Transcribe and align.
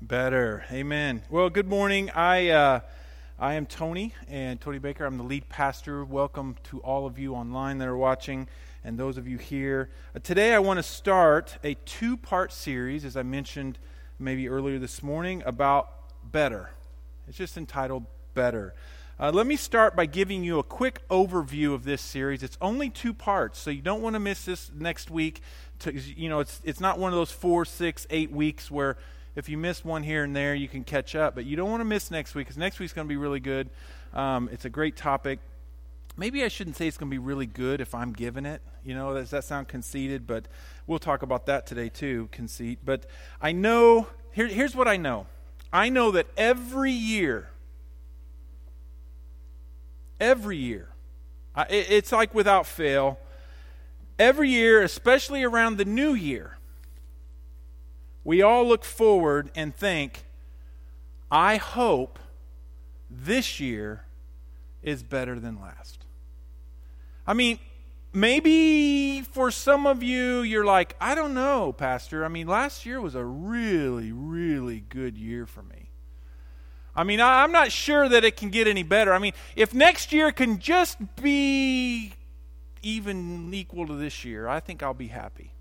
Better. 0.00 0.64
Amen. 0.70 1.22
Well, 1.30 1.48
good 1.48 1.68
morning. 1.68 2.10
I 2.10 2.50
uh, 2.50 2.80
I 3.38 3.54
am 3.54 3.64
Tony 3.64 4.12
and 4.28 4.60
Tony 4.60 4.78
Baker. 4.78 5.06
I'm 5.06 5.16
the 5.16 5.24
lead 5.24 5.48
pastor. 5.48 6.04
Welcome 6.04 6.56
to 6.64 6.80
all 6.80 7.06
of 7.06 7.18
you 7.18 7.34
online 7.34 7.78
that 7.78 7.88
are 7.88 7.96
watching 7.96 8.46
and 8.84 8.98
those 8.98 9.16
of 9.16 9.26
you 9.26 9.38
here. 9.38 9.88
Uh, 10.14 10.18
today 10.22 10.52
I 10.52 10.58
want 10.58 10.78
to 10.78 10.82
start 10.82 11.56
a 11.64 11.74
two-part 11.86 12.52
series 12.52 13.06
as 13.06 13.16
I 13.16 13.22
mentioned 13.22 13.78
maybe 14.18 14.50
earlier 14.50 14.78
this 14.78 15.02
morning 15.02 15.42
about 15.46 15.88
better. 16.30 16.70
It's 17.26 17.38
just 17.38 17.56
entitled 17.56 18.04
Better. 18.34 18.74
Uh, 19.18 19.30
let 19.32 19.46
me 19.46 19.56
start 19.56 19.96
by 19.96 20.04
giving 20.04 20.44
you 20.44 20.58
a 20.58 20.62
quick 20.62 21.00
overview 21.08 21.72
of 21.72 21.84
this 21.84 22.02
series. 22.02 22.42
It's 22.42 22.58
only 22.60 22.90
two 22.90 23.14
parts, 23.14 23.58
so 23.58 23.70
you 23.70 23.80
don't 23.80 24.02
want 24.02 24.12
to 24.12 24.20
miss 24.20 24.44
this 24.44 24.70
next 24.76 25.10
week. 25.10 25.40
To, 25.80 25.98
you 25.98 26.28
know, 26.28 26.40
it's 26.40 26.60
it's 26.64 26.80
not 26.80 26.98
one 26.98 27.14
of 27.14 27.16
those 27.16 27.32
four, 27.32 27.64
six, 27.64 28.06
eight 28.10 28.30
weeks 28.30 28.70
where 28.70 28.98
if 29.36 29.50
you 29.50 29.58
miss 29.58 29.84
one 29.84 30.02
here 30.02 30.24
and 30.24 30.34
there, 30.34 30.54
you 30.54 30.66
can 30.66 30.82
catch 30.82 31.14
up. 31.14 31.34
But 31.34 31.44
you 31.44 31.56
don't 31.56 31.70
want 31.70 31.82
to 31.82 31.84
miss 31.84 32.10
next 32.10 32.34
week 32.34 32.46
because 32.46 32.56
next 32.56 32.80
week's 32.80 32.94
going 32.94 33.06
to 33.06 33.08
be 33.08 33.18
really 33.18 33.38
good. 33.38 33.68
Um, 34.14 34.48
it's 34.50 34.64
a 34.64 34.70
great 34.70 34.96
topic. 34.96 35.38
Maybe 36.16 36.42
I 36.42 36.48
shouldn't 36.48 36.76
say 36.76 36.88
it's 36.88 36.96
going 36.96 37.10
to 37.10 37.14
be 37.14 37.18
really 37.18 37.44
good 37.44 37.82
if 37.82 37.94
I'm 37.94 38.14
giving 38.14 38.46
it. 38.46 38.62
You 38.82 38.94
know, 38.94 39.12
does 39.12 39.30
that 39.30 39.44
sound 39.44 39.68
conceited? 39.68 40.26
But 40.26 40.46
we'll 40.86 40.98
talk 40.98 41.20
about 41.22 41.44
that 41.46 41.66
today 41.66 41.90
too, 41.90 42.30
conceit. 42.32 42.78
But 42.82 43.04
I 43.40 43.52
know, 43.52 44.06
here, 44.32 44.46
here's 44.46 44.74
what 44.74 44.88
I 44.88 44.96
know 44.96 45.26
I 45.70 45.90
know 45.90 46.10
that 46.12 46.26
every 46.38 46.92
year, 46.92 47.50
every 50.18 50.56
year, 50.56 50.88
I, 51.54 51.64
it, 51.64 51.90
it's 51.90 52.12
like 52.12 52.32
without 52.32 52.66
fail, 52.66 53.18
every 54.18 54.48
year, 54.48 54.82
especially 54.82 55.42
around 55.42 55.76
the 55.76 55.84
new 55.84 56.14
year, 56.14 56.55
we 58.26 58.42
all 58.42 58.66
look 58.66 58.84
forward 58.84 59.52
and 59.54 59.72
think, 59.72 60.24
I 61.30 61.56
hope 61.58 62.18
this 63.08 63.60
year 63.60 64.04
is 64.82 65.04
better 65.04 65.38
than 65.38 65.60
last. 65.60 66.04
I 67.24 67.34
mean, 67.34 67.60
maybe 68.12 69.22
for 69.22 69.52
some 69.52 69.86
of 69.86 70.02
you, 70.02 70.40
you're 70.40 70.64
like, 70.64 70.96
I 71.00 71.14
don't 71.14 71.34
know, 71.34 71.72
Pastor. 71.72 72.24
I 72.24 72.28
mean, 72.28 72.48
last 72.48 72.84
year 72.84 73.00
was 73.00 73.14
a 73.14 73.24
really, 73.24 74.10
really 74.10 74.80
good 74.80 75.16
year 75.16 75.46
for 75.46 75.62
me. 75.62 75.90
I 76.96 77.04
mean, 77.04 77.20
I'm 77.20 77.52
not 77.52 77.70
sure 77.70 78.08
that 78.08 78.24
it 78.24 78.36
can 78.36 78.50
get 78.50 78.66
any 78.66 78.82
better. 78.82 79.14
I 79.14 79.20
mean, 79.20 79.34
if 79.54 79.72
next 79.72 80.12
year 80.12 80.32
can 80.32 80.58
just 80.58 80.98
be 81.14 82.12
even 82.82 83.54
equal 83.54 83.86
to 83.86 83.94
this 83.94 84.24
year, 84.24 84.48
I 84.48 84.58
think 84.58 84.82
I'll 84.82 84.94
be 84.94 85.08
happy. 85.08 85.52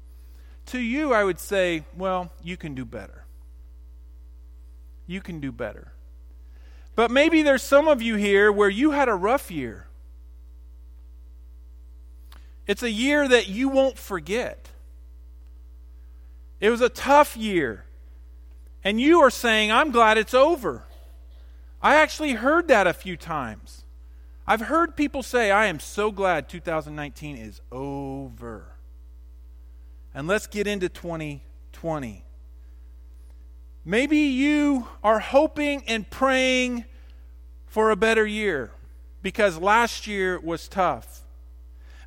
To 0.67 0.79
you, 0.79 1.13
I 1.13 1.23
would 1.23 1.39
say, 1.39 1.85
well, 1.95 2.31
you 2.43 2.57
can 2.57 2.73
do 2.73 2.85
better. 2.85 3.25
You 5.07 5.21
can 5.21 5.39
do 5.39 5.51
better. 5.51 5.91
But 6.95 7.11
maybe 7.11 7.41
there's 7.41 7.61
some 7.61 7.87
of 7.87 8.01
you 8.01 8.15
here 8.15 8.51
where 8.51 8.69
you 8.69 8.91
had 8.91 9.09
a 9.09 9.13
rough 9.13 9.51
year. 9.51 9.87
It's 12.65 12.81
a 12.81 12.89
year 12.89 13.27
that 13.27 13.47
you 13.47 13.69
won't 13.69 13.97
forget. 13.97 14.69
It 16.59 16.69
was 16.69 16.81
a 16.81 16.89
tough 16.89 17.37
year. 17.37 17.85
And 18.83 18.99
you 18.99 19.19
are 19.21 19.29
saying, 19.29 19.71
I'm 19.71 19.91
glad 19.91 20.17
it's 20.17 20.33
over. 20.33 20.83
I 21.81 21.95
actually 21.95 22.33
heard 22.33 22.67
that 22.69 22.87
a 22.87 22.93
few 22.93 23.17
times. 23.17 23.83
I've 24.47 24.61
heard 24.61 24.95
people 24.95 25.21
say, 25.21 25.51
I 25.51 25.65
am 25.65 25.79
so 25.79 26.11
glad 26.11 26.49
2019 26.49 27.35
is 27.35 27.61
over. 27.71 28.74
And 30.15 30.29
let's 30.29 30.47
get 30.47 30.65
into 30.65 30.87
2020. 30.87 32.23
Maybe 33.83 34.17
you 34.17 34.87
are 35.03 35.19
hoping 35.19 35.83
and 35.87 36.09
praying 36.09 36.85
for 37.67 37.91
a 37.91 37.97
better 37.97 38.25
year 38.25 38.71
because 39.21 39.57
last 39.57 40.07
year 40.07 40.39
was 40.39 40.69
tough. 40.69 41.23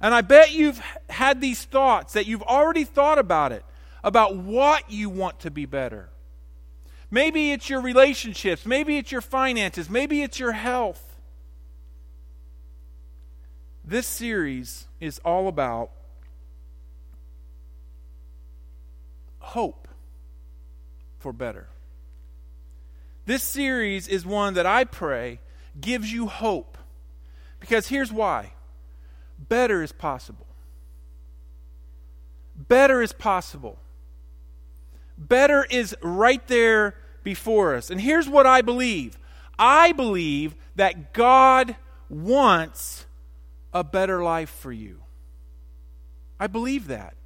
And 0.00 0.15
I 0.15 0.22
bet 0.22 0.53
you've 0.53 0.81
had 1.10 1.43
these 1.43 1.65
thoughts 1.65 2.15
that 2.15 2.27
you've 2.27 2.43
already 2.43 2.84
thought 2.84 3.19
about 3.19 3.53
it, 3.53 3.65
about 4.03 4.37
what 4.37 4.91
you 4.91 5.10
want 5.10 5.41
to 5.41 5.50
be 5.50 5.66
better. 5.66 6.09
Maybe 7.10 7.53
it's 7.53 7.69
your 7.69 7.83
relationships, 7.83 8.65
maybe 8.65 8.97
it's 8.97 9.12
your 9.12 9.21
finances, 9.21 9.91
maybe 9.91 10.22
it's 10.22 10.38
your 10.38 10.53
health. 10.53 11.16
This 13.84 14.06
series 14.06 14.87
is 14.99 15.19
all 15.25 15.49
about 15.49 15.91
hope 19.48 19.88
for 21.19 21.32
better. 21.32 21.69
This 23.25 23.42
series 23.42 24.09
is 24.09 24.25
one 24.25 24.54
that 24.54 24.66
I 24.66 24.84
pray 24.84 25.41
gives 25.81 26.12
you 26.12 26.26
hope. 26.26 26.78
Because 27.60 27.88
here's 27.88 28.12
why 28.12 28.53
better 29.38 29.82
is 29.82 29.92
possible. 29.92 30.47
Better 32.56 33.03
is 33.03 33.12
possible. 33.12 33.78
Better 35.16 35.66
is 35.70 35.97
right 36.03 36.47
there 36.48 36.94
before 37.22 37.75
us. 37.75 37.91
And 37.91 38.00
here's 38.00 38.28
what 38.28 38.47
I 38.47 38.62
believe 38.62 39.19
I 39.59 39.92
believe 39.92 40.54
that 40.76 41.12
God 41.12 41.76
wants 42.09 43.06
a 43.72 43.82
better 43.82 44.22
life 44.22 44.50
for 44.50 44.72
you. 44.72 45.00
I 46.38 46.47
believe 46.47 46.86
that. 46.88 47.18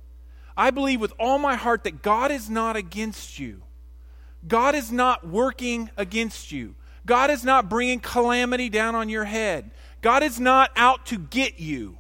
I 0.57 0.71
believe 0.71 1.01
with 1.01 1.13
all 1.19 1.39
my 1.39 1.57
heart 1.57 1.85
that 1.85 2.03
God 2.03 2.31
is 2.31 2.51
not 2.51 2.77
against 2.77 3.39
you. 3.39 3.63
God 4.47 4.75
is 4.75 4.91
not 4.91 5.27
working 5.27 5.91
against 5.97 6.53
you. 6.53 6.75
God 7.07 7.31
is 7.31 7.45
not 7.45 7.69
bringing 7.69 8.01
calamity 8.01 8.69
down 8.69 8.95
on 8.95 9.09
your 9.09 9.25
head. 9.25 9.71
God 10.03 10.23
is 10.23 10.39
not 10.39 10.71
out 10.77 11.07
to 11.07 11.19
get 11.19 11.59
you. 11.59 11.99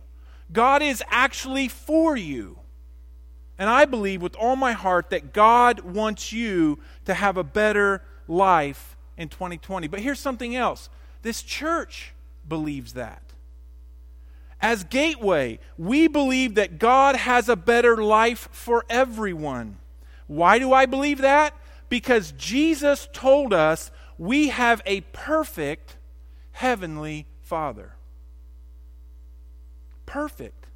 God 0.52 0.82
is 0.82 1.02
actually 1.08 1.68
for 1.68 2.16
you. 2.16 2.58
And 3.58 3.70
I 3.70 3.84
believe 3.84 4.22
with 4.22 4.34
all 4.36 4.56
my 4.56 4.72
heart 4.72 5.10
that 5.10 5.32
God 5.32 5.80
wants 5.80 6.32
you 6.32 6.78
to 7.04 7.14
have 7.14 7.36
a 7.36 7.44
better 7.44 8.02
life 8.26 8.96
in 9.16 9.28
2020. 9.28 9.88
But 9.88 10.00
here's 10.00 10.18
something 10.18 10.56
else 10.56 10.88
this 11.22 11.42
church 11.42 12.12
believes 12.48 12.94
that. 12.94 13.22
As 14.62 14.84
Gateway, 14.84 15.58
we 15.76 16.06
believe 16.06 16.54
that 16.54 16.78
God 16.78 17.16
has 17.16 17.48
a 17.48 17.56
better 17.56 17.96
life 18.02 18.48
for 18.52 18.84
everyone. 18.88 19.78
Why 20.28 20.60
do 20.60 20.72
I 20.72 20.86
believe 20.86 21.18
that? 21.18 21.54
Because 21.88 22.32
Jesus 22.38 23.08
told 23.12 23.52
us 23.52 23.90
we 24.16 24.48
have 24.48 24.80
a 24.86 25.00
perfect 25.00 25.96
heavenly 26.52 27.26
Father. 27.42 27.96
Perfect. 30.06 30.66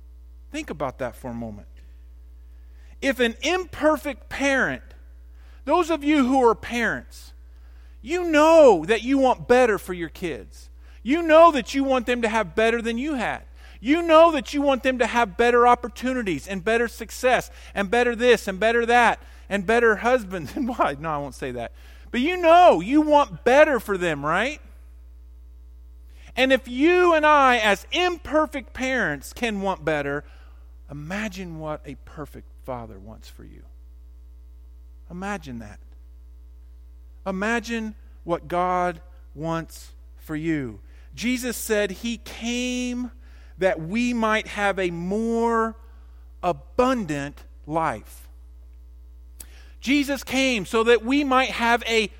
Think 0.50 0.68
about 0.68 0.98
that 0.98 1.14
for 1.14 1.30
a 1.30 1.34
moment. 1.34 1.68
If 3.00 3.20
an 3.20 3.36
imperfect 3.42 4.28
parent, 4.28 4.82
those 5.64 5.90
of 5.90 6.02
you 6.02 6.26
who 6.26 6.44
are 6.44 6.54
parents, 6.54 7.34
you 8.02 8.24
know 8.24 8.84
that 8.86 9.02
you 9.02 9.18
want 9.18 9.46
better 9.46 9.78
for 9.78 9.92
your 9.92 10.08
kids. 10.08 10.70
You 11.02 11.22
know 11.22 11.52
that 11.52 11.72
you 11.74 11.84
want 11.84 12.06
them 12.06 12.22
to 12.22 12.28
have 12.28 12.56
better 12.56 12.82
than 12.82 12.98
you 12.98 13.14
had. 13.14 13.42
You 13.80 14.02
know 14.02 14.32
that 14.32 14.54
you 14.54 14.62
want 14.62 14.82
them 14.82 14.98
to 14.98 15.06
have 15.06 15.36
better 15.36 15.66
opportunities 15.66 16.48
and 16.48 16.64
better 16.64 16.88
success 16.88 17.50
and 17.74 17.90
better 17.90 18.16
this 18.16 18.48
and 18.48 18.58
better 18.58 18.86
that 18.86 19.20
and 19.48 19.66
better 19.66 19.96
husbands 19.96 20.52
and 20.56 20.68
wives. 20.68 21.00
No, 21.00 21.10
I 21.10 21.18
won't 21.18 21.34
say 21.34 21.52
that. 21.52 21.72
But 22.10 22.20
you 22.20 22.36
know 22.36 22.80
you 22.80 23.00
want 23.00 23.44
better 23.44 23.80
for 23.80 23.98
them, 23.98 24.24
right? 24.24 24.60
And 26.36 26.52
if 26.52 26.68
you 26.68 27.14
and 27.14 27.24
I, 27.24 27.56
as 27.56 27.86
imperfect 27.92 28.74
parents, 28.74 29.32
can 29.32 29.62
want 29.62 29.84
better, 29.84 30.22
imagine 30.90 31.58
what 31.58 31.80
a 31.86 31.94
perfect 32.04 32.48
father 32.64 32.98
wants 32.98 33.28
for 33.28 33.44
you. 33.44 33.62
Imagine 35.10 35.60
that. 35.60 35.78
Imagine 37.26 37.94
what 38.24 38.48
God 38.48 39.00
wants 39.34 39.92
for 40.16 40.36
you. 40.36 40.80
Jesus 41.14 41.56
said 41.56 41.90
he 41.90 42.18
came 42.18 43.10
that 43.58 43.80
we 43.80 44.12
might 44.12 44.48
have 44.48 44.78
a 44.78 44.90
more 44.90 45.76
abundant 46.42 47.44
life. 47.66 48.28
Jesus 49.80 50.24
came 50.24 50.66
so 50.66 50.84
that 50.84 51.04
we 51.04 51.24
might 51.24 51.50
have 51.50 51.82
a 51.86 52.10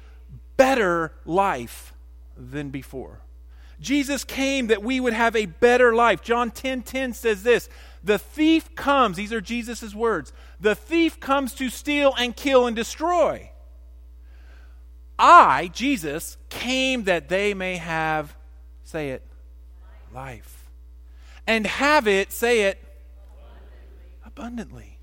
better 0.56 1.12
life 1.25 1.93
than 2.37 2.71
before. 2.71 3.21
Jesus 3.81 4.25
came 4.25 4.69
that 4.69 4.83
we 4.83 5.00
would 5.00 5.12
have 5.12 5.37
a 5.37 5.47
better 5.47 5.94
life. 5.94 6.23
John 6.23 6.50
10:10 6.50 6.55
10, 6.55 6.83
10 6.83 7.12
says 7.12 7.43
this, 7.43 7.69
"The 8.03 8.19
thief 8.19 8.75
comes, 8.75 9.17
these 9.17 9.32
are 9.32 9.41
Jesus' 9.41 9.94
words. 9.94 10.32
The 10.61 10.75
thief 10.75 11.21
comes 11.21 11.53
to 11.55 11.69
steal 11.69 12.15
and 12.17 12.35
kill 12.35 12.67
and 12.67 12.75
destroy. 12.75 13.50
I, 15.19 15.69
Jesus, 15.75 16.37
came 16.49 17.05
that 17.05 17.29
they 17.29 17.53
may 17.53 17.77
have 17.77 18.35
say 18.85 19.11
it, 19.11 19.27
life 20.12 20.56
and 21.46 21.66
have 21.66 22.06
it, 22.08 22.32
say 22.32 22.62
it, 22.62 22.78
abundantly. 24.25 24.98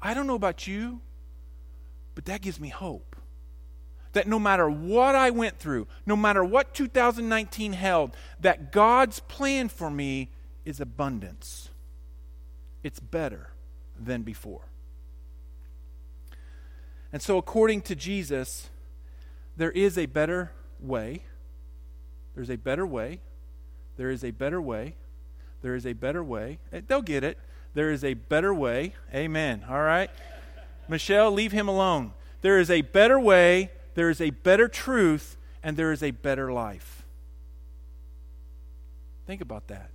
I 0.00 0.14
don't 0.14 0.26
know 0.26 0.34
about 0.34 0.66
you, 0.66 1.00
but 2.14 2.24
that 2.26 2.40
gives 2.40 2.60
me 2.60 2.68
hope. 2.68 3.16
that 4.12 4.26
no 4.26 4.38
matter 4.38 4.68
what 4.68 5.14
I 5.14 5.30
went 5.30 5.58
through, 5.58 5.86
no 6.06 6.16
matter 6.16 6.44
what 6.44 6.74
2019 6.74 7.72
held, 7.72 8.16
that 8.40 8.72
God's 8.72 9.20
plan 9.20 9.68
for 9.68 9.90
me 9.90 10.30
is 10.64 10.80
abundance. 10.80 11.70
It's 12.82 13.00
better 13.00 13.50
than 13.98 14.22
before. 14.22 14.62
And 17.12 17.22
so, 17.22 17.38
according 17.38 17.82
to 17.82 17.94
Jesus, 17.94 18.68
there 19.56 19.70
is 19.70 19.96
a 19.96 20.06
better 20.06 20.52
way. 20.80 21.22
There's 22.34 22.50
a 22.50 22.56
better 22.56 22.86
way. 22.86 23.20
There 23.96 24.10
is 24.10 24.22
a 24.22 24.30
better 24.30 24.60
way. 24.60 24.94
There 25.62 25.74
is 25.74 25.86
a 25.86 25.92
better 25.92 26.22
way. 26.22 26.58
Eh, 26.72 26.80
they'll 26.86 27.02
get 27.02 27.24
it. 27.24 27.38
There 27.74 27.90
is 27.90 28.04
a 28.04 28.14
better 28.14 28.54
way. 28.54 28.94
Amen. 29.14 29.64
All 29.68 29.82
right? 29.82 30.10
Michelle, 30.88 31.30
leave 31.30 31.52
him 31.52 31.68
alone. 31.68 32.12
There 32.40 32.58
is 32.58 32.70
a 32.70 32.82
better 32.82 33.18
way, 33.18 33.70
there 33.94 34.10
is 34.10 34.20
a 34.20 34.30
better 34.30 34.68
truth, 34.68 35.36
and 35.62 35.76
there 35.76 35.92
is 35.92 36.02
a 36.02 36.12
better 36.12 36.52
life. 36.52 37.04
Think 39.26 39.40
about 39.40 39.66
that. 39.68 39.90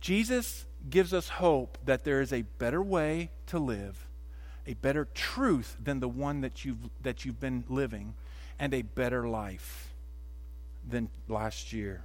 Jesus 0.00 0.66
gives 0.88 1.14
us 1.14 1.28
hope 1.28 1.78
that 1.84 2.04
there 2.04 2.20
is 2.20 2.32
a 2.32 2.42
better 2.42 2.82
way 2.82 3.30
to 3.46 3.58
live, 3.58 4.06
a 4.66 4.74
better 4.74 5.08
truth 5.14 5.76
than 5.82 6.00
the 6.00 6.08
one 6.08 6.42
that 6.42 6.64
you've, 6.64 6.90
that 7.02 7.24
you've 7.24 7.40
been 7.40 7.64
living, 7.68 8.14
and 8.58 8.74
a 8.74 8.82
better 8.82 9.26
life 9.26 9.94
than 10.88 11.08
last 11.26 11.72
year. 11.72 12.02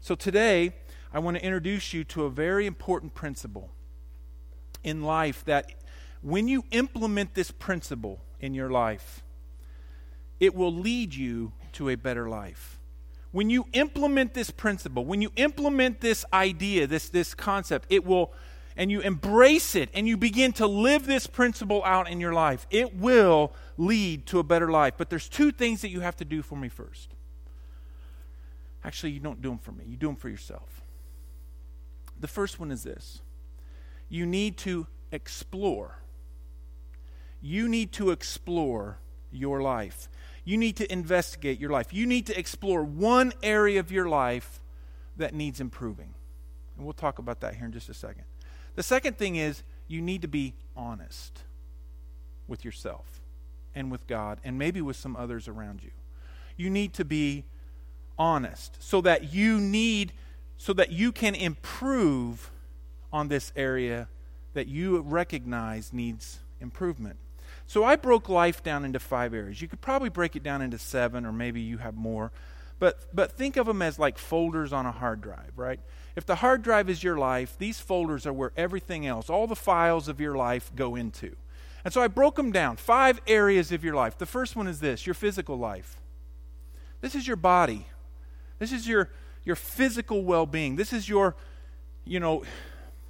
So 0.00 0.14
today, 0.14 0.74
I 1.14 1.20
want 1.20 1.36
to 1.36 1.44
introduce 1.44 1.92
you 1.92 2.02
to 2.04 2.24
a 2.24 2.30
very 2.30 2.66
important 2.66 3.14
principle 3.14 3.70
in 4.82 5.04
life 5.04 5.44
that 5.44 5.72
when 6.22 6.48
you 6.48 6.64
implement 6.72 7.34
this 7.34 7.52
principle 7.52 8.20
in 8.40 8.52
your 8.52 8.68
life, 8.68 9.22
it 10.40 10.56
will 10.56 10.74
lead 10.74 11.14
you 11.14 11.52
to 11.74 11.88
a 11.88 11.94
better 11.94 12.28
life. 12.28 12.80
When 13.30 13.48
you 13.48 13.66
implement 13.72 14.34
this 14.34 14.50
principle, 14.50 15.04
when 15.04 15.22
you 15.22 15.30
implement 15.36 16.00
this 16.00 16.24
idea, 16.32 16.88
this, 16.88 17.08
this 17.10 17.32
concept, 17.32 17.86
it 17.90 18.04
will, 18.04 18.32
and 18.76 18.90
you 18.90 19.00
embrace 19.00 19.76
it 19.76 19.90
and 19.94 20.08
you 20.08 20.16
begin 20.16 20.52
to 20.54 20.66
live 20.66 21.06
this 21.06 21.28
principle 21.28 21.84
out 21.84 22.10
in 22.10 22.18
your 22.18 22.32
life, 22.32 22.66
it 22.70 22.96
will 22.96 23.52
lead 23.76 24.26
to 24.26 24.40
a 24.40 24.42
better 24.42 24.68
life. 24.68 24.94
But 24.98 25.10
there's 25.10 25.28
two 25.28 25.52
things 25.52 25.80
that 25.82 25.90
you 25.90 26.00
have 26.00 26.16
to 26.16 26.24
do 26.24 26.42
for 26.42 26.56
me 26.56 26.68
first. 26.68 27.14
Actually, 28.82 29.12
you 29.12 29.20
don't 29.20 29.40
do 29.40 29.50
them 29.50 29.58
for 29.58 29.70
me, 29.70 29.84
you 29.86 29.96
do 29.96 30.08
them 30.08 30.16
for 30.16 30.28
yourself. 30.28 30.83
The 32.20 32.28
first 32.28 32.58
one 32.58 32.70
is 32.70 32.82
this 32.82 33.20
you 34.08 34.26
need 34.26 34.56
to 34.58 34.86
explore 35.10 35.98
you 37.44 37.68
need 37.68 37.92
to 37.92 38.10
explore 38.10 38.96
your 39.30 39.60
life. 39.60 40.08
You 40.46 40.56
need 40.56 40.76
to 40.76 40.90
investigate 40.90 41.60
your 41.60 41.68
life. 41.68 41.92
You 41.92 42.06
need 42.06 42.26
to 42.28 42.38
explore 42.38 42.82
one 42.82 43.34
area 43.42 43.80
of 43.80 43.92
your 43.92 44.08
life 44.08 44.62
that 45.18 45.34
needs 45.34 45.60
improving. 45.60 46.14
And 46.76 46.86
we'll 46.86 46.94
talk 46.94 47.18
about 47.18 47.40
that 47.40 47.56
here 47.56 47.66
in 47.66 47.72
just 47.72 47.90
a 47.90 47.94
second. 47.94 48.24
The 48.76 48.82
second 48.82 49.18
thing 49.18 49.36
is 49.36 49.62
you 49.88 50.00
need 50.00 50.22
to 50.22 50.28
be 50.28 50.54
honest 50.74 51.42
with 52.48 52.64
yourself 52.64 53.20
and 53.74 53.90
with 53.90 54.06
God 54.06 54.40
and 54.42 54.58
maybe 54.58 54.80
with 54.80 54.96
some 54.96 55.14
others 55.14 55.46
around 55.46 55.82
you. 55.82 55.90
You 56.56 56.70
need 56.70 56.94
to 56.94 57.04
be 57.04 57.44
honest 58.18 58.78
so 58.82 59.02
that 59.02 59.34
you 59.34 59.60
need 59.60 60.14
so 60.56 60.72
that 60.72 60.92
you 60.92 61.12
can 61.12 61.34
improve 61.34 62.50
on 63.12 63.28
this 63.28 63.52
area 63.56 64.08
that 64.54 64.66
you 64.66 65.00
recognize 65.00 65.92
needs 65.92 66.40
improvement. 66.60 67.16
So 67.66 67.84
I 67.84 67.96
broke 67.96 68.28
life 68.28 68.62
down 68.62 68.84
into 68.84 68.98
five 68.98 69.34
areas. 69.34 69.60
You 69.60 69.68
could 69.68 69.80
probably 69.80 70.08
break 70.08 70.36
it 70.36 70.42
down 70.42 70.62
into 70.62 70.78
seven, 70.78 71.24
or 71.24 71.32
maybe 71.32 71.60
you 71.60 71.78
have 71.78 71.94
more. 71.94 72.32
But, 72.78 73.14
but 73.14 73.32
think 73.32 73.56
of 73.56 73.66
them 73.66 73.82
as 73.82 73.98
like 73.98 74.18
folders 74.18 74.72
on 74.72 74.86
a 74.86 74.92
hard 74.92 75.20
drive, 75.20 75.52
right? 75.56 75.80
If 76.16 76.26
the 76.26 76.36
hard 76.36 76.62
drive 76.62 76.90
is 76.90 77.02
your 77.02 77.16
life, 77.16 77.56
these 77.58 77.80
folders 77.80 78.26
are 78.26 78.32
where 78.32 78.52
everything 78.56 79.06
else, 79.06 79.30
all 79.30 79.46
the 79.46 79.56
files 79.56 80.08
of 80.08 80.20
your 80.20 80.36
life 80.36 80.70
go 80.74 80.94
into. 80.94 81.36
And 81.84 81.92
so 81.92 82.02
I 82.02 82.08
broke 82.08 82.36
them 82.36 82.50
down. 82.50 82.76
Five 82.76 83.20
areas 83.26 83.70
of 83.70 83.84
your 83.84 83.94
life. 83.94 84.18
The 84.18 84.26
first 84.26 84.56
one 84.56 84.66
is 84.66 84.80
this 84.80 85.06
your 85.06 85.14
physical 85.14 85.56
life. 85.56 86.00
This 87.00 87.14
is 87.14 87.26
your 87.26 87.36
body. 87.36 87.86
This 88.58 88.72
is 88.72 88.88
your, 88.88 89.10
your 89.44 89.56
physical 89.56 90.24
well 90.24 90.46
being. 90.46 90.76
This 90.76 90.92
is 90.92 91.08
your, 91.08 91.36
you 92.04 92.20
know, 92.20 92.44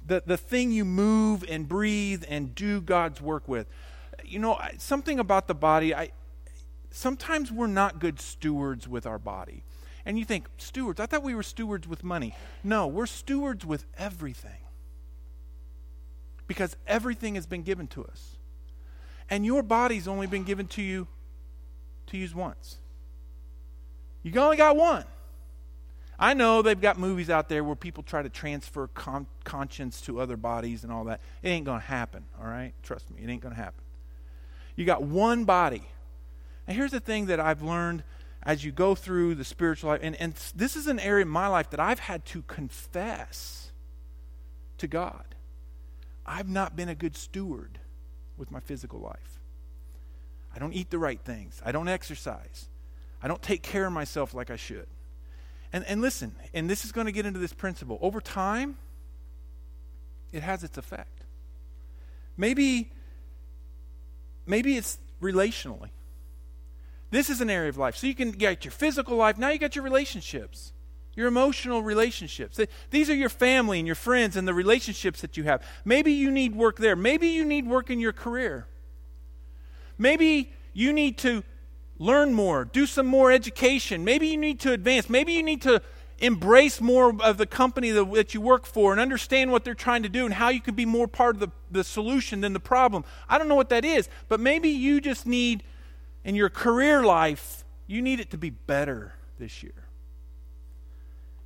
the, 0.05 0.23
the 0.25 0.37
thing 0.37 0.71
you 0.71 0.85
move 0.85 1.43
and 1.47 1.67
breathe 1.67 2.23
and 2.27 2.53
do 2.53 2.81
God's 2.81 3.21
work 3.21 3.47
with 3.47 3.67
you 4.23 4.39
know, 4.39 4.59
something 4.77 5.19
about 5.19 5.47
the 5.47 5.55
body, 5.55 5.93
I 5.93 6.11
sometimes 6.91 7.51
we're 7.51 7.67
not 7.67 7.99
good 7.99 8.19
stewards 8.19 8.87
with 8.87 9.05
our 9.05 9.19
body. 9.19 9.63
And 10.05 10.19
you 10.19 10.25
think, 10.25 10.47
stewards, 10.57 10.99
I 10.99 11.07
thought 11.07 11.23
we 11.23 11.33
were 11.33 11.43
stewards 11.43 11.87
with 11.87 12.03
money. 12.03 12.35
No, 12.63 12.85
we're 12.85 13.07
stewards 13.07 13.65
with 13.65 13.85
everything. 13.97 14.59
Because 16.47 16.77
everything 16.85 17.35
has 17.35 17.47
been 17.47 17.63
given 17.63 17.87
to 17.87 18.05
us. 18.05 18.37
And 19.31 19.45
your 19.45 19.63
body's 19.63 20.07
only 20.07 20.27
been 20.27 20.43
given 20.43 20.67
to 20.67 20.81
you 20.83 21.07
to 22.07 22.17
use 22.17 22.35
once. 22.35 22.77
You 24.21 24.39
only 24.39 24.57
got 24.57 24.75
one. 24.75 25.05
I 26.17 26.33
know 26.33 26.61
they've 26.61 26.79
got 26.79 26.97
movies 26.97 27.29
out 27.29 27.49
there 27.49 27.63
where 27.63 27.75
people 27.75 28.03
try 28.03 28.21
to 28.21 28.29
transfer 28.29 28.87
con- 28.87 29.27
conscience 29.43 29.99
to 30.01 30.19
other 30.19 30.37
bodies 30.37 30.83
and 30.83 30.91
all 30.91 31.05
that. 31.05 31.21
It 31.43 31.49
ain't 31.49 31.65
going 31.65 31.81
to 31.81 31.85
happen, 31.85 32.25
all 32.39 32.47
right? 32.47 32.73
Trust 32.83 33.11
me, 33.11 33.21
it 33.21 33.29
ain't 33.29 33.41
going 33.41 33.53
to 33.53 33.61
happen. 33.61 33.83
You 34.75 34.85
got 34.85 35.03
one 35.03 35.45
body. 35.45 35.83
And 36.67 36.75
here's 36.75 36.91
the 36.91 36.99
thing 36.99 37.27
that 37.27 37.39
I've 37.39 37.61
learned 37.61 38.03
as 38.43 38.63
you 38.63 38.71
go 38.71 38.95
through 38.95 39.35
the 39.35 39.43
spiritual 39.43 39.89
life, 39.89 39.99
and, 40.03 40.15
and 40.15 40.35
this 40.55 40.75
is 40.75 40.87
an 40.87 40.99
area 40.99 41.23
in 41.23 41.29
my 41.29 41.47
life 41.47 41.69
that 41.71 41.79
I've 41.79 41.99
had 41.99 42.25
to 42.27 42.43
confess 42.43 43.71
to 44.77 44.87
God. 44.87 45.35
I've 46.25 46.49
not 46.49 46.75
been 46.75 46.89
a 46.89 46.95
good 46.95 47.15
steward 47.15 47.79
with 48.37 48.51
my 48.51 48.59
physical 48.59 48.99
life. 48.99 49.39
I 50.55 50.59
don't 50.59 50.73
eat 50.73 50.89
the 50.89 50.99
right 50.99 51.19
things. 51.19 51.61
I 51.65 51.71
don't 51.71 51.87
exercise. 51.87 52.69
I 53.21 53.27
don't 53.27 53.41
take 53.41 53.61
care 53.61 53.87
of 53.87 53.93
myself 53.93 54.33
like 54.33 54.49
I 54.49 54.55
should. 54.55 54.87
And, 55.73 55.83
and 55.85 56.01
listen, 56.01 56.35
and 56.53 56.69
this 56.69 56.85
is 56.85 56.91
going 56.91 57.05
to 57.05 57.11
get 57.11 57.25
into 57.25 57.39
this 57.39 57.53
principle. 57.53 57.99
Over 58.01 58.21
time, 58.21 58.77
it 60.31 60.43
has 60.43 60.63
its 60.63 60.77
effect. 60.77 61.25
Maybe 62.37 62.91
Maybe 64.45 64.77
it's 64.77 64.99
relationally. 65.21 65.89
This 67.11 67.29
is 67.29 67.41
an 67.41 67.49
area 67.49 67.69
of 67.69 67.77
life. 67.77 67.95
So 67.95 68.07
you 68.07 68.15
can 68.15 68.31
get 68.31 68.65
your 68.65 68.71
physical 68.71 69.17
life, 69.17 69.37
now 69.37 69.49
you 69.49 69.59
got 69.59 69.75
your 69.75 69.83
relationships, 69.83 70.73
your 71.15 71.27
emotional 71.27 71.81
relationships. 71.81 72.59
These 72.89 73.09
are 73.09 73.15
your 73.15 73.29
family 73.29 73.79
and 73.79 73.87
your 73.87 73.95
friends 73.95 74.35
and 74.35 74.47
the 74.47 74.53
relationships 74.53 75.21
that 75.21 75.37
you 75.37 75.43
have. 75.43 75.63
Maybe 75.83 76.11
you 76.11 76.29
need 76.29 76.55
work 76.55 76.77
there. 76.77 76.95
Maybe 76.95 77.29
you 77.29 77.45
need 77.45 77.67
work 77.67 77.89
in 77.89 77.99
your 77.99 78.13
career. 78.13 78.67
Maybe 79.97 80.51
you 80.73 80.91
need 80.91 81.17
to 81.19 81.43
learn 81.97 82.33
more, 82.33 82.65
do 82.65 82.85
some 82.85 83.07
more 83.07 83.31
education. 83.31 84.03
Maybe 84.03 84.27
you 84.27 84.37
need 84.37 84.59
to 84.61 84.71
advance. 84.71 85.09
Maybe 85.09 85.33
you 85.33 85.43
need 85.43 85.61
to 85.63 85.81
embrace 86.19 86.79
more 86.79 87.15
of 87.21 87.37
the 87.37 87.45
company 87.45 87.91
that 87.91 88.33
you 88.33 88.41
work 88.41 88.65
for 88.65 88.91
and 88.91 89.01
understand 89.01 89.51
what 89.51 89.65
they're 89.65 89.73
trying 89.73 90.03
to 90.03 90.09
do 90.09 90.25
and 90.25 90.33
how 90.33 90.49
you 90.49 90.61
can 90.61 90.75
be 90.75 90.85
more 90.85 91.07
part 91.07 91.35
of 91.35 91.39
the, 91.39 91.49
the 91.71 91.83
solution 91.83 92.41
than 92.41 92.53
the 92.53 92.59
problem. 92.59 93.03
I 93.27 93.37
don't 93.37 93.47
know 93.47 93.55
what 93.55 93.69
that 93.69 93.83
is, 93.83 94.07
but 94.29 94.39
maybe 94.39 94.69
you 94.69 95.01
just 95.01 95.25
need, 95.25 95.63
in 96.23 96.35
your 96.35 96.49
career 96.49 97.03
life, 97.03 97.63
you 97.87 98.01
need 98.01 98.19
it 98.19 98.29
to 98.31 98.37
be 98.37 98.49
better 98.49 99.13
this 99.39 99.61
year. 99.61 99.73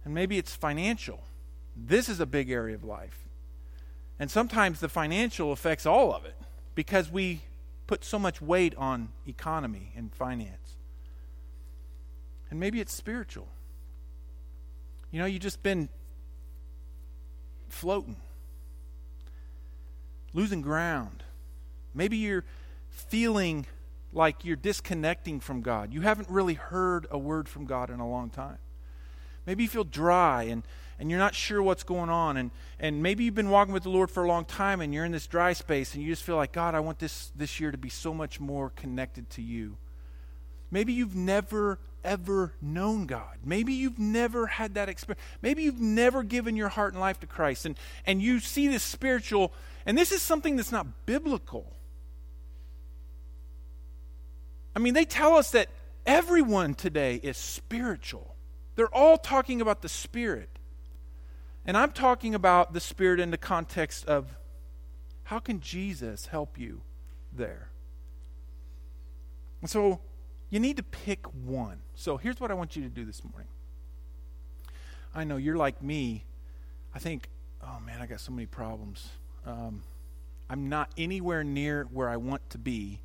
And 0.06 0.14
maybe 0.14 0.38
it's 0.38 0.56
financial. 0.56 1.24
This 1.76 2.10
is 2.10 2.20
a 2.20 2.26
big 2.26 2.50
area 2.50 2.76
of 2.76 2.84
life. 2.84 3.26
And 4.20 4.30
sometimes 4.30 4.80
the 4.80 4.90
financial 4.90 5.52
affects 5.52 5.86
all 5.86 6.14
of 6.14 6.26
it 6.26 6.36
because 6.76 7.12
we 7.12 7.42
put 7.90 8.06
so 8.06 8.20
much 8.20 8.40
weight 8.40 8.76
on 8.76 9.10
economy 9.26 9.92
and 9.96 10.14
finance. 10.14 10.78
And 12.52 12.60
maybe 12.60 12.80
it's 12.80 12.94
spiritual. 12.94 13.48
You 15.10 15.18
know, 15.18 15.26
you've 15.26 15.42
just 15.42 15.64
been 15.64 15.90
floating, 17.68 18.18
losing 20.34 20.62
ground. 20.62 21.24
Maybe 21.96 22.18
you're 22.18 22.46
feeling 22.92 23.66
like 24.14 24.46
you're 24.46 24.56
disconnecting 24.56 25.40
from 25.40 25.64
God. 25.64 25.92
You 25.92 26.02
haven't 26.02 26.30
really 26.30 26.54
heard 26.54 27.08
a 27.10 27.18
word 27.18 27.50
from 27.50 27.66
God 27.66 27.90
in 27.90 28.00
a 28.00 28.08
long 28.08 28.30
time. 28.30 28.60
Maybe 29.48 29.64
you 29.64 29.70
feel 29.70 29.84
dry 29.84 30.44
and, 30.44 30.62
and 31.00 31.10
you're 31.10 31.20
not 31.20 31.34
sure 31.34 31.64
what's 31.64 31.84
going 31.84 32.10
on. 32.10 32.38
And, 32.38 32.52
and 32.80 33.02
maybe 33.02 33.24
you've 33.24 33.36
been 33.36 33.50
walking 33.50 33.74
with 33.74 33.84
the 33.84 33.90
Lord 33.90 34.12
for 34.12 34.24
a 34.24 34.28
long 34.28 34.46
time 34.46 34.82
and 34.82 34.94
you're 34.94 35.06
in 35.06 35.12
this 35.12 35.28
dry 35.28 35.54
space 35.54 35.94
and 35.94 36.04
you 36.04 36.12
just 36.12 36.24
feel 36.24 36.36
like, 36.36 36.52
God, 36.52 36.76
I 36.76 36.82
want 36.82 37.00
this, 37.00 37.32
this 37.36 37.60
year 37.60 37.72
to 37.72 37.78
be 37.78 37.90
so 37.90 38.14
much 38.14 38.40
more 38.40 38.70
connected 38.72 39.30
to 39.32 39.42
you. 39.42 39.78
Maybe 40.70 40.94
you've 40.94 41.16
never 41.16 41.80
ever 42.04 42.54
known 42.62 43.06
God. 43.06 43.38
Maybe 43.44 43.74
you've 43.74 44.00
never 44.00 44.48
had 44.48 44.76
that 44.76 44.90
experience. 44.90 45.22
Maybe 45.42 45.64
you've 45.64 45.82
never 45.82 46.24
given 46.24 46.56
your 46.56 46.70
heart 46.70 46.94
and 46.94 47.02
life 47.02 47.20
to 47.22 47.28
Christ. 47.28 47.66
And, 47.66 47.78
and 48.06 48.22
you 48.22 48.40
see 48.40 48.68
this 48.68 48.84
spiritual, 48.84 49.54
and 49.86 49.98
this 49.98 50.12
is 50.12 50.22
something 50.22 50.56
that's 50.56 50.72
not 50.72 51.06
biblical. 51.06 51.76
I 54.76 54.80
mean, 54.80 54.94
they 54.94 55.06
tell 55.06 55.36
us 55.36 55.52
that 55.52 55.70
everyone 56.06 56.74
today 56.74 57.16
is 57.16 57.38
spiritual. 57.38 58.36
They're 58.76 58.94
all 58.96 59.18
talking 59.18 59.60
about 59.60 59.82
the 59.82 59.90
Spirit. 59.90 60.59
And 61.66 61.78
I'm 61.78 61.92
talking 61.92 62.34
about 62.34 62.74
the 62.74 62.80
Spirit 62.80 63.20
in 63.20 63.32
the 63.32 63.38
context 63.38 64.06
of 64.06 64.36
how 65.24 65.40
can 65.40 65.60
Jesus 65.60 66.28
help 66.28 66.58
you 66.58 66.82
there? 67.32 67.70
And 69.62 69.70
so 69.70 70.00
you 70.50 70.60
need 70.60 70.78
to 70.78 70.84
pick 70.84 71.26
one. 71.28 71.82
So 71.94 72.18
here's 72.18 72.40
what 72.40 72.50
I 72.50 72.54
want 72.54 72.76
you 72.76 72.82
to 72.84 72.90
do 72.90 73.06
this 73.06 73.24
morning. 73.24 73.50
I 75.14 75.24
know 75.24 75.38
you're 75.38 75.58
like 75.58 75.82
me. 75.82 76.26
I 76.94 77.00
think, 77.00 77.30
oh 77.62 77.80
man, 77.86 78.02
I 78.02 78.08
got 78.08 78.20
so 78.20 78.32
many 78.32 78.46
problems. 78.46 79.10
Um, 79.46 79.84
I'm 80.50 80.70
not 80.70 80.90
anywhere 80.98 81.44
near 81.44 81.88
where 81.92 82.10
I 82.10 82.18
want 82.18 82.50
to 82.52 82.58
be. 82.58 83.02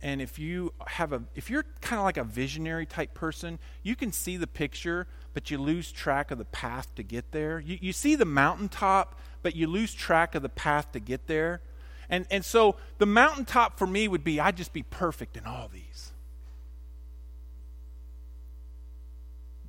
And 0.00 0.22
if 0.22 0.38
you 0.38 0.72
have 0.86 1.12
a, 1.12 1.22
if 1.34 1.50
you're 1.50 1.64
kind 1.80 1.98
of 1.98 2.04
like 2.04 2.16
a 2.16 2.24
visionary 2.24 2.86
type 2.86 3.14
person, 3.14 3.58
you 3.82 3.96
can 3.96 4.12
see 4.12 4.36
the 4.36 4.46
picture, 4.46 5.08
but 5.34 5.50
you 5.50 5.58
lose 5.58 5.90
track 5.90 6.30
of 6.30 6.38
the 6.38 6.44
path 6.44 6.94
to 6.94 7.02
get 7.02 7.32
there. 7.32 7.58
You, 7.58 7.78
you 7.80 7.92
see 7.92 8.14
the 8.14 8.24
mountaintop, 8.24 9.18
but 9.42 9.56
you 9.56 9.66
lose 9.66 9.92
track 9.92 10.36
of 10.36 10.42
the 10.42 10.48
path 10.48 10.92
to 10.92 11.00
get 11.00 11.26
there. 11.26 11.62
And, 12.08 12.26
and 12.30 12.44
so 12.44 12.76
the 12.98 13.06
mountaintop 13.06 13.76
for 13.76 13.86
me 13.86 14.06
would 14.06 14.22
be 14.22 14.38
I'd 14.38 14.56
just 14.56 14.72
be 14.72 14.84
perfect 14.84 15.36
in 15.36 15.44
all 15.44 15.68
these. 15.72 16.12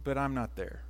But 0.03 0.17
I'm 0.17 0.35
not 0.35 0.55
there. 0.55 0.83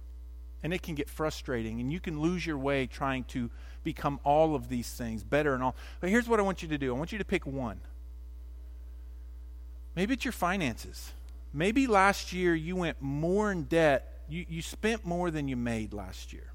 And 0.62 0.74
it 0.74 0.81
can 0.81 0.96
get 0.96 1.10
frustrating, 1.10 1.79
and 1.79 1.93
you 1.93 2.01
can 2.01 2.19
lose 2.19 2.46
your 2.46 2.58
way 2.58 2.86
trying 2.86 3.24
to 3.25 3.50
become 3.84 4.19
all 4.25 4.55
of 4.55 4.67
these 4.67 4.91
things 4.91 5.24
better 5.24 5.53
and 5.53 5.63
all. 5.63 5.75
But 6.01 6.10
here's 6.10 6.27
what 6.27 6.39
I 6.39 6.43
want 6.43 6.62
you 6.62 6.67
to 6.67 6.77
do 6.77 6.93
I 6.93 6.98
want 6.98 7.13
you 7.13 7.17
to 7.17 7.25
pick 7.25 7.48
one. 7.48 7.79
Maybe 9.96 10.13
it's 10.13 10.25
your 10.25 10.31
finances. 10.31 11.12
Maybe 11.53 11.88
last 11.88 12.31
year 12.31 12.53
you 12.55 12.75
went 12.75 13.01
more 13.01 13.51
in 13.51 13.63
debt, 13.63 14.22
you, 14.29 14.46
you 14.48 14.62
spent 14.62 15.05
more 15.05 15.31
than 15.31 15.48
you 15.48 15.55
made 15.55 15.93
last 15.93 16.31
year. 16.31 16.51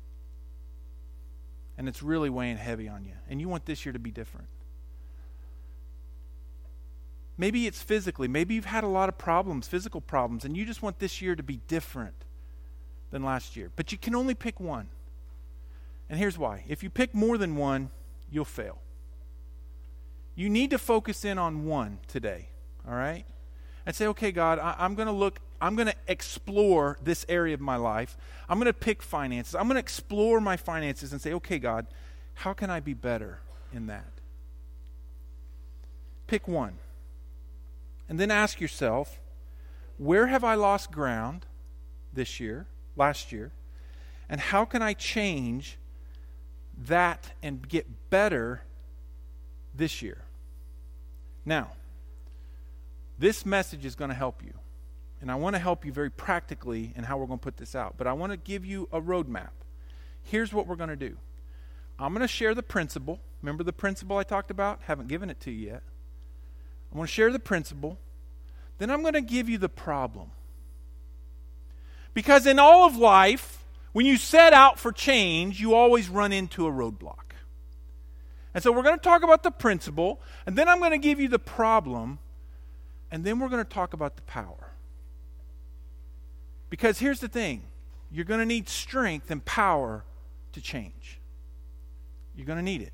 And 1.77 1.89
it's 1.89 2.03
really 2.03 2.31
weighing 2.31 2.57
heavy 2.57 2.89
on 2.89 3.05
you. 3.05 3.15
And 3.29 3.41
you 3.41 3.49
want 3.49 3.67
this 3.67 3.85
year 3.85 3.93
to 3.93 3.99
be 3.99 4.13
different. 4.13 4.47
Maybe 7.37 7.67
it's 7.67 7.83
physically. 7.83 8.29
Maybe 8.29 8.55
you've 8.55 8.65
had 8.65 8.85
a 8.85 8.89
lot 8.89 9.09
of 9.09 9.19
problems, 9.19 9.67
physical 9.67 10.01
problems, 10.01 10.45
and 10.45 10.57
you 10.57 10.65
just 10.65 10.83
want 10.83 11.01
this 11.01 11.21
year 11.21 11.35
to 11.35 11.43
be 11.43 11.61
different 11.67 12.15
than 13.11 13.25
last 13.25 13.57
year. 13.57 13.71
But 13.75 13.91
you 13.91 13.99
can 13.99 14.15
only 14.15 14.35
pick 14.35 14.61
one. 14.61 14.89
And 16.09 16.19
here's 16.19 16.39
why 16.39 16.65
if 16.69 16.83
you 16.83 16.91
pick 16.91 17.15
more 17.15 17.37
than 17.37 17.57
one, 17.57 17.91
you'll 18.31 18.45
fail. 18.45 18.79
You 20.37 20.49
need 20.49 20.71
to 20.71 20.79
focus 20.79 21.25
in 21.25 21.39
on 21.39 21.65
one 21.65 21.99
today, 22.07 22.49
all 22.89 22.95
right? 22.95 23.25
And 23.87 23.95
say, 23.95 24.07
okay, 24.09 24.33
God, 24.33 24.59
I, 24.59 24.85
am 24.85 24.95
going 24.95 25.07
to 25.07 25.13
look, 25.13 25.41
I'm 25.61 25.77
going 25.77 25.89
to 25.89 25.95
explore 26.09 26.99
this 27.03 27.27
area 27.29 27.55
of 27.55 27.61
my 27.61 27.77
life. 27.77 28.17
I'm 28.49 28.59
going 28.59 28.67
to 28.67 28.73
pick 28.73 29.03
finances. 29.03 29.55
I'm 29.55 29.65
going 29.65 29.75
to 29.75 29.81
explore 29.81 30.41
my 30.41 30.57
finances 30.57 31.13
and 31.13 31.21
say, 31.21 31.33
okay, 31.35 31.59
God, 31.59 31.87
how 32.35 32.53
can 32.53 32.71
I 32.71 32.81
be 32.81 32.95
better 32.95 33.41
in 33.73 33.87
that? 33.87 34.13
Pick 36.27 36.49
one. 36.49 36.79
And 38.09 38.19
then 38.19 38.31
ask 38.31 38.61
yourself, 38.61 39.21
where 39.99 40.27
have 40.27 40.45
I 40.45 40.55
lost 40.55 40.91
ground 40.91 41.47
this 42.13 42.41
year, 42.41 42.67
last 42.97 43.33
year? 43.33 43.53
And 44.29 44.41
how 44.41 44.65
can 44.65 44.83
I 44.83 44.95
change 44.95 45.79
that 46.87 47.33
and 47.43 47.67
get 47.69 48.11
better 48.11 48.63
this 49.75 50.03
year? 50.03 50.23
Now, 51.45 51.73
this 53.19 53.47
message 53.47 53.85
is 53.85 53.95
going 53.95 54.11
to 54.11 54.15
help 54.15 54.43
you. 54.43 54.53
And 55.21 55.31
I 55.31 55.37
want 55.37 55.55
to 55.55 55.61
help 55.61 55.85
you 55.85 55.93
very 55.93 56.11
practically 56.11 56.93
in 56.97 57.05
how 57.05 57.17
we're 57.17 57.27
going 57.27 57.39
to 57.39 57.43
put 57.43 57.57
this 57.57 57.75
out. 57.75 57.95
But 57.97 58.07
I 58.07 58.13
want 58.13 58.33
to 58.33 58.37
give 58.37 58.67
you 58.67 58.89
a 58.93 59.01
roadmap. 59.01 59.51
Here's 60.23 60.53
what 60.53 60.67
we're 60.67 60.77
going 60.77 60.91
to 60.91 60.97
do 60.97 61.17
I'm 61.99 62.13
going 62.13 62.23
to 62.23 62.29
share 62.29 62.55
the 62.55 62.63
principle. 62.63 63.21
Remember 63.43 63.63
the 63.63 63.73
principle 63.73 64.17
I 64.17 64.23
talked 64.23 64.51
about? 64.51 64.81
Haven't 64.83 65.09
given 65.09 65.31
it 65.31 65.41
to 65.41 65.51
you 65.51 65.67
yet. 65.67 65.83
I'm 66.91 66.97
going 66.99 67.07
to 67.07 67.13
share 67.13 67.33
the 67.33 67.39
principle. 67.39 67.99
Then 68.79 68.91
I'm 68.91 69.03
going 69.03 69.15
to 69.15 69.21
give 69.21 69.49
you 69.49 69.59
the 69.59 69.69
problem. 69.69 70.31
Because 72.13 72.47
in 72.47 72.59
all 72.59 72.87
of 72.87 72.97
life, 72.97 73.65
when 73.93 74.07
you 74.07 74.17
set 74.17 74.53
out 74.53 74.79
for 74.79 74.93
change, 74.93 75.61
you 75.61 75.75
always 75.75 76.09
run 76.09 76.33
into 76.33 76.67
a 76.67 76.71
roadblock. 76.71 77.35
And 78.55 78.63
so 78.63 78.71
we're 78.71 78.83
going 78.83 78.99
to 78.99 79.03
talk 79.03 79.23
about 79.25 79.43
the 79.43 79.51
principle, 79.51 80.21
and 80.47 80.57
then 80.57 80.69
I'm 80.69 80.79
going 80.79 80.93
to 80.93 80.99
give 80.99 81.19
you 81.19 81.29
the 81.29 81.41
problem, 81.41 82.21
and 83.15 83.23
then 83.23 83.39
we're 83.39 83.49
going 83.49 83.63
to 83.63 83.71
talk 83.71 83.93
about 83.93 84.17
the 84.17 84.23
power. 84.23 84.73
Because 86.69 86.99
here's 86.99 87.21
the 87.21 87.29
thing 87.29 87.63
you're 88.11 88.25
going 88.25 88.41
to 88.41 88.47
need 88.47 88.69
strength 88.69 89.31
and 89.31 89.45
power 89.45 90.03
to 90.51 90.61
change. 90.61 91.21
You're 92.35 92.45
going 92.45 92.59
to 92.59 92.65
need 92.65 92.83
it. 92.83 92.93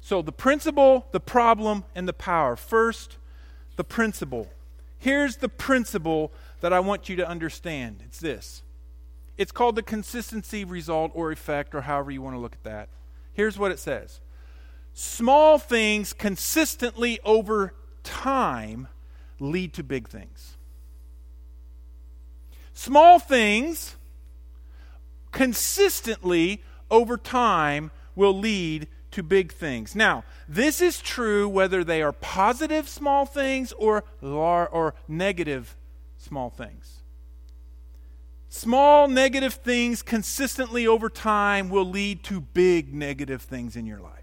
So, 0.00 0.22
the 0.22 0.32
principle, 0.32 1.06
the 1.12 1.20
problem, 1.20 1.84
and 1.94 2.08
the 2.08 2.14
power. 2.14 2.56
First, 2.56 3.18
the 3.76 3.84
principle. 3.84 4.48
Here's 4.96 5.36
the 5.36 5.50
principle 5.50 6.32
that 6.62 6.72
I 6.72 6.80
want 6.80 7.10
you 7.10 7.16
to 7.16 7.28
understand 7.28 8.00
it's 8.06 8.20
this 8.20 8.62
it's 9.36 9.52
called 9.52 9.76
the 9.76 9.82
consistency 9.82 10.64
result 10.64 11.12
or 11.14 11.30
effect, 11.30 11.74
or 11.74 11.82
however 11.82 12.10
you 12.10 12.22
want 12.22 12.36
to 12.36 12.40
look 12.40 12.54
at 12.54 12.64
that. 12.64 12.88
Here's 13.34 13.58
what 13.58 13.70
it 13.70 13.78
says 13.78 14.20
Small 14.94 15.58
things 15.58 16.14
consistently 16.14 17.20
over 17.22 17.74
time 18.02 18.88
lead 19.38 19.72
to 19.74 19.82
big 19.82 20.08
things. 20.08 20.56
Small 22.72 23.18
things 23.18 23.96
consistently 25.32 26.62
over 26.90 27.16
time 27.16 27.90
will 28.14 28.36
lead 28.36 28.88
to 29.10 29.22
big 29.22 29.52
things. 29.52 29.94
Now, 29.94 30.24
this 30.48 30.80
is 30.80 31.00
true 31.00 31.48
whether 31.48 31.82
they 31.82 32.02
are 32.02 32.12
positive 32.12 32.88
small 32.88 33.26
things 33.26 33.72
or, 33.72 34.04
or 34.22 34.94
negative 35.08 35.76
small 36.16 36.50
things. 36.50 37.00
Small 38.48 39.08
negative 39.08 39.54
things 39.54 40.02
consistently 40.02 40.86
over 40.86 41.08
time 41.08 41.70
will 41.70 41.84
lead 41.84 42.24
to 42.24 42.40
big 42.40 42.92
negative 42.92 43.42
things 43.42 43.76
in 43.76 43.86
your 43.86 44.00
life. 44.00 44.19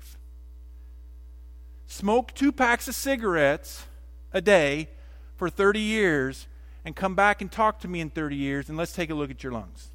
Smoke 1.88 2.34
two 2.34 2.52
packs 2.52 2.88
of 2.88 2.96
cigarettes 2.96 3.86
a 4.34 4.42
day 4.42 4.90
for 5.38 5.50
30 5.50 5.80
years 5.80 6.48
and 6.84 6.96
come 6.96 7.16
back 7.16 7.42
and 7.42 7.52
talk 7.52 7.80
to 7.80 7.88
me 7.88 8.02
in 8.02 8.10
30 8.10 8.36
years 8.36 8.70
and 8.70 8.78
let's 8.78 8.92
take 8.92 9.10
a 9.10 9.14
look 9.14 9.32
at 9.32 9.42
your 9.42 9.54
lungs. 9.54 9.90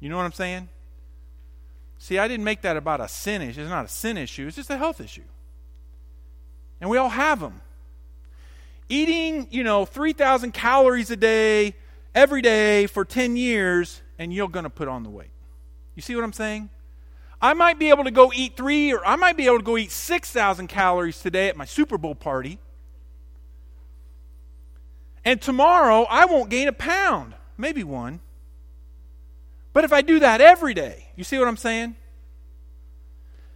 You 0.00 0.08
know 0.08 0.16
what 0.16 0.24
I'm 0.24 0.32
saying? 0.32 0.68
See, 1.98 2.18
I 2.18 2.28
didn't 2.28 2.44
make 2.44 2.62
that 2.62 2.76
about 2.76 3.00
a 3.00 3.08
sin 3.08 3.42
issue. 3.42 3.60
It's 3.60 3.70
not 3.70 3.84
a 3.84 3.88
sin 3.88 4.16
issue, 4.16 4.46
it's 4.46 4.56
just 4.56 4.70
a 4.70 4.76
health 4.76 5.00
issue. 5.00 5.22
And 6.80 6.90
we 6.90 6.96
all 6.96 7.08
have 7.08 7.40
them. 7.40 7.60
Eating, 8.88 9.48
you 9.50 9.64
know, 9.64 9.84
3,000 9.84 10.52
calories 10.52 11.10
a 11.10 11.16
day, 11.16 11.74
every 12.14 12.40
day 12.40 12.86
for 12.86 13.04
10 13.04 13.36
years, 13.36 14.00
and 14.18 14.32
you're 14.32 14.48
going 14.48 14.64
to 14.64 14.70
put 14.70 14.88
on 14.88 15.02
the 15.02 15.10
weight. 15.10 15.30
You 15.94 16.02
see 16.02 16.14
what 16.14 16.24
I'm 16.24 16.32
saying? 16.32 16.70
I 17.40 17.54
might 17.54 17.78
be 17.78 17.88
able 17.90 18.04
to 18.04 18.10
go 18.10 18.32
eat 18.34 18.56
three, 18.56 18.92
or 18.92 19.04
I 19.06 19.16
might 19.16 19.36
be 19.36 19.46
able 19.46 19.58
to 19.58 19.64
go 19.64 19.76
eat 19.76 19.92
6,000 19.92 20.66
calories 20.66 21.20
today 21.20 21.48
at 21.48 21.56
my 21.56 21.64
Super 21.64 21.96
Bowl 21.96 22.14
party. 22.14 22.58
And 25.24 25.40
tomorrow, 25.40 26.06
I 26.10 26.24
won't 26.24 26.50
gain 26.50 26.68
a 26.68 26.72
pound, 26.72 27.34
maybe 27.56 27.84
one. 27.84 28.20
But 29.72 29.84
if 29.84 29.92
I 29.92 30.00
do 30.02 30.18
that 30.18 30.40
every 30.40 30.74
day, 30.74 31.08
you 31.14 31.22
see 31.22 31.38
what 31.38 31.46
I'm 31.46 31.56
saying? 31.56 31.94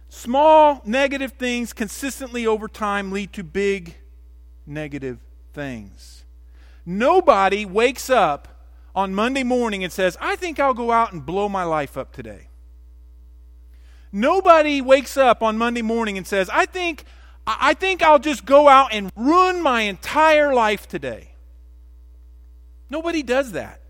Small 0.07 0.81
negative 0.85 1.33
things 1.33 1.73
consistently 1.73 2.45
over 2.47 2.67
time 2.67 3.11
lead 3.11 3.33
to 3.33 3.43
big 3.43 3.95
negative 4.65 5.17
things. 5.53 6.23
Nobody 6.85 7.65
wakes 7.65 8.09
up 8.09 8.47
on 8.95 9.15
Monday 9.15 9.43
morning 9.43 9.83
and 9.83 9.91
says, 9.91 10.15
I 10.21 10.35
think 10.35 10.59
I'll 10.59 10.73
go 10.73 10.91
out 10.91 11.11
and 11.11 11.25
blow 11.25 11.49
my 11.49 11.63
life 11.63 11.97
up 11.97 12.13
today. 12.13 12.47
Nobody 14.15 14.79
wakes 14.79 15.17
up 15.17 15.41
on 15.41 15.57
Monday 15.57 15.81
morning 15.81 16.19
and 16.19 16.27
says, 16.27 16.47
I 16.53 16.67
think, 16.67 17.03
I 17.47 17.73
think 17.73 18.03
I'll 18.03 18.19
just 18.19 18.45
go 18.45 18.69
out 18.69 18.93
and 18.93 19.11
ruin 19.15 19.61
my 19.61 19.81
entire 19.81 20.53
life 20.53 20.87
today. 20.87 21.31
Nobody 22.91 23.23
does 23.23 23.53
that. 23.53 23.81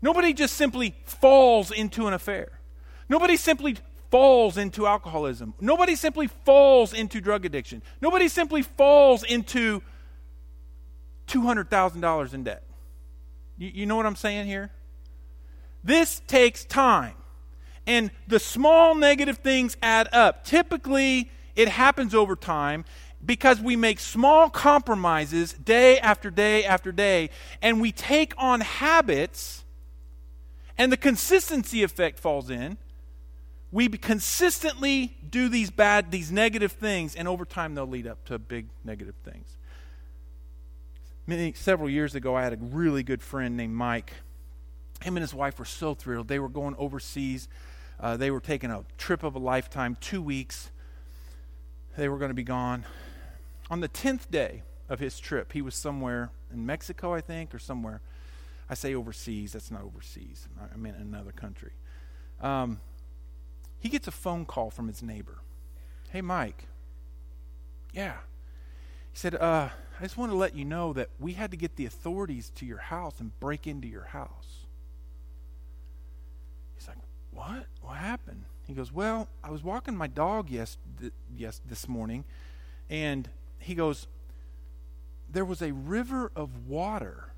Nobody 0.00 0.32
just 0.32 0.54
simply 0.54 0.94
falls 1.04 1.70
into 1.70 2.06
an 2.06 2.14
affair. 2.14 2.58
Nobody 3.06 3.36
simply 3.36 3.76
falls 4.10 4.56
into 4.56 4.86
alcoholism. 4.86 5.52
Nobody 5.60 5.94
simply 5.94 6.28
falls 6.28 6.94
into 6.94 7.20
drug 7.20 7.44
addiction. 7.44 7.82
Nobody 8.00 8.28
simply 8.28 8.62
falls 8.62 9.24
into 9.24 9.82
$200,000 11.26 12.34
in 12.34 12.44
debt. 12.44 12.62
You, 13.58 13.70
you, 13.74 13.86
know 13.86 13.96
what 13.96 14.06
I'm 14.06 14.16
saying 14.16 14.46
here? 14.46 14.70
This 15.82 16.22
takes 16.26 16.64
time. 16.64 17.14
And 17.86 18.10
the 18.26 18.38
small 18.38 18.94
negative 18.94 19.38
things 19.38 19.76
add 19.82 20.08
up. 20.12 20.44
Typically, 20.44 21.30
it 21.54 21.68
happens 21.68 22.14
over 22.14 22.34
time. 22.34 22.84
because 23.24 23.60
we 23.60 23.76
make 23.76 23.98
small 24.00 24.50
compromises 24.50 25.52
day 25.52 25.98
after 25.98 26.30
day 26.30 26.64
after 26.64 26.92
day, 26.92 27.30
and 27.62 27.80
we 27.80 27.92
take 27.92 28.34
on 28.36 28.60
habits, 28.60 29.64
and 30.76 30.92
the 30.92 30.96
consistency 30.96 31.82
effect 31.82 32.18
falls 32.18 32.50
in. 32.50 32.76
We 33.72 33.88
consistently 33.88 35.16
do 35.28 35.48
these 35.48 35.70
bad, 35.70 36.10
these 36.10 36.30
negative 36.30 36.72
things, 36.72 37.14
and 37.16 37.26
over 37.26 37.44
time 37.44 37.74
they'll 37.74 37.86
lead 37.86 38.06
up 38.06 38.24
to 38.26 38.38
big 38.38 38.68
negative 38.84 39.16
things. 39.24 39.56
Many, 41.26 41.54
several 41.54 41.88
years 41.88 42.14
ago, 42.14 42.36
I 42.36 42.42
had 42.42 42.52
a 42.52 42.56
really 42.56 43.02
good 43.02 43.22
friend 43.22 43.56
named 43.56 43.74
Mike. 43.74 44.12
Him 45.02 45.16
and 45.16 45.22
his 45.22 45.34
wife 45.34 45.58
were 45.58 45.64
so 45.64 45.94
thrilled. 45.94 46.28
They 46.28 46.38
were 46.38 46.48
going 46.48 46.76
overseas. 46.76 47.48
Uh, 48.00 48.16
they 48.16 48.30
were 48.30 48.40
taking 48.40 48.70
a 48.70 48.84
trip 48.98 49.22
of 49.22 49.34
a 49.34 49.38
lifetime, 49.38 49.96
two 50.00 50.22
weeks. 50.22 50.70
They 51.96 52.08
were 52.08 52.18
going 52.18 52.30
to 52.30 52.34
be 52.34 52.42
gone. 52.42 52.84
On 53.70 53.80
the 53.80 53.88
10th 53.88 54.30
day 54.30 54.62
of 54.88 54.98
his 54.98 55.18
trip, 55.18 55.52
he 55.52 55.62
was 55.62 55.74
somewhere 55.74 56.30
in 56.52 56.66
Mexico, 56.66 57.14
I 57.14 57.20
think, 57.20 57.54
or 57.54 57.58
somewhere. 57.58 58.00
I 58.68 58.74
say 58.74 58.94
overseas, 58.94 59.52
that's 59.52 59.70
not 59.70 59.82
overseas. 59.82 60.48
I 60.72 60.76
mean 60.76 60.94
another 60.94 61.32
country. 61.32 61.72
Um, 62.40 62.80
he 63.78 63.88
gets 63.88 64.08
a 64.08 64.10
phone 64.10 64.46
call 64.46 64.70
from 64.70 64.88
his 64.88 65.02
neighbor. 65.02 65.38
Hey, 66.10 66.22
Mike. 66.22 66.68
Yeah. 67.92 68.16
He 69.12 69.18
said, 69.18 69.34
uh, 69.34 69.68
I 69.98 70.02
just 70.02 70.16
want 70.16 70.32
to 70.32 70.36
let 70.36 70.56
you 70.56 70.64
know 70.64 70.92
that 70.94 71.10
we 71.20 71.34
had 71.34 71.50
to 71.52 71.56
get 71.56 71.76
the 71.76 71.86
authorities 71.86 72.50
to 72.56 72.66
your 72.66 72.78
house 72.78 73.20
and 73.20 73.38
break 73.40 73.66
into 73.66 73.86
your 73.86 74.04
house. 74.04 74.63
What? 77.34 77.66
What 77.82 77.96
happened? 77.96 78.44
He 78.66 78.74
goes, 78.74 78.92
Well, 78.92 79.28
I 79.42 79.50
was 79.50 79.62
walking 79.62 79.96
my 79.96 80.06
dog 80.06 80.48
yes, 80.50 80.78
th- 81.00 81.12
yes 81.36 81.60
this 81.66 81.88
morning, 81.88 82.24
and 82.88 83.28
he 83.58 83.74
goes, 83.74 84.06
There 85.30 85.44
was 85.44 85.60
a 85.60 85.72
river 85.72 86.30
of 86.34 86.68
water 86.68 87.32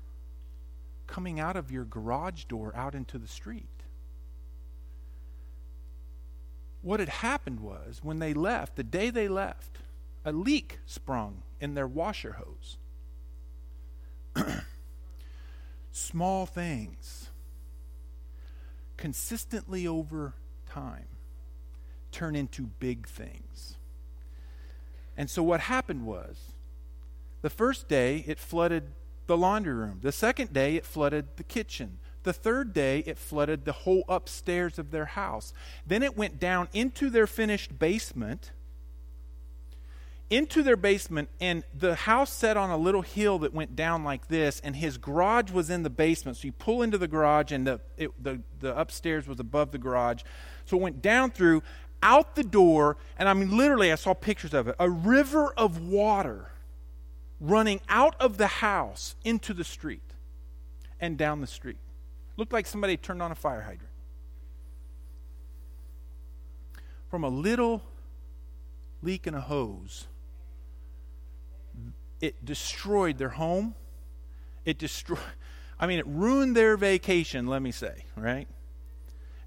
coming 1.07 1.39
out 1.39 1.55
of 1.55 1.71
your 1.71 1.85
garage 1.85 2.43
door 2.45 2.73
out 2.75 2.93
into 2.93 3.17
the 3.17 3.27
street. 3.27 3.65
What 6.81 6.99
had 6.99 7.09
happened 7.09 7.59
was 7.59 7.99
when 8.03 8.19
they 8.19 8.33
left, 8.33 8.75
the 8.75 8.83
day 8.83 9.09
they 9.09 9.27
left, 9.27 9.79
a 10.23 10.31
leak 10.31 10.79
sprung 10.85 11.43
in 11.59 11.73
their 11.73 11.87
washer 11.87 12.37
hose. 12.39 12.77
Small 15.91 16.45
things 16.45 17.26
consistently 18.97 19.87
over 19.87 20.33
time 20.69 21.05
turn 22.11 22.35
into 22.35 22.63
big 22.79 23.07
things. 23.07 23.77
And 25.15 25.29
so 25.29 25.41
what 25.43 25.61
happened 25.61 26.05
was 26.05 26.51
the 27.41 27.49
first 27.49 27.87
day 27.87 28.23
it 28.27 28.39
flooded 28.39 28.91
the 29.27 29.37
laundry 29.37 29.73
room, 29.73 29.99
the 30.01 30.11
second 30.11 30.53
day 30.53 30.75
it 30.75 30.85
flooded 30.85 31.37
the 31.37 31.43
kitchen. 31.43 31.99
The 32.23 32.33
third 32.33 32.73
day, 32.73 33.03
it 33.05 33.17
flooded 33.17 33.63
the 33.63 33.71
whole 33.71 34.03
upstairs 34.09 34.77
of 34.77 34.91
their 34.91 35.05
house. 35.05 35.53
Then 35.85 36.03
it 36.03 36.17
went 36.17 36.41
down 36.41 36.67
into 36.73 37.09
their 37.09 37.25
finished 37.25 37.79
basement 37.79 38.51
into 40.29 40.61
their 40.61 40.75
basement, 40.75 41.29
and 41.39 41.63
the 41.77 41.95
house 41.95 42.31
sat 42.31 42.57
on 42.57 42.69
a 42.69 42.77
little 42.77 43.01
hill 43.01 43.39
that 43.39 43.53
went 43.53 43.75
down 43.75 44.03
like 44.03 44.27
this, 44.27 44.59
and 44.61 44.75
his 44.75 44.97
garage 44.97 45.51
was 45.51 45.69
in 45.69 45.83
the 45.83 45.89
basement. 45.89 46.37
So 46.37 46.47
you 46.47 46.51
pull 46.51 46.81
into 46.81 46.97
the 46.97 47.07
garage, 47.07 47.51
and 47.51 47.65
the, 47.65 47.79
it, 47.95 48.11
the, 48.21 48.41
the 48.59 48.77
upstairs 48.77 49.27
was 49.27 49.39
above 49.39 49.71
the 49.71 49.77
garage. 49.77 50.23
So 50.65 50.77
it 50.77 50.81
went 50.81 51.01
down 51.01 51.31
through, 51.31 51.63
out 52.03 52.35
the 52.35 52.43
door, 52.43 52.97
and 53.17 53.29
I 53.29 53.33
mean, 53.33 53.55
literally, 53.55 53.91
I 53.91 53.95
saw 53.95 54.13
pictures 54.13 54.53
of 54.53 54.67
it 54.67 54.75
a 54.79 54.89
river 54.89 55.53
of 55.55 55.81
water 55.81 56.51
running 57.39 57.79
out 57.87 58.15
of 58.19 58.37
the 58.37 58.47
house 58.47 59.15
into 59.23 59.53
the 59.53 59.63
street 59.63 60.01
and 60.99 61.17
down 61.17 61.39
the 61.39 61.47
street. 61.47 61.77
Looked 62.35 62.51
like 62.51 62.65
somebody 62.65 62.97
turned 62.97 63.21
on 63.21 63.31
a 63.31 63.35
fire 63.35 63.61
hydrant. 63.61 63.83
From 67.09 67.23
a 67.23 67.29
little 67.29 67.83
leak 69.01 69.27
in 69.27 69.33
a 69.33 69.41
hose 69.41 70.07
it 72.21 72.43
destroyed 72.43 73.17
their 73.17 73.29
home. 73.29 73.75
It 74.65 74.77
destroyed, 74.77 75.19
I 75.79 75.87
mean, 75.87 75.99
it 75.99 76.07
ruined 76.07 76.55
their 76.55 76.77
vacation, 76.77 77.47
let 77.47 77.61
me 77.61 77.71
say, 77.71 78.05
right? 78.15 78.47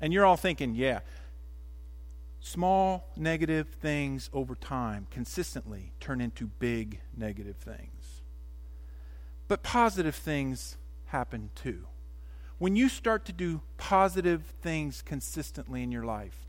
And 0.01 0.13
you're 0.13 0.25
all 0.25 0.37
thinking, 0.37 0.75
yeah, 0.75 1.01
small 2.41 3.11
negative 3.17 3.69
things 3.69 4.31
over 4.33 4.55
time 4.55 5.07
consistently 5.11 5.93
turn 6.01 6.21
into 6.21 6.47
big 6.47 7.01
negative 7.17 7.57
things. 7.57 8.23
But 9.49 9.63
positive 9.63 10.15
things 10.15 10.77
happen 11.07 11.51
too. 11.55 11.87
When 12.59 12.77
you 12.77 12.89
start 12.89 13.25
to 13.25 13.33
do 13.33 13.63
positive 13.79 14.55
things 14.63 15.03
consistently 15.03 15.83
in 15.83 15.91
your 15.91 16.05
life, 16.05 16.47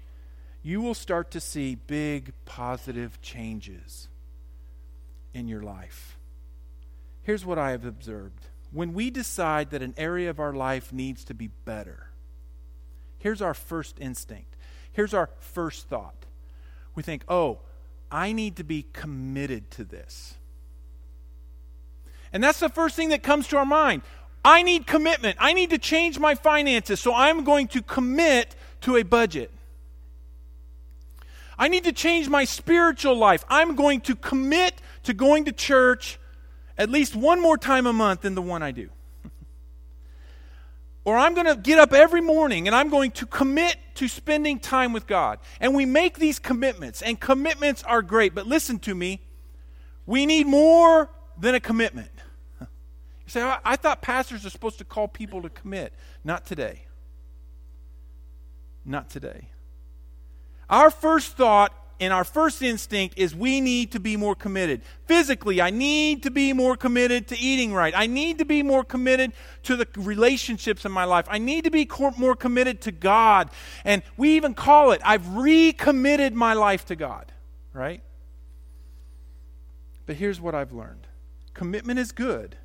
you 0.62 0.82
will 0.82 0.94
start 0.94 1.32
to 1.32 1.40
see 1.40 1.76
big 1.76 2.34
positive 2.46 3.22
changes 3.22 4.08
in 5.34 5.48
your 5.48 5.62
life. 5.62 6.17
Here's 7.24 7.46
what 7.46 7.58
I 7.58 7.72
have 7.72 7.86
observed. 7.86 8.48
When 8.72 8.94
we 8.94 9.10
decide 9.10 9.72
that 9.72 9.82
an 9.82 9.94
area 9.98 10.30
of 10.30 10.39
our 10.39 10.54
life 10.54 10.94
needs 10.94 11.24
to 11.26 11.34
be 11.34 11.50
better, 11.65 12.08
here's 13.17 13.41
our 13.41 13.54
first 13.54 13.98
instinct. 14.00 14.56
Here's 14.91 15.13
our 15.13 15.30
first 15.39 15.88
thought. 15.88 16.26
We 16.96 17.04
think, 17.04 17.24
oh, 17.28 17.60
I 18.12 18.34
need 18.34 18.58
to 18.58 18.63
be 18.63 18.86
committed 18.94 19.72
to 19.72 19.84
this. 19.84 20.36
And 22.34 22.44
that's 22.44 22.60
the 22.60 22.70
first 22.70 22.96
thing 22.96 23.10
that 23.10 23.24
comes 23.24 23.48
to 23.50 23.58
our 23.58 23.65
mind. 23.65 24.02
I 24.44 24.63
need 24.63 24.88
commitment. 24.88 25.38
I 25.39 25.54
need 25.54 25.70
to 25.70 25.78
change 25.78 26.17
my 26.17 26.36
finances, 26.36 27.00
so 27.00 27.13
I'm 27.13 27.44
going 27.44 27.67
to 27.70 27.82
commit 27.82 28.56
to 28.82 28.98
a 28.98 29.04
budget. 29.04 29.52
I 31.62 31.67
need 31.67 31.84
to 31.84 31.93
change 31.93 32.28
my 32.28 32.43
spiritual 32.45 33.15
life. 33.15 33.45
I'm 33.47 33.76
going 33.76 34.02
to 34.02 34.15
commit 34.15 34.82
to 35.04 35.13
going 35.13 35.45
to 35.45 35.52
church 35.52 36.17
at 36.76 36.89
least 36.89 37.15
one 37.15 37.39
more 37.39 37.56
time 37.56 37.86
a 37.86 37.93
month 37.93 38.21
than 38.21 38.34
the 38.34 38.41
one 38.41 38.63
I 38.63 38.71
do. 38.71 38.89
or 41.06 41.15
I'm 41.19 41.36
going 41.36 41.45
to 41.45 41.56
get 41.56 41.78
up 41.78 41.93
every 41.93 42.19
morning 42.19 42.65
and 42.65 42.76
I'm 42.76 42.89
going 42.89 43.12
to 43.12 43.28
commit 43.28 43.78
to 43.93 44.08
spending 44.08 44.58
time 44.58 44.91
with 44.91 45.06
God. 45.06 45.38
And 45.60 45.76
we 45.76 45.86
make 45.86 46.17
these 46.17 46.39
commitments, 46.39 47.04
and 47.04 47.19
commitments 47.19 47.84
are 47.84 48.02
great, 48.02 48.34
but 48.34 48.47
listen 48.47 48.80
to 48.80 48.95
me. 48.95 49.21
We 50.08 50.26
need 50.26 50.47
more 50.47 51.12
than 51.39 51.54
a 51.54 51.60
commitment. 51.60 52.10
You 53.28 53.30
say, 53.30 53.43
I, 53.43 53.60
I 53.63 53.76
thought 53.76 54.02
pastors 54.02 54.47
are 54.47 54.50
supposed 54.50 54.80
to 54.80 54.84
call 54.84 55.08
people 55.08 55.43
to 55.43 55.50
commit. 55.50 55.93
Not 56.24 56.43
today. 56.43 56.86
Not 58.84 59.12
today. 59.12 59.50
Our 60.72 60.90
first 60.90 61.38
thought 61.38 61.74
and 62.00 62.12
our 62.12 62.24
first 62.24 62.64
instinct 62.64 63.20
is 63.20 63.36
we 63.36 63.62
need 63.62 63.92
to 63.92 64.00
be 64.00 64.18
more 64.18 64.34
committed. 64.34 64.82
Physically, 65.06 65.62
I 65.62 65.70
need 65.70 66.24
to 66.24 66.32
be 66.32 66.54
more 66.54 66.76
committed 66.76 67.28
to 67.28 67.38
eating 67.38 67.74
right. 67.74 67.94
I 67.96 68.08
need 68.08 68.40
to 68.40 68.46
be 68.46 68.64
more 68.64 68.84
committed 68.84 69.34
to 69.64 69.76
the 69.76 69.88
relationships 69.96 70.84
in 70.84 70.92
my 70.92 71.04
life. 71.04 71.28
I 71.30 71.38
need 71.38 71.66
to 71.66 71.72
be 71.72 71.88
more 72.18 72.36
committed 72.36 72.82
to 72.82 72.92
God. 72.92 73.52
And 73.86 74.02
we 74.18 74.36
even 74.38 74.56
call 74.56 74.94
it, 74.94 75.02
I've 75.06 75.28
recommitted 75.36 76.34
my 76.34 76.54
life 76.54 76.86
to 76.86 76.96
God, 76.96 77.32
right? 77.74 78.02
But 80.08 80.16
here's 80.16 80.42
what 80.42 80.56
I've 80.56 80.74
learned 80.74 81.06
commitment 81.54 82.00
is 82.00 82.12
good. 82.12 82.56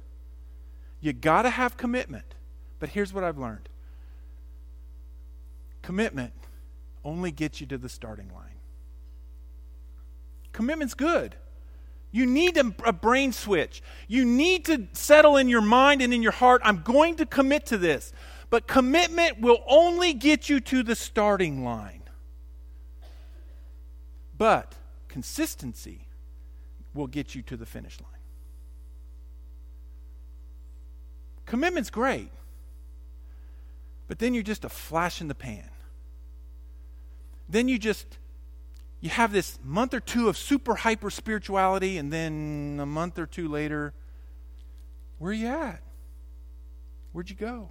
You 1.01 1.13
got 1.13 1.43
to 1.43 1.51
have 1.51 1.77
commitment. 1.77 2.25
But 2.79 2.91
here's 2.91 3.13
what 3.13 3.25
I've 3.25 3.39
learned 3.39 3.69
commitment 5.83 6.33
only 7.07 7.31
gets 7.31 7.61
you 7.61 7.67
to 7.69 7.79
the 7.79 7.89
starting 7.89 8.29
line. 8.35 8.59
Commitment's 10.53 10.95
good. 10.95 11.37
You 12.11 12.27
need 12.27 12.57
a, 12.57 12.75
a, 12.85 12.93
brain 12.93 13.33
switch. 13.33 13.83
You 14.09 14.25
need 14.25 14.65
to 14.67 14.89
settle 14.93 15.37
in 15.37 15.49
your 15.49 15.61
mind 15.61 16.03
and 16.03 16.13
in 16.13 16.23
your 16.23 16.33
heart 16.33 16.63
I'm 16.65 16.83
going 16.83 17.17
to 17.17 17.27
commit 17.27 17.67
to 17.67 17.79
this. 17.79 18.13
But 18.51 18.67
commitment 18.67 19.41
will 19.41 19.63
only 19.69 20.15
get 20.15 20.49
you 20.49 20.61
to 20.61 20.83
the 20.83 20.97
starting 20.97 21.65
line. 21.65 22.03
But 24.37 24.75
consistency 25.09 26.09
will 26.95 27.07
get 27.07 27.35
you 27.35 27.43
to 27.43 27.57
the 27.57 27.67
finish 27.67 28.01
line. 28.01 28.11
Commitment's 31.45 31.91
great. 31.91 32.31
But 34.09 34.19
then 34.19 34.35
you're 34.35 34.43
just 34.43 34.65
a 34.65 34.69
flash 34.69 35.21
in 35.21 35.29
the 35.29 35.35
pan 35.35 35.69
then 37.49 37.69
you 37.69 37.79
just 37.79 38.19
you 39.01 39.11
have 39.11 39.33
this 39.33 39.59
month 39.63 39.95
or 39.95 40.01
two 40.01 40.29
of 40.29 40.37
super 40.37 40.75
hyper 40.75 41.11
spirituality 41.11 41.99
and 41.99 42.13
then 42.13 42.79
a 42.81 42.87
month 42.87 43.19
or 43.19 43.27
two 43.27 43.49
later 43.49 43.93
where 45.19 45.31
are 45.31 45.35
you 45.35 45.47
at 45.47 45.83
where'd 47.13 47.31
you 47.31 47.37
go 47.37 47.71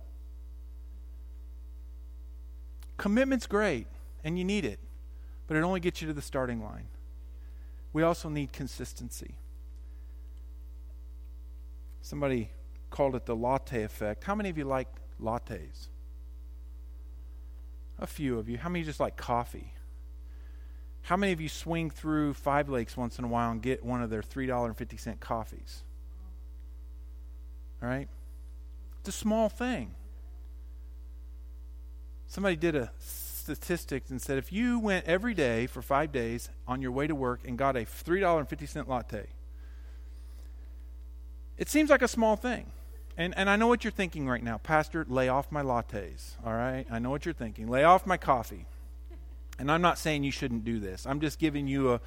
commitment's 2.98 3.48
great 3.48 3.88
and 4.24 4.38
you 4.38 4.46
need 4.46 4.66
it 4.66 4.80
but 5.48 5.58
it 5.58 5.62
only 5.62 5.80
gets 5.80 6.02
you 6.02 6.08
to 6.08 6.14
the 6.14 6.22
starting 6.22 6.64
line 6.64 6.88
we 7.92 8.04
also 8.04 8.30
need 8.30 8.52
consistency 8.52 9.36
Somebody 12.06 12.52
called 12.92 13.16
it 13.16 13.26
the 13.26 13.36
latte 13.36 13.82
effect. 13.82 14.26
How 14.26 14.36
many 14.36 14.52
of 14.52 14.60
you 14.60 14.64
like 14.64 14.88
lattes? 15.20 15.88
A 18.00 18.08
few 18.08 18.38
of 18.38 18.50
you. 18.50 18.58
How 18.58 18.70
many 18.70 18.84
just 18.84 19.00
like 19.00 19.16
coffee? 19.16 19.74
How 21.04 21.16
many 21.16 21.32
of 21.32 21.40
you 21.40 21.50
swing 21.50 21.90
through 21.90 22.34
Five 22.34 22.68
Lakes 22.68 22.98
once 22.98 23.20
in 23.20 23.26
a 23.26 23.28
while 23.28 23.52
and 23.52 23.62
get 23.62 23.86
one 23.86 24.02
of 24.02 24.10
their 24.10 24.24
$3.50 24.24 25.20
coffees? 25.20 25.84
All 27.82 27.88
right? 27.88 28.08
It's 29.00 29.10
a 29.10 29.12
small 29.12 29.50
thing. 29.50 29.94
Somebody 32.28 32.56
did 32.56 32.76
a 32.76 32.92
statistic 32.98 34.06
and 34.10 34.20
said 34.20 34.40
if 34.40 34.52
you 34.52 34.80
went 34.80 35.06
every 35.06 35.36
day 35.36 35.68
for 35.68 35.84
five 35.84 36.12
days 36.12 36.50
on 36.68 36.82
your 36.82 36.92
way 36.92 37.06
to 37.06 37.14
work 37.14 37.42
and 37.46 37.58
got 37.58 37.76
a 37.76 37.82
$3.50 37.82 38.88
latte, 38.88 39.28
it 41.58 41.70
seems 41.70 41.92
like 41.92 42.02
a 42.02 42.08
small 42.08 42.36
thing. 42.36 42.72
And, 43.18 43.34
and 43.38 43.50
I 43.50 43.56
know 43.56 43.68
what 43.68 43.84
you're 43.84 43.92
thinking 43.92 44.28
right 44.28 44.44
now. 44.44 44.58
Pastor, 44.58 45.06
lay 45.08 45.30
off 45.30 45.52
my 45.52 45.62
lattes. 45.62 46.36
All 46.46 46.54
right? 46.54 46.86
I 46.92 47.00
know 47.00 47.10
what 47.10 47.26
you're 47.26 47.34
thinking. 47.34 47.68
Lay 47.68 47.84
off 47.84 48.06
my 48.06 48.18
coffee. 48.18 48.66
And 49.58 49.72
I'm 49.72 49.82
not 49.82 49.98
saying 49.98 50.24
you 50.24 50.32
shouldn't 50.32 50.66
do 50.66 50.80
this. 50.80 51.06
I'm 51.06 51.22
just 51.22 51.40
giving 51.40 51.68
you 51.68 51.94
a, 51.94 52.02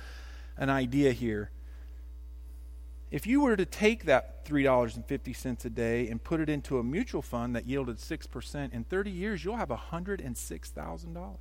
an 0.59 0.69
idea 0.69 1.13
here. 1.13 1.51
If 3.11 3.27
you 3.27 3.41
were 3.41 3.57
to 3.57 3.65
take 3.65 4.05
that 4.05 4.45
$3.50 4.45 5.65
a 5.65 5.71
day 5.71 6.09
and 6.09 6.23
put 6.23 6.41
it 6.41 6.51
into 6.51 6.79
a 6.79 6.85
mutual 6.85 7.23
fund 7.23 7.57
that 7.57 7.67
yielded 7.67 7.97
6%, 7.97 8.73
in 8.75 8.85
30 8.85 9.11
years, 9.11 9.43
you'll 9.43 9.57
have 9.57 9.71
$106,000. 9.71 11.37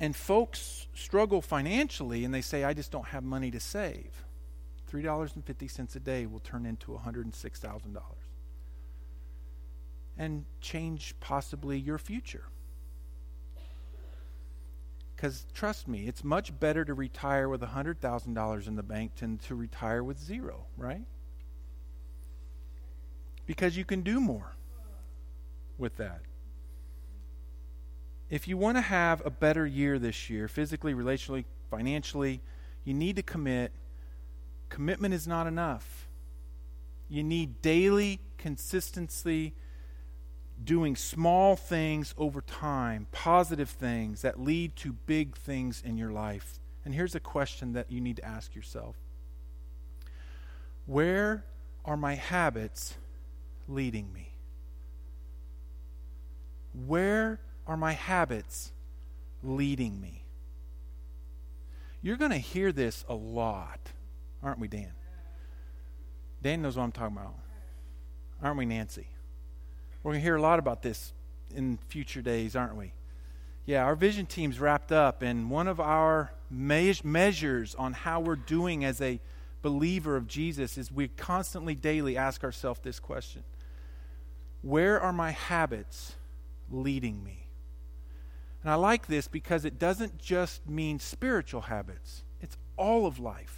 And 0.00 0.16
folks 0.16 0.86
struggle 0.94 1.42
financially 1.42 2.24
and 2.24 2.32
they 2.32 2.40
say, 2.40 2.64
I 2.64 2.72
just 2.72 2.90
don't 2.90 3.08
have 3.08 3.24
money 3.24 3.50
to 3.50 3.60
save. 3.60 4.24
$3.50 4.90 5.96
a 5.96 6.00
day 6.00 6.26
will 6.26 6.40
turn 6.40 6.66
into 6.66 6.92
$106,000 6.92 8.00
and 10.16 10.44
change 10.60 11.14
possibly 11.20 11.78
your 11.78 11.98
future. 11.98 12.44
Because 15.14 15.46
trust 15.52 15.88
me, 15.88 16.06
it's 16.06 16.22
much 16.22 16.58
better 16.58 16.84
to 16.84 16.94
retire 16.94 17.48
with 17.48 17.60
$100,000 17.60 18.68
in 18.68 18.76
the 18.76 18.82
bank 18.82 19.16
than 19.16 19.38
to 19.38 19.54
retire 19.54 20.04
with 20.04 20.18
zero, 20.18 20.66
right? 20.76 21.04
Because 23.46 23.76
you 23.76 23.84
can 23.84 24.02
do 24.02 24.20
more 24.20 24.52
with 25.76 25.96
that. 25.96 26.20
If 28.30 28.46
you 28.46 28.56
want 28.56 28.76
to 28.76 28.82
have 28.82 29.24
a 29.24 29.30
better 29.30 29.66
year 29.66 29.98
this 29.98 30.28
year, 30.28 30.48
physically, 30.48 30.94
relationally, 30.94 31.44
financially, 31.70 32.42
you 32.84 32.94
need 32.94 33.16
to 33.16 33.22
commit. 33.22 33.72
Commitment 34.68 35.14
is 35.14 35.26
not 35.26 35.46
enough. 35.46 36.08
You 37.08 37.22
need 37.22 37.62
daily 37.62 38.20
consistency 38.36 39.54
doing 40.62 40.96
small 40.96 41.56
things 41.56 42.14
over 42.18 42.40
time, 42.40 43.06
positive 43.12 43.70
things 43.70 44.22
that 44.22 44.40
lead 44.40 44.76
to 44.76 44.92
big 44.92 45.36
things 45.36 45.82
in 45.84 45.96
your 45.96 46.10
life. 46.10 46.58
And 46.84 46.94
here's 46.94 47.14
a 47.14 47.20
question 47.20 47.72
that 47.72 47.90
you 47.90 48.00
need 48.00 48.16
to 48.16 48.24
ask 48.24 48.54
yourself 48.54 48.96
Where 50.86 51.44
are 51.84 51.96
my 51.96 52.14
habits 52.14 52.96
leading 53.68 54.12
me? 54.12 54.32
Where 56.86 57.40
are 57.66 57.76
my 57.76 57.92
habits 57.92 58.72
leading 59.42 60.00
me? 60.00 60.24
You're 62.00 62.16
going 62.16 62.30
to 62.30 62.38
hear 62.38 62.72
this 62.72 63.04
a 63.08 63.14
lot, 63.14 63.92
aren't 64.42 64.58
we, 64.58 64.68
Dan? 64.68 64.92
Dan 66.42 66.62
knows 66.62 66.76
what 66.76 66.84
I'm 66.84 66.92
talking 66.92 67.16
about. 67.16 67.34
Aren't 68.42 68.58
we, 68.58 68.66
Nancy? 68.66 69.08
We're 70.02 70.12
going 70.12 70.20
to 70.20 70.24
hear 70.24 70.36
a 70.36 70.42
lot 70.42 70.58
about 70.58 70.82
this 70.82 71.12
in 71.54 71.78
future 71.88 72.22
days, 72.22 72.54
aren't 72.54 72.76
we? 72.76 72.92
Yeah, 73.66 73.84
our 73.84 73.96
vision 73.96 74.26
team's 74.26 74.60
wrapped 74.60 74.92
up, 74.92 75.22
and 75.22 75.50
one 75.50 75.68
of 75.68 75.80
our 75.80 76.32
me- 76.50 76.94
measures 77.04 77.74
on 77.74 77.92
how 77.92 78.20
we're 78.20 78.36
doing 78.36 78.84
as 78.84 79.00
a 79.00 79.20
believer 79.60 80.16
of 80.16 80.26
Jesus 80.26 80.78
is 80.78 80.92
we 80.92 81.08
constantly, 81.08 81.74
daily 81.74 82.16
ask 82.16 82.44
ourselves 82.44 82.80
this 82.82 83.00
question 83.00 83.42
Where 84.62 85.00
are 85.00 85.12
my 85.12 85.32
habits 85.32 86.14
leading 86.70 87.22
me? 87.22 87.48
And 88.62 88.70
I 88.70 88.76
like 88.76 89.06
this 89.06 89.28
because 89.28 89.64
it 89.64 89.78
doesn't 89.78 90.18
just 90.18 90.68
mean 90.68 90.98
spiritual 90.98 91.62
habits, 91.62 92.24
it's 92.40 92.56
all 92.76 93.06
of 93.06 93.18
life. 93.18 93.57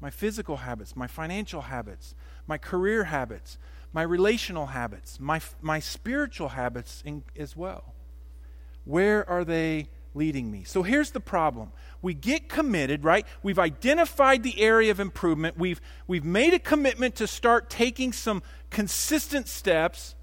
My 0.00 0.10
physical 0.10 0.58
habits, 0.58 0.94
my 0.94 1.06
financial 1.06 1.62
habits, 1.62 2.14
my 2.46 2.56
career 2.56 3.04
habits, 3.04 3.58
my 3.92 4.02
relational 4.02 4.66
habits, 4.66 5.18
my, 5.18 5.40
my 5.60 5.80
spiritual 5.80 6.50
habits 6.50 7.02
in, 7.04 7.24
as 7.36 7.56
well. 7.56 7.94
Where 8.84 9.28
are 9.28 9.44
they 9.44 9.88
leading 10.14 10.50
me? 10.50 10.64
So 10.64 10.82
here's 10.82 11.10
the 11.10 11.20
problem. 11.20 11.72
We 12.00 12.14
get 12.14 12.48
committed, 12.48 13.02
right? 13.02 13.26
We've 13.42 13.58
identified 13.58 14.42
the 14.42 14.60
area 14.60 14.90
of 14.90 15.00
improvement. 15.00 15.58
We've, 15.58 15.80
we've 16.06 16.24
made 16.24 16.54
a 16.54 16.58
commitment 16.58 17.16
to 17.16 17.26
start 17.26 17.68
taking 17.68 18.12
some 18.12 18.42
consistent 18.70 19.48
steps, 19.48 20.14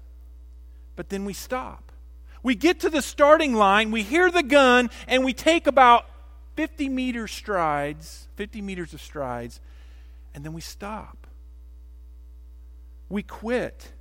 but 0.94 1.10
then 1.10 1.24
we 1.24 1.32
stop. 1.34 1.92
We 2.42 2.54
get 2.54 2.80
to 2.80 2.90
the 2.90 3.02
starting 3.02 3.54
line, 3.54 3.90
we 3.90 4.02
hear 4.02 4.30
the 4.30 4.42
gun, 4.42 4.90
and 5.06 5.24
we 5.24 5.32
take 5.32 5.66
about 5.66 6.06
50 6.56 6.88
meter 6.88 7.28
strides, 7.28 8.28
50 8.34 8.60
meters 8.60 8.92
of 8.92 9.00
strides, 9.00 9.60
and 10.34 10.44
then 10.44 10.52
we 10.52 10.60
stop 10.60 11.26
we 13.08 13.22
quit, 13.22 13.92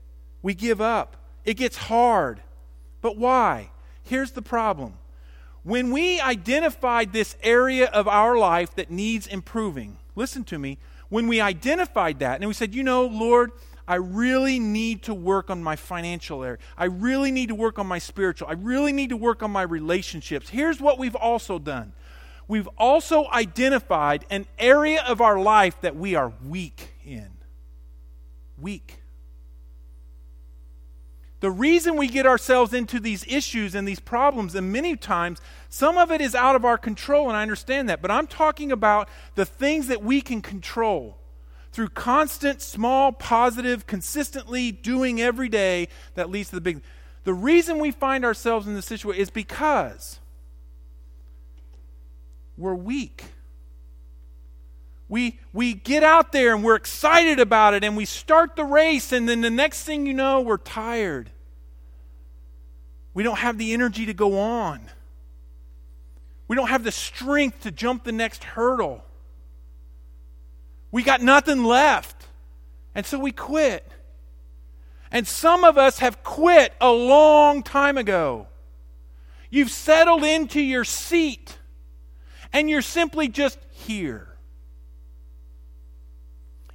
we 0.42 0.54
give 0.54 0.82
up. 0.82 1.18
It 1.44 1.56
gets 1.56 1.78
hard. 1.78 2.42
But 3.02 3.18
why? 3.18 3.72
Here's 4.04 4.32
the 4.32 4.42
problem. 4.42 4.94
When 5.64 5.92
we 5.92 6.20
identified 6.20 7.12
this 7.12 7.36
area 7.42 7.86
of 7.88 8.08
our 8.08 8.38
life 8.38 8.76
that 8.76 8.92
needs 8.92 9.28
improving, 9.28 9.98
listen 10.16 10.44
to 10.46 10.60
me, 10.60 10.78
when 11.10 11.28
we 11.28 11.42
identified 11.42 12.20
that 12.20 12.40
and 12.40 12.48
we 12.48 12.54
said, 12.54 12.74
you 12.74 12.84
know, 12.84 13.06
Lord, 13.06 13.52
I 13.88 13.96
really 13.96 14.60
need 14.60 15.04
to 15.04 15.14
work 15.14 15.52
on 15.52 15.62
my 15.62 15.76
financial 15.76 16.44
area. 16.44 16.58
I 16.78 16.86
really 16.86 17.30
need 17.30 17.50
to 17.50 17.56
work 17.56 17.78
on 17.78 17.86
my 17.86 18.00
spiritual. 18.00 18.48
I 18.48 18.54
really 18.54 18.92
need 18.92 19.10
to 19.10 19.18
work 19.18 19.44
on 19.44 19.52
my 19.52 19.62
relationships. 19.62 20.50
Here's 20.50 20.80
what 20.80 20.98
we've 20.98 21.16
also 21.16 21.60
done 21.60 21.94
we've 22.48 22.68
also 22.78 23.28
identified 23.30 24.26
an 24.30 24.46
area 24.60 25.04
of 25.08 25.22
our 25.22 25.40
life 25.40 25.80
that 25.82 25.96
we 25.96 26.16
are 26.16 26.34
weak 26.46 26.94
in 27.04 27.30
weak. 28.58 29.02
The 31.42 31.52
reason 31.52 31.98
we 31.98 32.08
get 32.08 32.26
ourselves 32.26 32.74
into 32.74 33.00
these 33.00 33.26
issues 33.28 33.76
and 33.76 33.88
these 33.88 34.00
problems, 34.00 34.56
and 34.56 34.72
many 34.72 34.96
times, 34.96 35.42
some 35.70 35.98
of 35.98 36.12
it 36.12 36.22
is 36.22 36.34
out 36.34 36.56
of 36.56 36.66
our 36.66 36.78
control, 36.78 37.28
and 37.28 37.38
I 37.38 37.42
understand 37.42 37.90
that, 37.90 38.02
but 38.02 38.10
I'm 38.10 38.26
talking 38.26 38.72
about 38.72 39.10
the 39.36 39.46
things 39.46 39.88
that 39.88 40.02
we 40.02 40.22
can 40.22 40.42
control 40.42 41.18
through 41.72 41.90
constant, 41.90 42.62
small, 42.62 43.12
positive, 43.12 43.86
consistently 43.86 44.72
doing 44.72 45.22
every 45.22 45.50
day 45.50 45.90
that 46.16 46.30
leads 46.30 46.50
to 46.50 46.56
the 46.56 46.62
big. 46.62 46.82
The 47.26 47.34
reason 47.34 47.80
we 47.80 47.92
find 47.92 48.24
ourselves 48.24 48.66
in 48.66 48.74
this 48.74 48.86
situation 48.86 49.22
is 49.22 49.30
because 49.30 50.20
we're 52.58 52.76
weak. 52.76 53.24
We, 55.08 55.40
we 55.54 55.74
get 55.74 56.04
out 56.04 56.32
there 56.32 56.56
and 56.56 56.64
we're 56.64 56.76
excited 56.76 57.40
about 57.40 57.74
it 57.74 57.84
and 57.84 57.96
we 57.96 58.06
start 58.06 58.56
the 58.56 58.64
race, 58.64 59.12
and 59.12 59.30
then 59.30 59.42
the 59.42 59.50
next 59.50 59.84
thing 59.84 60.06
you 60.06 60.14
know, 60.14 60.42
we're 60.42 60.58
tired. 60.58 61.30
We 63.14 63.24
don't 63.24 63.38
have 63.38 63.58
the 63.58 63.74
energy 63.74 64.08
to 64.08 64.14
go 64.14 64.40
on. 64.40 64.82
We 66.48 66.56
don't 66.56 66.68
have 66.68 66.84
the 66.84 66.92
strength 66.92 67.62
to 67.62 67.72
jump 67.72 68.04
the 68.04 68.12
next 68.12 68.44
hurdle. 68.44 69.04
We 70.92 71.04
got 71.04 71.22
nothing 71.22 71.64
left. 71.64 72.28
And 72.94 73.06
so 73.06 73.20
we 73.20 73.32
quit. 73.32 73.90
And 75.12 75.28
some 75.28 75.64
of 75.64 75.78
us 75.78 76.00
have 76.00 76.24
quit 76.24 76.74
a 76.80 76.92
long 76.92 77.64
time 77.64 77.98
ago. 77.98 78.48
You've 79.50 79.72
settled 79.72 80.24
into 80.24 80.62
your 80.62 80.84
seat 80.84 81.58
and 82.54 82.70
you're 82.70 82.82
simply 82.82 83.28
just 83.28 83.60
here. 83.72 84.28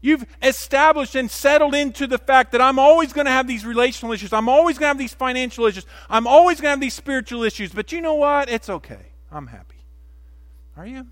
You've 0.02 0.24
established 0.42 1.14
and 1.14 1.30
settled 1.30 1.74
into 1.74 2.06
the 2.06 2.16
fact 2.16 2.52
that 2.52 2.60
I'm 2.60 2.78
always 2.78 3.12
going 3.12 3.26
to 3.26 3.30
have 3.30 3.46
these 3.46 3.66
relational 3.66 4.12
issues. 4.12 4.32
I'm 4.32 4.48
always 4.48 4.78
going 4.78 4.86
to 4.86 4.88
have 4.88 4.98
these 4.98 5.12
financial 5.12 5.66
issues. 5.66 5.84
I'm 6.08 6.26
always 6.26 6.56
going 6.56 6.68
to 6.68 6.70
have 6.70 6.80
these 6.80 6.94
spiritual 6.94 7.44
issues. 7.44 7.70
But 7.72 7.92
you 7.92 8.00
know 8.00 8.14
what? 8.14 8.48
It's 8.48 8.70
okay. 8.70 9.12
I'm 9.30 9.46
happy. 9.46 9.76
Are 10.76 10.86
you? 10.86 11.06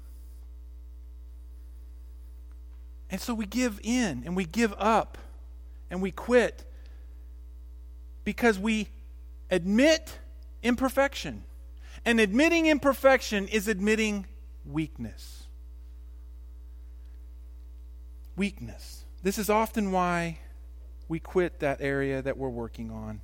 And 3.10 3.20
so 3.20 3.34
we 3.34 3.44
give 3.46 3.78
in 3.82 4.22
and 4.24 4.34
we 4.34 4.44
give 4.44 4.74
up 4.78 5.18
and 5.90 6.00
we 6.00 6.10
quit 6.10 6.64
because 8.24 8.58
we 8.58 8.88
admit 9.50 10.18
imperfection. 10.62 11.44
And 12.04 12.20
admitting 12.20 12.66
imperfection 12.66 13.48
is 13.48 13.68
admitting 13.68 14.26
weakness. 14.68 15.48
weakness. 18.38 19.04
This 19.22 19.36
is 19.36 19.50
often 19.50 19.90
why 19.90 20.38
we 21.08 21.18
quit 21.18 21.58
that 21.58 21.78
area 21.80 22.22
that 22.22 22.38
we're 22.38 22.48
working 22.48 22.90
on. 22.90 23.20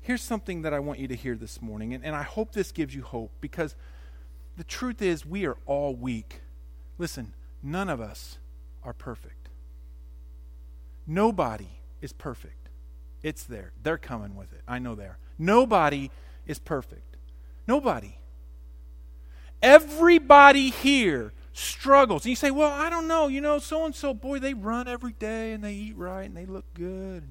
Here's 0.00 0.20
something 0.20 0.62
that 0.62 0.74
I 0.74 0.80
want 0.80 0.98
you 0.98 1.08
to 1.08 1.16
hear 1.16 1.34
this 1.34 1.62
morning, 1.62 1.94
and, 1.94 2.04
and 2.04 2.14
I 2.14 2.22
hope 2.22 2.52
this 2.52 2.70
gives 2.72 2.94
you 2.94 3.02
hope 3.02 3.32
because 3.40 3.74
the 4.56 4.64
truth 4.64 5.00
is 5.00 5.24
we 5.24 5.46
are 5.46 5.56
all 5.64 5.94
weak. 5.94 6.42
Listen, 6.98 7.32
none 7.62 7.88
of 7.88 8.00
us 8.00 8.38
are 8.84 8.92
perfect. 8.92 9.48
Nobody 11.06 11.80
is 12.00 12.12
perfect. 12.12 12.68
It's 13.22 13.44
there. 13.44 13.72
They're 13.82 13.98
coming 13.98 14.36
with 14.36 14.52
it. 14.52 14.60
I 14.68 14.78
know 14.78 14.94
they 14.94 15.04
are. 15.04 15.18
Nobody 15.38 16.10
is 16.46 16.58
perfect. 16.58 17.16
Nobody. 17.66 18.16
Everybody 19.62 20.70
here 20.70 21.32
struggles. 21.52 22.24
And 22.24 22.30
you 22.30 22.36
say, 22.36 22.50
well, 22.50 22.70
I 22.70 22.90
don't 22.90 23.06
know. 23.06 23.28
You 23.28 23.40
know, 23.40 23.58
so 23.58 23.84
and 23.84 23.94
so, 23.94 24.12
boy, 24.12 24.38
they 24.38 24.54
run 24.54 24.88
every 24.88 25.12
day 25.12 25.52
and 25.52 25.62
they 25.62 25.74
eat 25.74 25.96
right 25.96 26.24
and 26.24 26.36
they 26.36 26.46
look 26.46 26.64
good. 26.74 27.24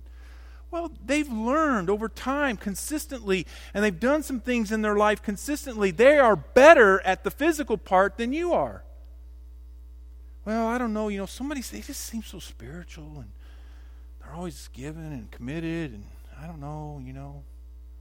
Well, 0.71 0.89
they've 1.05 1.29
learned 1.29 1.89
over 1.89 2.07
time 2.07 2.55
consistently, 2.55 3.45
and 3.73 3.83
they've 3.83 3.99
done 3.99 4.23
some 4.23 4.39
things 4.39 4.71
in 4.71 4.81
their 4.81 4.95
life 4.95 5.21
consistently. 5.21 5.91
They 5.91 6.17
are 6.17 6.37
better 6.37 7.01
at 7.01 7.25
the 7.25 7.31
physical 7.31 7.77
part 7.77 8.15
than 8.17 8.31
you 8.31 8.53
are. 8.53 8.85
Well, 10.45 10.65
I 10.65 10.77
don't 10.77 10.93
know. 10.93 11.09
You 11.09 11.17
know, 11.17 11.25
somebody, 11.25 11.59
they 11.59 11.81
just 11.81 11.99
seem 11.99 12.23
so 12.23 12.39
spiritual, 12.39 13.17
and 13.17 13.31
they're 14.21 14.33
always 14.33 14.69
giving 14.71 15.11
and 15.11 15.29
committed, 15.29 15.91
and 15.91 16.05
I 16.41 16.47
don't 16.47 16.61
know, 16.61 17.01
you 17.03 17.11
know. 17.11 17.43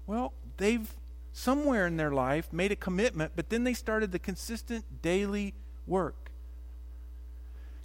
Well, 0.06 0.32
they've 0.56 0.88
somewhere 1.32 1.86
in 1.86 1.96
their 1.96 2.10
life 2.10 2.52
made 2.52 2.72
a 2.72 2.76
commitment, 2.76 3.32
but 3.36 3.50
then 3.50 3.64
they 3.64 3.74
started 3.74 4.12
the 4.12 4.18
consistent 4.18 4.84
daily 5.02 5.54
work. 5.86 6.30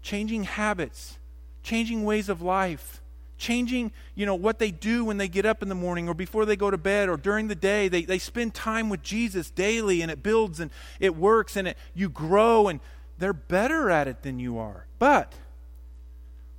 Changing 0.02 0.44
habits, 0.44 1.18
changing 1.64 2.04
ways 2.04 2.30
of 2.30 2.42
life, 2.42 3.02
changing, 3.38 3.92
you 4.14 4.26
know, 4.26 4.36
what 4.36 4.60
they 4.60 4.72
do 4.72 5.04
when 5.04 5.18
they 5.18 5.28
get 5.28 5.46
up 5.46 5.62
in 5.62 5.70
the 5.70 5.76
morning 5.76 6.08
or 6.08 6.14
before 6.14 6.46
they 6.46 6.56
go 6.56 6.72
to 6.72 6.78
bed 6.78 7.10
or 7.10 7.18
during 7.18 7.48
the 7.48 7.56
day. 7.56 7.88
They, 7.88 8.04
they 8.04 8.18
spend 8.18 8.54
time 8.54 8.90
with 8.90 9.02
Jesus 9.02 9.50
daily 9.50 10.02
and 10.02 10.10
it 10.10 10.24
builds 10.24 10.60
and 10.60 10.72
it 11.00 11.16
works 11.16 11.56
and 11.56 11.68
it, 11.68 11.78
you 11.94 12.10
grow 12.10 12.68
and 12.68 12.80
they're 13.18 13.34
better 13.34 13.90
at 13.90 14.08
it 14.08 14.24
than 14.24 14.40
you 14.40 14.58
are. 14.58 14.86
But 15.00 15.34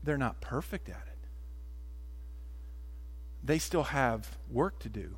they're 0.03 0.19
not 0.19 0.41
perfect 0.41 0.89
at 0.89 0.97
it. 1.07 1.19
They 3.43 3.59
still 3.59 3.85
have 3.85 4.39
work 4.51 4.79
to 4.81 4.89
do. 4.89 5.17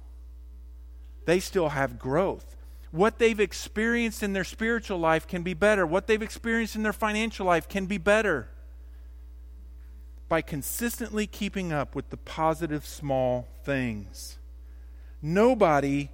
They 1.29 1.41
still 1.41 1.69
have 1.69 1.99
growth. 1.99 2.57
What 2.91 3.19
they've 3.19 3.38
experienced 3.38 4.23
in 4.23 4.33
their 4.33 4.45
spiritual 4.45 4.97
life 4.97 5.27
can 5.27 5.43
be 5.43 5.53
better. 5.53 5.85
What 5.85 6.07
they've 6.07 6.23
experienced 6.23 6.75
in 6.75 6.83
their 6.83 6.95
financial 6.95 7.45
life 7.45 7.69
can 7.69 7.85
be 7.85 7.99
better 7.99 8.49
by 10.31 10.41
consistently 10.41 11.27
keeping 11.27 11.71
up 11.71 11.95
with 11.95 12.09
the 12.09 12.17
positive 12.17 12.87
small 12.87 13.47
things. 13.62 14.38
Nobody 15.21 16.09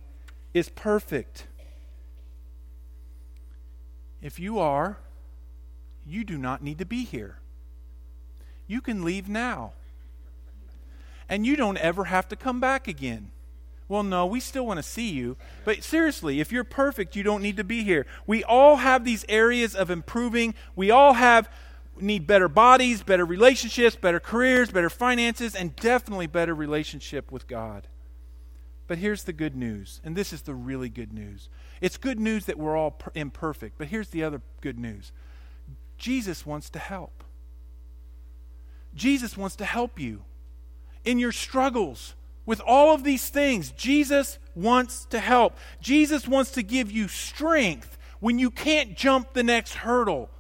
is 0.53 0.69
perfect. 0.69 1.47
If 4.21 4.41
you 4.41 4.59
are, 4.59 4.99
you 6.05 6.25
do 6.25 6.37
not 6.37 6.61
need 6.61 6.79
to 6.79 6.85
be 6.85 7.05
here. 7.05 7.39
You 8.67 8.81
can 8.81 9.05
leave 9.05 9.29
now. 9.29 9.75
And 11.29 11.47
you 11.47 11.55
don't 11.55 11.79
ever 11.79 12.07
have 12.07 12.27
to 12.31 12.35
come 12.35 12.59
back 12.59 12.89
again. 12.89 13.31
Well, 13.95 14.03
no, 14.03 14.27
we 14.27 14.41
still 14.41 14.67
want 14.67 14.79
to 14.79 14.83
see 14.83 15.11
you. 15.11 15.37
But 15.65 15.85
seriously, 15.85 16.41
if 16.41 16.51
you're 16.51 16.65
perfect, 16.65 17.15
you 17.15 17.23
don't 17.23 17.45
need 17.45 17.57
to 17.59 17.63
be 17.63 17.85
here. 17.85 18.07
We 18.27 18.43
all 18.43 18.79
have 18.79 19.05
these 19.05 19.25
areas 19.29 19.77
of 19.77 19.89
improving. 19.89 20.57
We 20.75 20.91
all 20.91 21.13
have 21.13 21.49
need 22.01 22.27
better 22.27 22.49
bodies, 22.49 23.05
better 23.05 23.25
relationships, 23.25 23.95
better 23.95 24.19
careers, 24.19 24.73
better 24.73 24.91
finances, 24.91 25.55
and 25.55 25.77
definitely 25.77 26.27
better 26.27 26.57
relationship 26.57 27.31
with 27.31 27.47
God. 27.47 27.87
But 28.89 28.99
here's 28.99 29.23
the 29.23 29.33
good 29.33 29.55
news, 29.55 30.01
and 30.03 30.17
this 30.17 30.33
is 30.33 30.43
the 30.43 30.57
really 30.57 30.89
good 30.89 31.13
news. 31.13 31.49
It's 31.81 31.97
good 31.97 32.19
news 32.19 32.47
that 32.47 32.59
we're 32.59 32.77
all 32.77 32.91
per- 32.91 33.13
imperfect, 33.15 33.79
but 33.79 33.87
here's 33.87 34.09
the 34.09 34.25
other 34.25 34.43
good 34.61 34.77
news. 34.77 35.13
Jesus 35.99 36.45
wants 36.45 36.69
to 36.71 36.81
help. 36.81 37.23
Jesus 38.93 39.37
wants 39.37 39.55
to 39.55 39.65
help 39.65 40.01
you 40.01 40.25
in 41.05 41.21
your 41.21 41.31
struggles 41.31 42.17
with 42.47 42.61
all 42.61 42.95
of 42.95 43.05
these 43.05 43.29
things, 43.29 43.71
Jesus 43.73 44.39
wants 44.55 45.07
to 45.07 45.19
help. 45.19 45.57
Jesus 45.81 46.29
wants 46.29 46.53
to 46.53 46.63
give 46.63 46.91
you 46.91 47.09
strength 47.09 47.99
when 48.21 48.39
you 48.39 48.51
can't 48.51 48.97
jump 48.97 49.33
the 49.33 49.43
next 49.43 49.75
hurdle. 49.75 50.31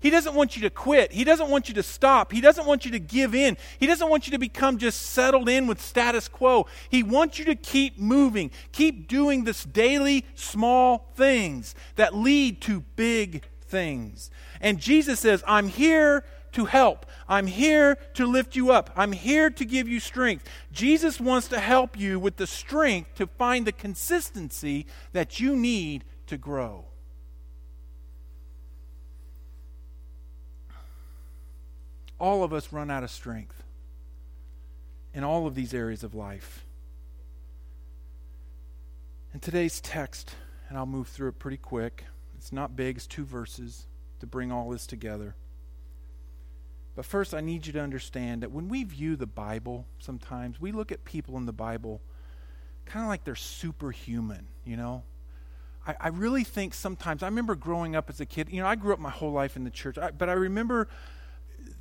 He 0.00 0.10
doesn't 0.10 0.34
want 0.34 0.54
you 0.54 0.62
to 0.62 0.70
quit. 0.70 1.10
He 1.10 1.24
doesn't 1.24 1.50
want 1.50 1.68
you 1.68 1.74
to 1.74 1.82
stop. 1.82 2.30
He 2.30 2.40
doesn't 2.40 2.66
want 2.66 2.84
you 2.84 2.92
to 2.92 3.00
give 3.00 3.34
in. 3.34 3.56
He 3.80 3.86
doesn't 3.86 4.08
want 4.08 4.26
you 4.26 4.30
to 4.32 4.38
become 4.38 4.78
just 4.78 5.02
settled 5.02 5.48
in 5.48 5.66
with 5.66 5.80
status 5.80 6.28
quo. 6.28 6.66
He 6.88 7.02
wants 7.02 7.38
you 7.38 7.44
to 7.46 7.56
keep 7.56 7.98
moving, 7.98 8.52
keep 8.70 9.08
doing 9.08 9.42
this 9.42 9.64
daily 9.64 10.24
small 10.36 11.10
things 11.16 11.74
that 11.96 12.14
lead 12.14 12.60
to 12.62 12.80
big 12.94 13.42
things. 13.60 14.30
And 14.60 14.78
Jesus 14.78 15.18
says, 15.20 15.42
I'm 15.46 15.68
here 15.68 16.24
to 16.58 16.64
help. 16.64 17.06
I'm 17.28 17.46
here 17.46 17.96
to 18.14 18.26
lift 18.26 18.56
you 18.56 18.72
up. 18.72 18.90
I'm 18.96 19.12
here 19.12 19.48
to 19.48 19.64
give 19.64 19.88
you 19.88 20.00
strength. 20.00 20.44
Jesus 20.72 21.20
wants 21.20 21.46
to 21.48 21.60
help 21.60 21.96
you 21.96 22.18
with 22.18 22.34
the 22.34 22.48
strength 22.48 23.14
to 23.14 23.28
find 23.28 23.64
the 23.64 23.70
consistency 23.70 24.84
that 25.12 25.38
you 25.38 25.54
need 25.54 26.04
to 26.26 26.36
grow. 26.36 26.86
All 32.18 32.42
of 32.42 32.52
us 32.52 32.72
run 32.72 32.90
out 32.90 33.04
of 33.04 33.10
strength 33.12 33.62
in 35.14 35.22
all 35.22 35.46
of 35.46 35.54
these 35.54 35.72
areas 35.72 36.02
of 36.02 36.12
life. 36.12 36.66
In 39.32 39.38
today's 39.38 39.80
text, 39.80 40.34
and 40.68 40.76
I'll 40.76 40.86
move 40.86 41.06
through 41.06 41.28
it 41.28 41.38
pretty 41.38 41.56
quick, 41.56 42.06
it's 42.36 42.50
not 42.50 42.74
big, 42.74 42.96
it's 42.96 43.06
two 43.06 43.24
verses 43.24 43.86
to 44.18 44.26
bring 44.26 44.50
all 44.50 44.70
this 44.70 44.88
together. 44.88 45.36
But 46.98 47.06
first, 47.06 47.32
I 47.32 47.40
need 47.40 47.64
you 47.64 47.72
to 47.74 47.80
understand 47.80 48.42
that 48.42 48.50
when 48.50 48.68
we 48.68 48.82
view 48.82 49.14
the 49.14 49.24
Bible, 49.24 49.86
sometimes 50.00 50.60
we 50.60 50.72
look 50.72 50.90
at 50.90 51.04
people 51.04 51.36
in 51.36 51.46
the 51.46 51.52
Bible 51.52 52.00
kind 52.86 53.04
of 53.04 53.08
like 53.08 53.22
they're 53.22 53.36
superhuman, 53.36 54.48
you 54.64 54.76
know? 54.76 55.04
I, 55.86 55.94
I, 56.00 56.08
really 56.08 56.42
think 56.42 56.74
sometimes, 56.74 57.22
I 57.22 57.26
remember 57.26 57.54
growing 57.54 57.94
up 57.94 58.10
as 58.10 58.20
a 58.20 58.26
kid, 58.26 58.48
you 58.50 58.60
know, 58.60 58.66
I 58.66 58.74
grew 58.74 58.92
up 58.92 58.98
my 58.98 59.10
whole 59.10 59.30
life 59.30 59.54
in 59.54 59.62
the 59.62 59.70
church, 59.70 59.96
I, 59.96 60.10
but 60.10 60.28
I 60.28 60.32
remember 60.32 60.88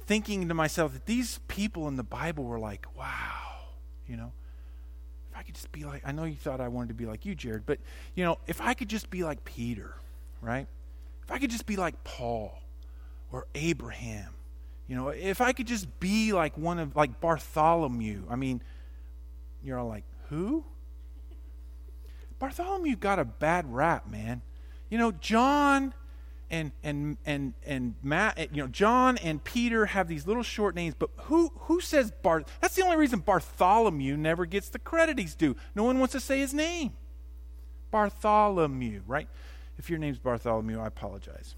thinking 0.06 0.49
to 0.49 0.53
myself 0.53 0.93
that 0.93 1.08
these 1.08 1.39
people 1.47 1.88
in 1.88 1.95
the 1.95 2.03
Bible 2.03 2.43
were 2.43 2.60
like, 2.60 2.86
wow, 2.95 3.69
you 4.06 4.17
know? 4.17 4.34
If 5.32 5.38
I 5.39 5.41
could 5.41 5.56
just 5.56 5.71
be 5.71 5.84
like, 5.84 6.03
I 6.06 6.12
know 6.12 6.25
you 6.25 6.36
thought 6.36 6.62
I 6.62 6.67
wanted 6.67 6.89
to 6.89 6.93
be 6.93 7.08
like 7.08 7.25
you, 7.25 7.34
Jared, 7.34 7.65
but, 7.65 7.80
you 8.13 8.23
know, 8.23 8.38
if 8.45 8.62
I 8.62 8.75
could 8.75 8.88
just 8.88 9.10
be 9.10 9.23
like 9.23 9.43
Peter, 9.45 9.95
right? 10.41 10.67
If 11.23 11.32
I 11.32 11.39
could 11.39 11.49
just 11.49 11.65
be 11.65 11.75
like 11.75 12.03
Paul 12.03 12.60
or 13.32 13.47
Abraham 13.56 14.36
you 14.88 14.95
know, 14.95 15.10
if 15.10 15.41
I 15.41 15.54
could 15.54 15.67
just 15.67 16.00
be 16.00 16.32
like 16.34 16.58
one 16.58 16.80
of, 16.80 16.95
like 16.95 17.19
Bartholomew, 17.19 18.23
I 18.30 18.36
mean, 18.36 18.62
you're 19.62 19.78
all 19.78 19.88
like, 19.88 20.06
who? 20.30 20.63
Bartholomew 22.39 22.95
got 22.95 23.19
a 23.19 23.26
bad 23.26 23.73
rap, 23.73 24.10
man. 24.10 24.41
You 24.89 24.97
know, 24.97 25.12
John 25.12 25.93
and 26.50 26.71
and 26.84 27.17
and 27.26 27.54
and 27.65 27.95
Matt, 28.02 28.39
eh, 28.39 28.47
you 28.54 28.62
know, 28.62 28.67
John 28.67 29.17
and 29.17 29.43
Peter 29.43 29.88
have 29.88 30.08
these 30.08 30.26
little 30.26 30.43
short 30.43 30.76
names, 30.76 30.95
but 30.97 31.10
who 31.23 31.52
who 31.56 31.82
says 31.82 32.12
Barth? 32.21 32.45
That's 32.62 32.76
the 32.76 32.84
only 32.84 32.95
reason 32.95 33.19
Bartholomew 33.19 34.15
never 34.15 34.45
gets 34.45 34.69
the 34.69 34.80
credit 34.80 35.19
he's 35.19 35.36
due. 35.36 35.56
No 35.76 35.84
one 35.84 36.00
wants 36.00 36.13
to 36.13 36.19
say 36.19 36.39
his 36.39 36.54
name. 36.54 36.93
Bartholomew, 37.91 39.02
right? 39.08 39.28
If 39.78 39.89
your 39.89 40.00
name's 40.00 40.19
Bartholomew, 40.19 40.80
I 40.80 40.88
apologize. 40.88 41.56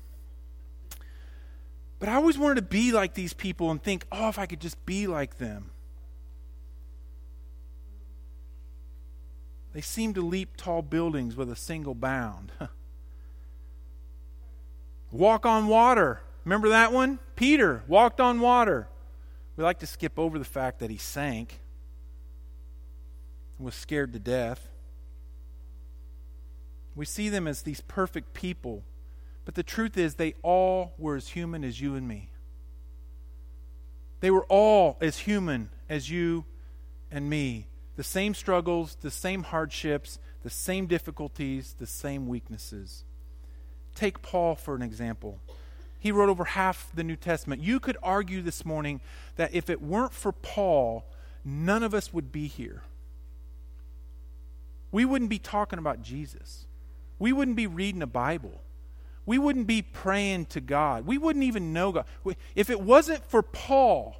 But 1.99 2.09
I 2.09 2.15
always 2.15 2.38
wanted 2.38 2.55
to 2.55 2.62
be 2.62 2.91
like 2.91 3.13
these 3.13 3.33
people 3.33 3.71
and 3.71 3.83
think, 3.83 4.05
oh, 4.12 4.29
if 4.29 4.39
I 4.39 4.45
could 4.45 4.62
just 4.62 4.83
be 4.85 5.05
like 5.05 5.38
them. 5.38 5.71
They 9.73 9.81
seem 9.81 10.13
to 10.15 10.21
leap 10.21 10.57
tall 10.57 10.81
buildings 10.81 11.35
with 11.35 11.51
a 11.51 11.55
single 11.55 11.93
bound. 11.93 12.51
Walk 15.12 15.45
on 15.45 15.67
water. 15.67 16.21
Remember 16.45 16.69
that 16.69 16.91
one? 16.91 17.19
Peter 17.35 17.83
walked 17.88 18.19
on 18.19 18.39
water. 18.39 18.88
We 19.55 19.63
like 19.63 19.79
to 19.79 19.88
skip 19.88 20.17
over 20.17 20.39
the 20.39 20.45
fact 20.45 20.79
that 20.79 20.89
he 20.89 20.97
sank 20.97 21.59
and 23.57 23.65
was 23.65 23.75
scared 23.75 24.13
to 24.13 24.19
death. 24.19 24.67
We 26.95 27.05
see 27.05 27.29
them 27.29 27.47
as 27.47 27.62
these 27.62 27.81
perfect 27.81 28.33
people 28.33 28.83
but 29.45 29.56
the 29.56 29.63
truth 29.63 29.97
is, 29.97 30.15
they 30.15 30.34
all 30.43 30.93
were 30.97 31.15
as 31.15 31.30
human 31.30 31.63
as 31.63 31.82
you 31.82 31.95
and 31.95 32.08
me. 32.08 32.32
They 34.19 34.32
were 34.32 34.45
all 34.45 34.97
as 35.02 35.19
human 35.19 35.69
as 35.89 36.10
you 36.10 36.45
and 37.12 37.30
me. 37.30 37.67
The 37.95 38.04
same 38.04 38.34
struggles, 38.34 38.97
the 39.02 39.12
same 39.12 39.43
hardships, 39.43 40.19
the 40.43 40.49
same 40.49 40.88
difficulties, 40.88 41.75
the 41.78 41.88
same 41.88 42.28
weaknesses. 42.28 43.04
Take 43.95 44.21
Paul 44.21 44.56
for 44.56 44.75
an 44.75 44.82
example. 44.82 45.39
He 45.99 46.12
wrote 46.12 46.30
over 46.30 46.45
half 46.45 46.89
the 46.93 47.04
New 47.04 47.17
Testament. 47.17 47.62
You 47.62 47.80
could 47.80 47.97
argue 48.02 48.41
this 48.41 48.65
morning 48.65 49.02
that 49.36 49.54
if 49.54 49.69
it 49.69 49.82
weren't 49.82 50.13
for 50.13 50.32
Paul, 50.32 51.06
none 51.43 51.84
of 51.84 51.93
us 51.93 52.13
would 52.13 52.32
be 52.32 52.47
here. 52.47 52.84
We 54.91 55.04
wouldn't 55.06 55.30
be 55.30 55.39
talking 55.39 55.78
about 55.78 56.02
Jesus. 56.02 56.65
We 57.19 57.34
wouldn't 57.34 57.58
be 57.58 57.67
reading 57.67 58.02
a 58.02 58.08
Bible. 58.08 58.62
We 59.29 59.37
wouldn't 59.37 59.67
be 59.67 59.83
praying 59.83 60.47
to 60.47 60.59
God. 60.59 61.05
We 61.05 61.19
wouldn't 61.19 61.45
even 61.45 61.71
know 61.71 61.91
God. 61.91 62.05
If 62.55 62.71
it 62.71 62.81
wasn't 62.81 63.23
for 63.29 63.43
Paul, 63.43 64.15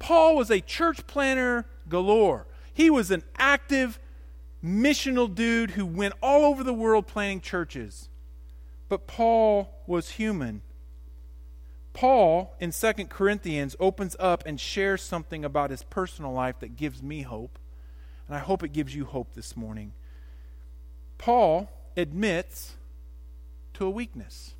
Paul 0.00 0.34
was 0.34 0.50
a 0.50 0.58
church 0.60 1.06
planner 1.06 1.64
galore. 1.88 2.48
He 2.74 2.90
was 2.90 3.12
an 3.12 3.22
active, 3.38 4.00
missional 4.64 5.32
dude 5.32 5.70
who 5.70 5.86
went 5.86 6.14
all 6.20 6.44
over 6.44 6.64
the 6.64 6.74
world 6.74 7.06
planting 7.06 7.40
churches. 7.40 8.08
But 8.88 9.06
Paul 9.06 9.80
was 9.86 10.08
human. 10.10 10.62
Paul 11.92 12.56
in 12.58 12.72
2 12.72 12.92
Corinthians 13.10 13.76
opens 13.78 14.16
up 14.18 14.42
and 14.44 14.58
shares 14.58 15.02
something 15.02 15.44
about 15.44 15.70
his 15.70 15.84
personal 15.84 16.32
life 16.32 16.58
that 16.58 16.74
gives 16.74 17.00
me 17.00 17.22
hope. 17.22 17.60
And 18.26 18.36
I 18.36 18.40
hope 18.40 18.64
it 18.64 18.72
gives 18.72 18.92
you 18.92 19.04
hope 19.04 19.34
this 19.34 19.56
morning. 19.56 19.92
Paul 21.16 21.70
admits 21.96 22.74
to 23.80 23.86
a 23.86 23.90
weakness. 23.90 24.54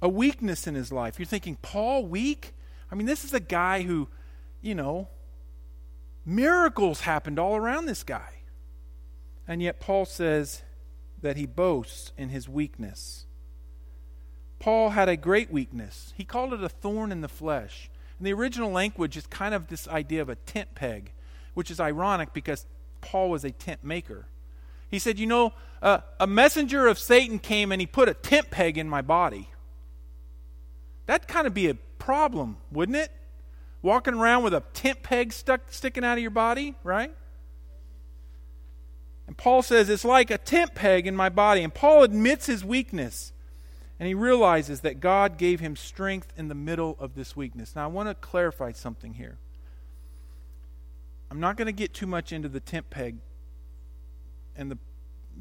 A 0.00 0.08
weakness 0.08 0.68
in 0.68 0.76
his 0.76 0.92
life. 0.92 1.18
You're 1.18 1.26
thinking, 1.26 1.58
Paul, 1.60 2.06
weak? 2.06 2.54
I 2.90 2.94
mean, 2.94 3.08
this 3.08 3.24
is 3.24 3.34
a 3.34 3.40
guy 3.40 3.82
who, 3.82 4.06
you 4.62 4.76
know, 4.76 5.08
miracles 6.24 7.00
happened 7.00 7.40
all 7.40 7.56
around 7.56 7.86
this 7.86 8.04
guy. 8.04 8.42
And 9.48 9.60
yet, 9.60 9.80
Paul 9.80 10.04
says 10.04 10.62
that 11.20 11.36
he 11.36 11.46
boasts 11.46 12.12
in 12.16 12.28
his 12.28 12.48
weakness. 12.48 13.26
Paul 14.60 14.90
had 14.90 15.08
a 15.08 15.16
great 15.16 15.50
weakness. 15.50 16.14
He 16.16 16.24
called 16.24 16.52
it 16.52 16.62
a 16.62 16.68
thorn 16.68 17.10
in 17.10 17.22
the 17.22 17.28
flesh. 17.28 17.90
In 18.20 18.24
the 18.24 18.32
original 18.32 18.70
language, 18.70 19.16
it's 19.16 19.26
kind 19.26 19.52
of 19.52 19.66
this 19.66 19.88
idea 19.88 20.22
of 20.22 20.28
a 20.28 20.36
tent 20.36 20.76
peg, 20.76 21.10
which 21.54 21.72
is 21.72 21.80
ironic 21.80 22.32
because 22.32 22.66
Paul 23.00 23.30
was 23.30 23.44
a 23.44 23.50
tent 23.50 23.82
maker. 23.82 24.26
He 24.90 24.98
said, 24.98 25.18
You 25.18 25.26
know, 25.26 25.52
uh, 25.82 26.00
a 26.18 26.26
messenger 26.26 26.86
of 26.86 26.98
Satan 26.98 27.38
came 27.38 27.72
and 27.72 27.80
he 27.80 27.86
put 27.86 28.08
a 28.08 28.14
tent 28.14 28.50
peg 28.50 28.76
in 28.76 28.88
my 28.88 29.02
body. 29.02 29.48
That'd 31.06 31.28
kind 31.28 31.46
of 31.46 31.54
be 31.54 31.68
a 31.68 31.74
problem, 31.98 32.58
wouldn't 32.70 32.96
it? 32.96 33.10
Walking 33.82 34.14
around 34.14 34.42
with 34.42 34.54
a 34.54 34.62
tent 34.74 35.02
peg 35.02 35.32
stuck 35.32 35.72
sticking 35.72 36.04
out 36.04 36.18
of 36.18 36.22
your 36.22 36.30
body, 36.30 36.74
right? 36.84 37.14
And 39.26 39.36
Paul 39.36 39.62
says 39.62 39.88
it's 39.88 40.04
like 40.04 40.30
a 40.30 40.38
tent 40.38 40.74
peg 40.74 41.06
in 41.06 41.14
my 41.16 41.28
body. 41.28 41.62
And 41.62 41.72
Paul 41.72 42.02
admits 42.02 42.46
his 42.46 42.64
weakness. 42.64 43.32
And 43.98 44.06
he 44.06 44.14
realizes 44.14 44.80
that 44.80 44.98
God 44.98 45.36
gave 45.36 45.60
him 45.60 45.76
strength 45.76 46.32
in 46.36 46.48
the 46.48 46.54
middle 46.54 46.96
of 46.98 47.14
this 47.14 47.36
weakness. 47.36 47.76
Now, 47.76 47.84
I 47.84 47.86
want 47.88 48.08
to 48.08 48.14
clarify 48.14 48.72
something 48.72 49.14
here. 49.14 49.38
I'm 51.30 51.38
not 51.38 51.56
going 51.56 51.66
to 51.66 51.72
get 51.72 51.94
too 51.94 52.06
much 52.06 52.32
into 52.32 52.48
the 52.48 52.60
tent 52.60 52.90
peg 52.90 53.18
and 54.56 54.70
the, 54.70 54.78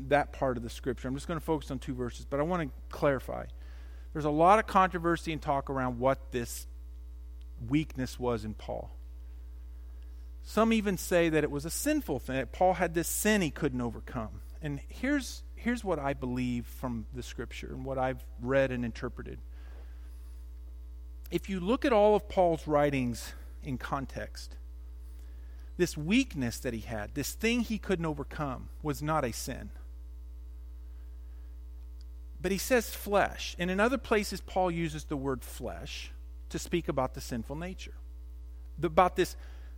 that 0.08 0.34
part 0.34 0.58
of 0.58 0.64
the 0.64 0.70
scripture. 0.70 1.08
I'm 1.08 1.16
just 1.16 1.28
going 1.28 1.40
to 1.40 1.46
focus 1.46 1.72
on 1.72 1.80
two 1.80 1.94
verses, 1.94 2.26
but 2.26 2.40
I 2.40 2.44
want 2.44 2.64
to 2.64 2.96
clarify. 2.96 3.46
There's 4.14 4.26
a 4.26 4.30
lot 4.30 4.60
of 4.60 4.68
controversy 4.68 5.32
and 5.32 5.42
talk 5.42 5.70
around 5.70 6.00
what 6.00 6.32
this 6.32 6.68
weakness 7.68 8.20
was 8.20 8.46
in 8.46 8.54
Paul. 8.54 8.92
Some 10.44 10.74
even 10.74 10.98
say 10.98 11.30
that 11.30 11.44
it 11.44 11.52
was 11.52 11.66
a 11.66 11.70
sinful 11.70 12.20
thing, 12.20 12.38
that 12.38 12.52
Paul 12.52 12.76
had 12.76 12.94
this 12.94 13.08
sin 13.08 13.42
he 13.42 13.52
couldn't 13.52 13.82
overcome. 13.82 14.42
And 14.62 14.80
here's 14.88 15.44
here's 15.56 15.84
what 15.84 16.00
I 16.00 16.14
believe 16.14 16.66
from 16.66 17.06
the 17.14 17.22
scripture 17.22 17.68
and 17.72 17.84
what 17.84 17.98
I've 17.98 18.26
read 18.42 18.72
and 18.72 18.86
interpreted. 18.86 19.40
If 21.32 21.50
you 21.50 21.60
look 21.60 21.86
at 21.86 21.94
all 21.94 22.16
of 22.16 22.28
Paul's 22.30 22.66
writings 22.66 23.34
in 23.62 23.78
context, 23.78 24.56
this 25.80 25.96
weakness 25.96 26.60
that 26.60 26.74
he 26.74 26.82
had, 26.82 27.16
this 27.16 27.32
thing 27.32 27.62
he 27.62 27.78
couldn't 27.78 28.06
overcome, 28.06 28.68
was 28.84 29.02
not 29.02 29.24
a 29.24 29.32
sin. 29.32 29.70
But 32.42 32.52
he 32.52 32.58
says 32.58 32.94
flesh. 32.94 33.56
And 33.58 33.72
in 33.72 33.80
other 33.80 33.98
places, 33.98 34.42
Paul 34.42 34.72
uses 34.72 35.06
the 35.06 35.16
word 35.16 35.42
flesh 35.42 36.12
to 36.50 36.60
speak 36.60 36.90
about 36.90 37.14
the 37.14 37.22
sinful 37.22 37.56
nature, 37.56 37.94
about 38.84 39.16
this 39.16 39.38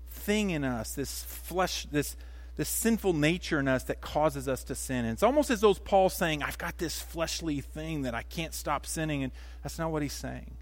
thing 0.09 0.49
in 0.49 0.63
us, 0.63 0.95
this 0.95 1.23
flesh, 1.23 1.85
this 1.91 2.17
this 2.57 2.67
sinful 2.67 3.13
nature 3.13 3.59
in 3.59 3.67
us 3.67 3.83
that 3.85 4.01
causes 4.01 4.47
us 4.47 4.63
to 4.65 4.75
sin. 4.75 5.05
And 5.05 5.13
it's 5.13 5.23
almost 5.23 5.49
as 5.51 5.61
though 5.61 5.73
Paul's 5.73 6.13
saying, 6.13 6.43
I've 6.43 6.57
got 6.57 6.79
this 6.79 6.99
fleshly 6.99 7.61
thing 7.61 8.01
that 8.01 8.13
I 8.13 8.23
can't 8.23 8.53
stop 8.53 8.85
sinning. 8.85 9.23
And 9.23 9.31
that's 9.63 9.79
not 9.79 9.91
what 9.91 10.01
he's 10.01 10.13
saying. 10.13 10.57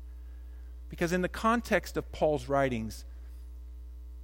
Because 0.90 1.14
in 1.14 1.22
the 1.22 1.30
context 1.30 1.98
of 1.98 2.12
Paul's 2.12 2.48
writings, 2.48 3.06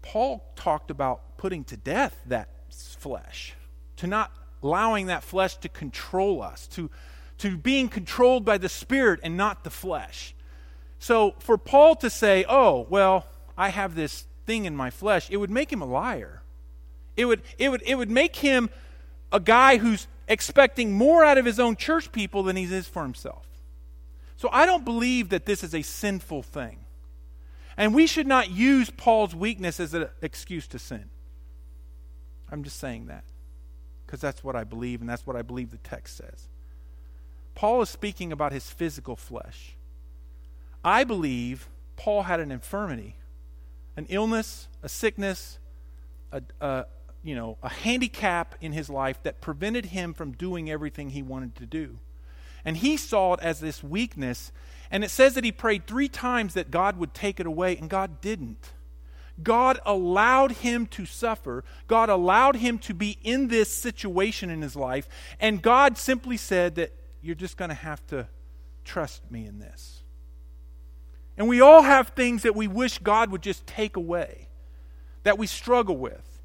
Paul 0.06 0.44
talked 0.56 0.92
about 0.92 1.38
putting 1.38 1.64
to 1.66 1.78
death 1.78 2.22
that 2.28 2.50
flesh, 2.70 3.56
to 3.98 4.08
not 4.08 4.32
allowing 4.64 5.08
that 5.08 5.24
flesh 5.24 5.58
to 5.58 5.70
control 5.70 6.42
us, 6.42 6.68
to, 6.68 6.90
to 7.40 7.58
being 7.58 7.90
controlled 7.90 8.46
by 8.46 8.58
the 8.58 8.70
Spirit 8.70 9.20
and 9.24 9.36
not 9.36 9.64
the 9.64 9.70
flesh. 9.70 10.34
So 11.00 11.36
for 11.40 11.58
Paul 11.58 11.96
to 11.98 12.10
say, 12.10 12.46
oh, 12.48 12.86
well, 12.90 13.26
I 13.58 13.70
have 13.70 13.96
this 13.96 14.26
thing 14.46 14.66
in 14.66 14.76
my 14.76 14.92
flesh, 14.92 15.30
it 15.30 15.38
would 15.38 15.50
make 15.50 15.72
him 15.72 15.82
a 15.82 15.86
liar. 15.86 16.44
It 17.18 17.26
would, 17.26 17.42
it 17.58 17.70
would, 17.70 17.82
it 17.84 17.96
would 17.96 18.12
make 18.12 18.36
him 18.38 18.70
a 19.32 19.40
guy 19.40 19.78
who's 19.78 20.08
expecting 20.28 20.94
more 20.94 21.26
out 21.26 21.38
of 21.38 21.46
his 21.46 21.60
own 21.60 21.76
church 21.76 22.12
people 22.12 22.44
than 22.44 22.56
he 22.56 22.64
is 22.66 22.88
for 22.88 23.04
himself. 23.04 23.46
So 24.38 24.50
I 24.52 24.66
don't 24.66 24.86
believe 24.86 25.30
that 25.30 25.46
this 25.46 25.64
is 25.64 25.74
a 25.74 25.82
sinful 25.82 26.44
thing. 26.44 26.85
And 27.78 27.94
we 27.94 28.08
should 28.08 28.28
not 28.28 28.50
use 28.50 28.90
Paul's 28.90 29.36
weakness 29.36 29.80
as 29.80 29.94
an 29.94 30.08
excuse 30.22 30.68
to 30.68 30.80
sin. 30.80 31.10
I'm 32.50 32.64
just 32.64 32.80
saying 32.80 33.08
that 33.08 33.24
because 34.06 34.22
that's 34.22 34.44
what 34.44 34.56
I 34.56 34.64
believe, 34.64 35.02
and 35.02 35.10
that's 35.10 35.26
what 35.26 35.36
I 35.36 35.42
believe 35.42 35.72
the 35.72 35.78
text 35.78 36.18
says. 36.18 36.48
Paul 37.56 37.82
is 37.82 37.90
speaking 37.90 38.32
about 38.32 38.52
his 38.52 38.70
physical 38.70 39.16
flesh. 39.16 39.76
I 40.84 41.04
believe 41.04 41.68
Paul 41.96 42.24
had 42.24 42.40
an 42.40 42.52
infirmity, 42.52 43.16
an 43.98 44.06
illness, 44.10 44.68
a 44.84 44.90
sickness, 44.90 45.58
a, 46.32 46.42
a, 46.62 46.86
you 47.24 47.34
know, 47.34 47.58
a 47.64 47.70
handicap 47.70 48.56
in 48.62 48.72
his 48.74 48.90
life 48.90 49.22
that 49.24 49.42
prevented 49.42 49.88
him 49.88 50.14
from 50.14 50.34
doing 50.34 50.70
everything 50.70 51.10
he 51.10 51.24
wanted 51.24 51.56
to 51.56 51.66
do. 51.66 51.98
And 52.64 52.78
he 52.78 52.98
saw 52.98 53.34
it 53.34 53.40
as 53.42 53.60
this 53.60 53.84
weakness. 53.84 54.52
And 54.92 55.04
it 55.04 55.10
says 55.10 55.34
that 55.34 55.44
he 55.44 55.52
prayed 55.52 55.88
three 55.88 56.08
times 56.08 56.54
that 56.54 56.72
God 56.72 56.98
would 56.98 57.14
take 57.14 57.40
it 57.40 57.46
away, 57.46 57.78
and 57.78 57.90
God 57.90 58.22
didn't. 58.22 58.72
God 59.42 59.80
allowed 59.86 60.54
him 60.54 60.86
to 60.88 61.06
suffer. 61.06 61.64
God 61.88 62.10
allowed 62.10 62.58
him 62.58 62.78
to 62.80 62.94
be 62.94 63.18
in 63.24 63.50
this 63.50 63.74
situation 63.74 64.50
in 64.50 64.62
his 64.62 64.76
life. 64.76 65.10
And 65.40 65.62
God 65.62 65.98
simply 65.98 66.38
said 66.38 66.76
that 66.76 66.94
you're 67.22 67.36
just 67.36 67.58
going 67.58 67.70
to 67.70 67.76
have 67.76 68.06
to 68.08 68.28
trust 68.86 69.30
me 69.30 69.46
in 69.46 69.60
this. 69.60 70.04
And 71.38 71.50
we 71.50 71.60
all 71.60 71.82
have 71.82 72.10
things 72.10 72.44
that 72.44 72.56
we 72.56 72.68
wish 72.68 73.00
God 73.00 73.30
would 73.30 73.42
just 73.42 73.68
take 73.68 73.98
away, 73.98 74.48
that 75.24 75.38
we 75.38 75.48
struggle 75.48 75.98
with. 75.98 76.40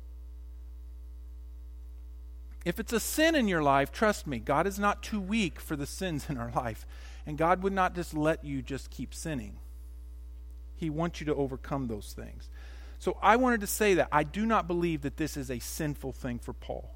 If 2.64 2.80
it's 2.80 2.92
a 2.92 3.00
sin 3.00 3.34
in 3.34 3.46
your 3.46 3.62
life, 3.62 3.92
trust 3.92 4.26
me, 4.26 4.38
God 4.38 4.66
is 4.66 4.78
not 4.78 5.02
too 5.02 5.20
weak 5.20 5.60
for 5.60 5.76
the 5.76 5.86
sins 5.86 6.26
in 6.28 6.36
our 6.36 6.50
life. 6.54 6.86
And 7.26 7.36
God 7.36 7.62
would 7.62 7.72
not 7.72 7.94
just 7.94 8.14
let 8.14 8.44
you 8.44 8.62
just 8.62 8.90
keep 8.90 9.14
sinning. 9.14 9.58
He 10.76 10.90
wants 10.90 11.20
you 11.20 11.26
to 11.26 11.34
overcome 11.34 11.88
those 11.88 12.12
things. 12.12 12.48
So 12.98 13.16
I 13.22 13.36
wanted 13.36 13.60
to 13.60 13.66
say 13.66 13.94
that. 13.94 14.08
I 14.12 14.22
do 14.24 14.46
not 14.46 14.66
believe 14.66 15.02
that 15.02 15.16
this 15.16 15.36
is 15.36 15.50
a 15.50 15.58
sinful 15.58 16.12
thing 16.12 16.38
for 16.38 16.52
Paul. 16.52 16.94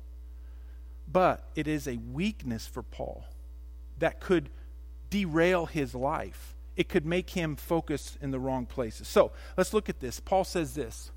But 1.11 1.49
it 1.55 1.67
is 1.67 1.87
a 1.87 1.97
weakness 1.97 2.67
for 2.67 2.83
Paul 2.83 3.25
that 3.99 4.21
could 4.21 4.49
derail 5.11 5.67
his 5.67 5.95
life. 5.95 6.55
It 6.77 6.89
could 6.89 7.07
make 7.07 7.31
him 7.31 7.57
focus 7.57 8.19
in 8.21 8.31
the 8.31 8.41
wrong 8.41 8.67
places. 8.67 9.07
So 9.07 9.33
let's 9.57 9.73
look 9.73 9.89
at 9.89 10.01
this. 10.01 10.19
Paul 10.21 10.45
says 10.45 10.75
this 10.75 11.11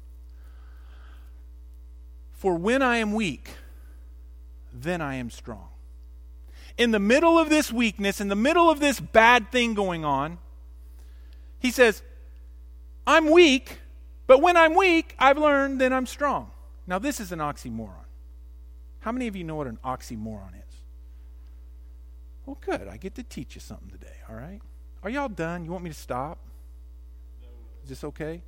For 2.32 2.56
when 2.56 2.82
I 2.82 2.98
am 2.98 3.14
weak, 3.14 3.50
then 4.72 5.02
I 5.02 5.16
am 5.16 5.30
strong. 5.30 5.70
In 6.78 6.92
the 6.92 7.00
middle 7.00 7.40
of 7.40 7.50
this 7.50 7.72
weakness, 7.72 8.22
in 8.22 8.28
the 8.28 8.36
middle 8.36 8.70
of 8.70 8.80
this 8.80 9.00
bad 9.00 9.52
thing 9.52 9.74
going 9.74 10.06
on, 10.06 10.38
he 11.60 11.72
says, 11.72 12.04
I'm 13.06 13.32
weak, 13.32 13.80
but 14.28 14.42
when 14.42 14.56
I'm 14.56 14.76
weak, 14.76 15.16
I've 15.18 15.38
learned 15.38 15.82
that 15.82 15.92
I'm 15.92 16.06
strong. 16.06 16.52
Now, 16.86 17.00
this 17.00 17.20
is 17.20 17.32
an 17.32 17.40
oxymoron. 17.40 18.06
How 19.00 19.12
many 19.12 19.28
of 19.28 19.36
you 19.36 19.44
know 19.44 19.56
what 19.56 19.68
an 19.68 19.80
oxymoron 19.84 20.54
is? 20.54 20.76
Well, 22.46 22.58
good. 22.62 22.88
I 22.88 22.98
get 22.98 23.16
to 23.16 23.24
teach 23.24 23.56
you 23.56 23.62
something 23.62 23.90
today, 23.90 24.16
all 24.30 24.36
right? 24.36 24.62
Are 25.04 25.10
y'all 25.10 25.30
done? 25.30 25.66
You 25.66 25.72
want 25.72 25.84
me 25.84 25.90
to 25.90 25.96
stop? 25.96 26.40
Is 27.84 27.90
this 27.90 28.04
okay? 28.04 28.42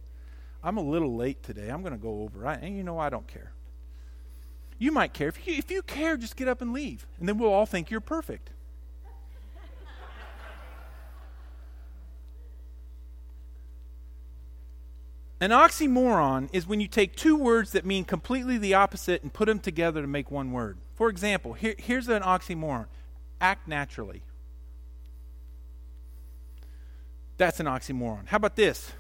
I'm 0.63 0.77
a 0.77 0.81
little 0.81 1.15
late 1.15 1.41
today. 1.43 1.69
I'm 1.69 1.81
going 1.81 1.93
to 1.93 1.99
go 1.99 2.21
over. 2.21 2.45
I, 2.45 2.55
and 2.55 2.75
you 2.75 2.83
know 2.83 2.99
I 2.99 3.09
don't 3.09 3.27
care. 3.27 3.53
You 4.79 4.91
might 4.93 5.13
care. 5.13 5.27
If 5.27 5.45
you, 5.45 5.53
if 5.55 5.69
you 5.69 5.81
care, 5.81 6.17
just 6.17 6.37
get 6.37 6.47
up 6.47 6.61
and 6.61 6.73
leave, 6.73 7.05
and 7.19 7.27
then 7.27 7.37
we'll 7.37 7.51
all 7.51 7.65
think 7.65 7.91
you're 7.91 7.99
perfect. 7.99 8.49
An 15.41 15.51
oxymoron 15.51 16.49
is 16.51 16.67
when 16.67 16.81
you 16.81 16.87
take 16.87 17.15
two 17.15 17.37
words 17.37 17.71
that 17.71 17.85
mean 17.85 18.03
completely 18.03 18.57
the 18.57 18.73
opposite 18.73 19.23
and 19.23 19.31
put 19.31 19.45
them 19.45 19.59
together 19.59 20.01
to 20.01 20.07
make 20.07 20.29
one 20.31 20.51
word. 20.51 20.77
For 20.95 21.09
example, 21.09 21.53
here, 21.53 21.75
here's 21.77 22.09
an 22.09 22.23
oxymoron 22.23 22.87
act 23.39 23.67
naturally. 23.67 24.21
That's 27.37 27.61
an 27.61 27.67
oxymoron. 27.67 28.27
How 28.27 28.35
about 28.35 28.57
this? 28.57 28.91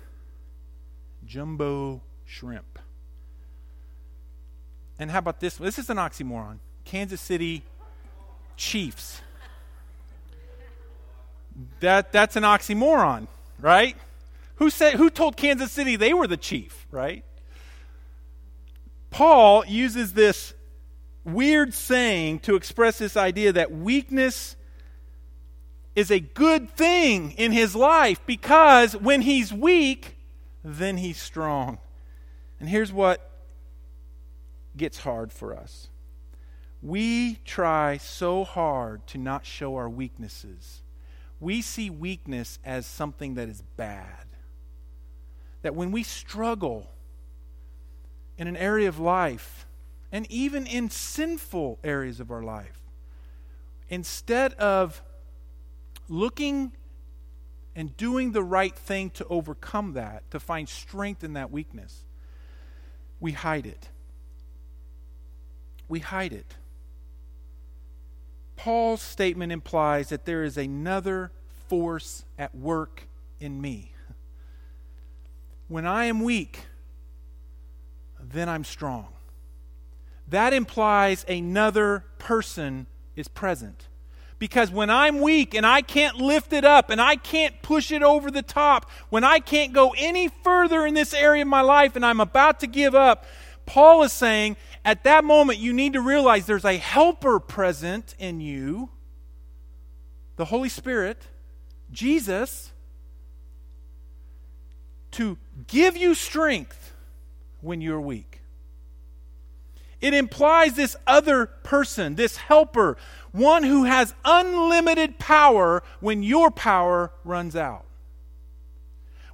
Jumbo 1.25 2.01
shrimp. 2.23 2.79
And 4.99 5.09
how 5.09 5.19
about 5.19 5.39
this? 5.39 5.55
This 5.55 5.79
is 5.79 5.89
an 5.89 5.97
oxymoron. 5.97 6.59
Kansas 6.83 7.21
City 7.21 7.63
Chiefs. 8.57 9.21
That, 11.79 12.11
that's 12.11 12.35
an 12.35 12.43
oxymoron, 12.43 13.27
right? 13.59 13.95
Who 14.55 14.69
said 14.69 14.95
who 14.95 15.09
told 15.09 15.37
Kansas 15.37 15.71
City 15.71 15.95
they 15.95 16.13
were 16.13 16.27
the 16.27 16.37
chief, 16.37 16.85
right? 16.91 17.23
Paul 19.09 19.65
uses 19.65 20.13
this 20.13 20.53
weird 21.23 21.73
saying 21.73 22.39
to 22.39 22.55
express 22.55 22.97
this 22.97 23.15
idea 23.15 23.53
that 23.53 23.71
weakness 23.71 24.55
is 25.95 26.11
a 26.11 26.19
good 26.19 26.69
thing 26.71 27.31
in 27.31 27.51
his 27.51 27.75
life 27.75 28.19
because 28.25 28.95
when 28.95 29.21
he's 29.21 29.51
weak, 29.51 30.17
then 30.63 30.97
he's 30.97 31.19
strong. 31.19 31.77
And 32.59 32.69
here's 32.69 32.91
what 32.91 33.28
gets 34.79 34.99
hard 34.99 35.31
for 35.31 35.55
us 35.55 35.89
we 36.81 37.35
try 37.45 37.97
so 37.97 38.43
hard 38.43 39.05
to 39.07 39.17
not 39.17 39.45
show 39.45 39.75
our 39.75 39.89
weaknesses. 39.89 40.81
We 41.39 41.61
see 41.61 41.89
weakness 41.89 42.59
as 42.63 42.85
something 42.85 43.35
that 43.35 43.49
is 43.49 43.61
bad 43.75 44.25
that 45.61 45.75
when 45.75 45.91
we 45.91 46.03
struggle 46.03 46.89
in 48.37 48.47
an 48.47 48.55
area 48.55 48.87
of 48.87 48.97
life, 48.97 49.67
and 50.09 50.25
even 50.31 50.65
in 50.65 50.89
sinful 50.89 51.79
areas 51.83 52.21
of 52.21 52.31
our 52.31 52.41
life, 52.41 52.79
instead 53.89 54.53
of 54.53 55.03
looking 56.07 56.71
and 57.75 57.95
doing 57.97 58.31
the 58.31 58.41
right 58.41 58.73
thing 58.73 59.09
to 59.09 59.25
overcome 59.27 59.93
that, 59.93 60.31
to 60.31 60.39
find 60.39 60.69
strength 60.69 61.25
in 61.25 61.33
that 61.33 61.51
weakness, 61.51 62.05
we 63.19 63.33
hide 63.33 63.65
it. 63.65 63.89
We 65.89 65.99
hide 65.99 66.31
it. 66.31 66.55
Paul's 68.55 69.01
statement 69.01 69.51
implies 69.51 70.09
that 70.09 70.25
there 70.25 70.43
is 70.43 70.57
another 70.57 71.31
force 71.67 72.25
at 72.37 72.53
work 72.55 73.03
in 73.39 73.59
me. 73.61 73.93
When 75.67 75.85
I 75.85 76.05
am 76.05 76.21
weak, 76.21 76.65
then 78.21 78.49
I'm 78.49 78.63
strong. 78.63 79.07
That 80.27 80.53
implies 80.53 81.25
another 81.27 82.05
person 82.17 82.85
is 83.15 83.27
present. 83.27 83.87
Because 84.39 84.71
when 84.71 84.89
I'm 84.89 85.19
weak 85.19 85.53
and 85.53 85.65
I 85.65 85.81
can't 85.81 86.17
lift 86.17 86.53
it 86.53 86.63
up 86.63 86.89
and 86.89 87.01
I 87.01 87.17
can't 87.17 87.61
push 87.61 87.91
it 87.91 88.03
over 88.03 88.31
the 88.31 88.41
top, 88.41 88.89
when 89.09 89.23
I 89.23 89.39
can't 89.39 89.73
go 89.73 89.93
any 89.97 90.29
further 90.43 90.85
in 90.85 90.93
this 90.93 91.13
area 91.13 91.41
of 91.41 91.47
my 91.47 91.61
life 91.61 91.95
and 91.95 92.05
I'm 92.05 92.21
about 92.21 92.61
to 92.61 92.67
give 92.67 92.95
up, 92.95 93.25
Paul 93.65 94.03
is 94.03 94.13
saying 94.13 94.55
at 94.89 95.03
that 95.03 95.23
moment 95.23 95.59
you 95.59 95.71
need 95.71 95.93
to 95.93 96.01
realize 96.01 96.47
there's 96.47 96.65
a 96.65 96.77
helper 96.77 97.39
present 97.39 98.15
in 98.17 98.41
you, 98.41 98.89
the 100.35 100.45
Holy 100.45 100.67
Spirit, 100.67 101.21
Jesus, 101.91 102.71
to 105.11 105.37
give 105.67 105.95
you 105.95 106.15
strength 106.15 106.91
when 107.61 107.81
you're 107.81 108.01
weak. 108.01 108.41
It 110.01 110.15
implies 110.15 110.73
this 110.73 110.95
other 111.05 111.45
person, 111.45 112.15
this 112.15 112.37
helper, 112.37 112.97
one 113.31 113.61
who 113.61 113.83
has 113.83 114.15
unlimited 114.25 115.19
power 115.19 115.83
when 115.99 116.23
your 116.23 116.49
power 116.49 117.11
runs 117.23 117.55
out. 117.55 117.85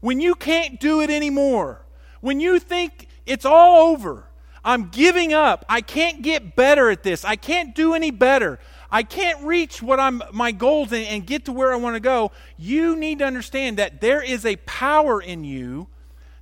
When 0.02 0.20
you 0.20 0.36
can't 0.36 0.82
do 0.82 1.00
it 1.00 1.10
anymore, 1.10 1.86
when 2.20 2.42
you 2.42 2.60
think 2.60 3.08
it's 3.26 3.46
all 3.46 3.88
over, 3.88 4.25
I'm 4.66 4.90
giving 4.90 5.34
up, 5.34 5.64
I 5.70 5.80
can't 5.80 6.22
get 6.24 6.56
better 6.56 6.90
at 6.90 7.04
this, 7.04 7.24
I 7.24 7.38
can't 7.38 7.74
do 7.76 7.94
any 7.94 8.12
better. 8.12 8.60
I 8.92 9.04
can't 9.04 9.44
reach 9.44 9.82
what 9.82 10.00
I'm 10.00 10.22
my 10.32 10.52
goals 10.52 10.92
and, 10.94 11.06
and 11.06 11.26
get 11.26 11.46
to 11.46 11.52
where 11.52 11.74
I 11.74 11.76
want 11.76 11.96
to 11.96 12.00
go. 12.00 12.32
You 12.58 12.96
need 12.96 13.20
to 13.20 13.26
understand 13.26 13.78
that 13.78 14.00
there 14.00 14.22
is 14.22 14.46
a 14.46 14.56
power 14.58 15.22
in 15.22 15.44
you 15.44 15.88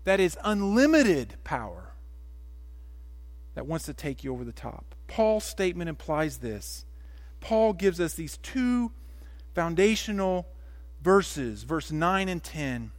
that 0.03 0.19
is 0.19 0.37
unlimited 0.43 1.35
power 1.43 1.93
that 3.55 3.65
wants 3.65 3.85
to 3.85 3.93
take 3.93 4.23
you 4.23 4.33
over 4.33 4.43
the 4.43 4.51
top. 4.51 4.95
Paul's 5.07 5.43
statement 5.43 5.89
implies 5.89 6.37
this. 6.37 6.85
Paul 7.39 7.73
gives 7.73 7.99
us 7.99 8.13
these 8.13 8.37
two 8.37 8.91
foundational 9.53 10.47
verses, 11.01 11.63
verse 11.63 11.91
9 11.91 12.29
and 12.29 12.43
10, 12.43 12.91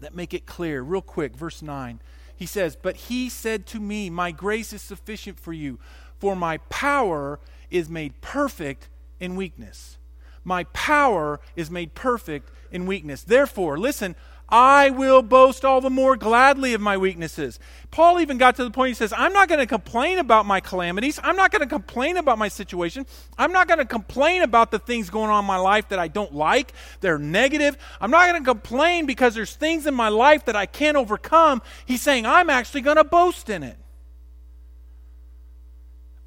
that 0.00 0.14
make 0.14 0.32
it 0.32 0.46
clear. 0.46 0.82
Real 0.82 1.02
quick, 1.02 1.36
verse 1.36 1.60
9. 1.62 2.00
He 2.36 2.46
says, 2.46 2.76
But 2.76 2.96
he 2.96 3.28
said 3.28 3.66
to 3.66 3.80
me, 3.80 4.10
My 4.10 4.30
grace 4.30 4.72
is 4.72 4.82
sufficient 4.82 5.38
for 5.38 5.52
you, 5.52 5.78
for 6.18 6.34
my 6.34 6.58
power 6.68 7.40
is 7.70 7.88
made 7.88 8.20
perfect 8.20 8.88
in 9.20 9.36
weakness. 9.36 9.98
My 10.44 10.64
power 10.64 11.40
is 11.56 11.70
made 11.70 11.94
perfect 11.94 12.50
in 12.70 12.86
weakness. 12.86 13.22
Therefore, 13.22 13.78
listen, 13.78 14.14
I 14.48 14.90
will 14.90 15.22
boast 15.22 15.64
all 15.64 15.80
the 15.80 15.90
more 15.90 16.16
gladly 16.16 16.74
of 16.74 16.80
my 16.80 16.98
weaknesses. 16.98 17.58
Paul 17.90 18.20
even 18.20 18.36
got 18.36 18.56
to 18.56 18.64
the 18.64 18.70
point 18.70 18.88
he 18.88 18.94
says, 18.94 19.12
I'm 19.16 19.32
not 19.32 19.48
going 19.48 19.60
to 19.60 19.66
complain 19.66 20.18
about 20.18 20.44
my 20.44 20.60
calamities. 20.60 21.18
I'm 21.22 21.34
not 21.34 21.50
going 21.50 21.62
to 21.62 21.66
complain 21.66 22.18
about 22.18 22.36
my 22.38 22.48
situation. 22.48 23.06
I'm 23.38 23.52
not 23.52 23.68
going 23.68 23.78
to 23.78 23.86
complain 23.86 24.42
about 24.42 24.70
the 24.70 24.78
things 24.78 25.08
going 25.08 25.30
on 25.30 25.44
in 25.44 25.46
my 25.46 25.56
life 25.56 25.88
that 25.88 25.98
I 25.98 26.08
don't 26.08 26.34
like. 26.34 26.72
They're 27.00 27.18
negative. 27.18 27.78
I'm 28.00 28.10
not 28.10 28.28
going 28.28 28.42
to 28.42 28.48
complain 28.48 29.06
because 29.06 29.34
there's 29.34 29.54
things 29.56 29.86
in 29.86 29.94
my 29.94 30.08
life 30.08 30.44
that 30.44 30.56
I 30.56 30.66
can't 30.66 30.98
overcome. 30.98 31.62
He's 31.86 32.02
saying, 32.02 32.26
I'm 32.26 32.50
actually 32.50 32.82
going 32.82 32.98
to 32.98 33.04
boast 33.04 33.48
in 33.48 33.62
it. 33.62 33.78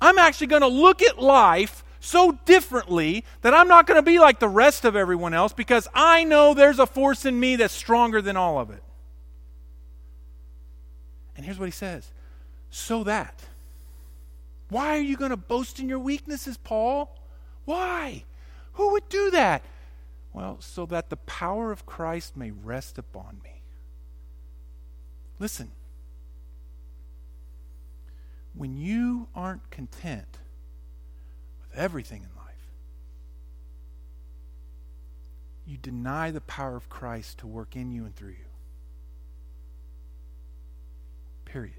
I'm 0.01 0.17
actually 0.17 0.47
going 0.47 0.61
to 0.61 0.67
look 0.67 1.01
at 1.01 1.21
life 1.21 1.83
so 2.07 2.39
differently 2.45 3.25
that 3.41 3.53
I'm 3.53 3.67
not 3.67 3.85
going 3.85 3.97
to 3.97 4.01
be 4.01 4.17
like 4.17 4.39
the 4.39 4.47
rest 4.47 4.85
of 4.85 4.95
everyone 4.95 5.33
else 5.33 5.51
because 5.51 5.89
I 5.93 6.23
know 6.23 6.53
there's 6.53 6.79
a 6.79 6.87
force 6.87 7.25
in 7.25 7.37
me 7.37 7.57
that's 7.57 7.73
stronger 7.73 8.21
than 8.21 8.37
all 8.37 8.59
of 8.59 8.69
it. 8.69 8.81
And 11.35 11.45
here's 11.45 11.59
what 11.59 11.65
he 11.65 11.71
says 11.71 12.11
so 12.69 13.03
that. 13.03 13.43
Why 14.69 14.97
are 14.97 15.01
you 15.01 15.15
going 15.17 15.31
to 15.31 15.37
boast 15.37 15.79
in 15.79 15.87
your 15.87 15.99
weaknesses, 15.99 16.57
Paul? 16.57 17.13
Why? 17.65 18.23
Who 18.73 18.91
would 18.93 19.07
do 19.09 19.31
that? 19.31 19.63
Well, 20.33 20.57
so 20.59 20.85
that 20.85 21.09
the 21.09 21.17
power 21.17 21.71
of 21.71 21.85
Christ 21.85 22.37
may 22.37 22.51
rest 22.51 22.97
upon 22.97 23.39
me. 23.43 23.61
Listen, 25.39 25.71
when 28.53 28.77
you 28.77 29.27
aren't 29.35 29.69
content 29.69 30.39
everything 31.77 32.23
in 32.23 32.29
life, 32.35 32.47
you 35.65 35.77
deny 35.77 36.31
the 36.31 36.41
power 36.41 36.75
of 36.75 36.89
Christ 36.89 37.37
to 37.39 37.47
work 37.47 37.75
in 37.75 37.91
you 37.91 38.05
and 38.05 38.15
through 38.15 38.29
you. 38.29 38.35
Period. 41.45 41.75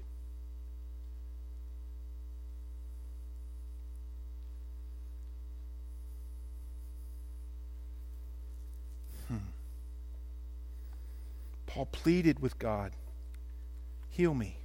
Hmm. 9.27 9.37
Paul 11.67 11.85
pleaded 11.87 12.39
with 12.39 12.57
God, 12.57 12.93
heal 14.09 14.33
me. 14.33 14.57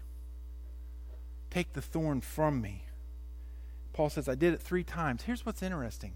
Take 1.51 1.73
the 1.73 1.83
thorn 1.83 2.21
from 2.21 2.61
me. 2.61 2.85
Paul 3.95 4.11
says, 4.11 4.29
I 4.29 4.35
did 4.35 4.53
it 4.53 4.61
three 4.61 4.85
times. 4.85 5.23
Here's 5.23 5.47
what's 5.47 5.63
interesting 5.63 6.13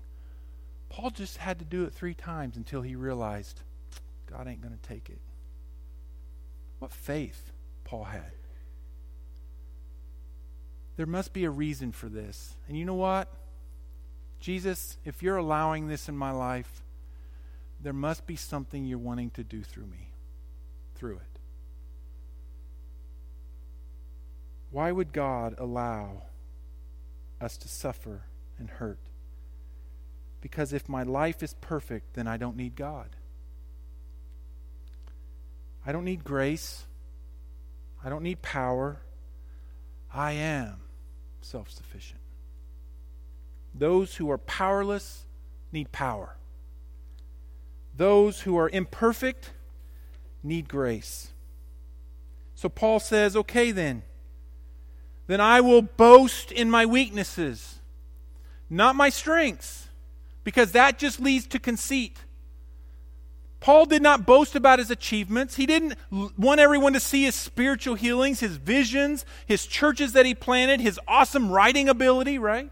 Paul 0.90 1.10
just 1.10 1.38
had 1.38 1.58
to 1.60 1.64
do 1.64 1.84
it 1.84 1.94
three 1.94 2.12
times 2.12 2.56
until 2.58 2.82
he 2.82 2.94
realized 2.94 3.62
God 4.26 4.46
ain't 4.46 4.60
going 4.60 4.76
to 4.76 4.88
take 4.88 5.08
it. 5.08 5.20
What 6.80 6.92
faith 6.92 7.52
Paul 7.84 8.04
had. 8.04 8.32
There 10.96 11.06
must 11.06 11.32
be 11.32 11.44
a 11.44 11.50
reason 11.50 11.92
for 11.92 12.08
this. 12.08 12.56
And 12.68 12.76
you 12.76 12.84
know 12.84 12.94
what? 12.94 13.32
Jesus, 14.40 14.96
if 15.04 15.22
you're 15.22 15.36
allowing 15.36 15.86
this 15.88 16.08
in 16.08 16.16
my 16.16 16.32
life, 16.32 16.82
there 17.80 17.92
must 17.92 18.26
be 18.26 18.36
something 18.36 18.84
you're 18.84 18.98
wanting 18.98 19.30
to 19.30 19.44
do 19.44 19.62
through 19.62 19.86
me, 19.86 20.10
through 20.96 21.16
it. 21.16 21.38
Why 24.70 24.92
would 24.92 25.12
God 25.12 25.54
allow 25.58 26.22
us 27.40 27.56
to 27.58 27.68
suffer 27.68 28.24
and 28.58 28.70
hurt? 28.70 28.98
Because 30.40 30.72
if 30.72 30.88
my 30.88 31.02
life 31.02 31.42
is 31.42 31.54
perfect, 31.60 32.14
then 32.14 32.26
I 32.26 32.36
don't 32.36 32.56
need 32.56 32.76
God. 32.76 33.16
I 35.84 35.92
don't 35.92 36.04
need 36.04 36.24
grace. 36.24 36.86
I 38.04 38.08
don't 38.08 38.22
need 38.22 38.42
power. 38.42 39.00
I 40.12 40.32
am 40.32 40.80
self 41.40 41.70
sufficient. 41.70 42.20
Those 43.74 44.16
who 44.16 44.30
are 44.30 44.38
powerless 44.38 45.24
need 45.72 45.92
power. 45.92 46.36
Those 47.96 48.42
who 48.42 48.56
are 48.56 48.68
imperfect 48.68 49.52
need 50.42 50.68
grace. 50.68 51.32
So 52.54 52.68
Paul 52.68 53.00
says, 53.00 53.36
okay, 53.36 53.70
then. 53.70 54.02
Then 55.28 55.40
I 55.40 55.60
will 55.60 55.82
boast 55.82 56.50
in 56.50 56.70
my 56.70 56.84
weaknesses, 56.86 57.78
not 58.68 58.96
my 58.96 59.10
strengths, 59.10 59.88
because 60.42 60.72
that 60.72 60.98
just 60.98 61.20
leads 61.20 61.46
to 61.48 61.58
conceit. 61.58 62.18
Paul 63.60 63.86
did 63.86 64.02
not 64.02 64.24
boast 64.24 64.54
about 64.54 64.78
his 64.78 64.90
achievements. 64.90 65.56
He 65.56 65.66
didn't 65.66 65.96
want 66.10 66.60
everyone 66.60 66.94
to 66.94 67.00
see 67.00 67.24
his 67.24 67.34
spiritual 67.34 67.94
healings, 67.94 68.40
his 68.40 68.56
visions, 68.56 69.26
his 69.46 69.66
churches 69.66 70.12
that 70.12 70.24
he 70.24 70.34
planted, 70.34 70.80
his 70.80 70.98
awesome 71.06 71.50
writing 71.50 71.88
ability, 71.88 72.38
right? 72.38 72.70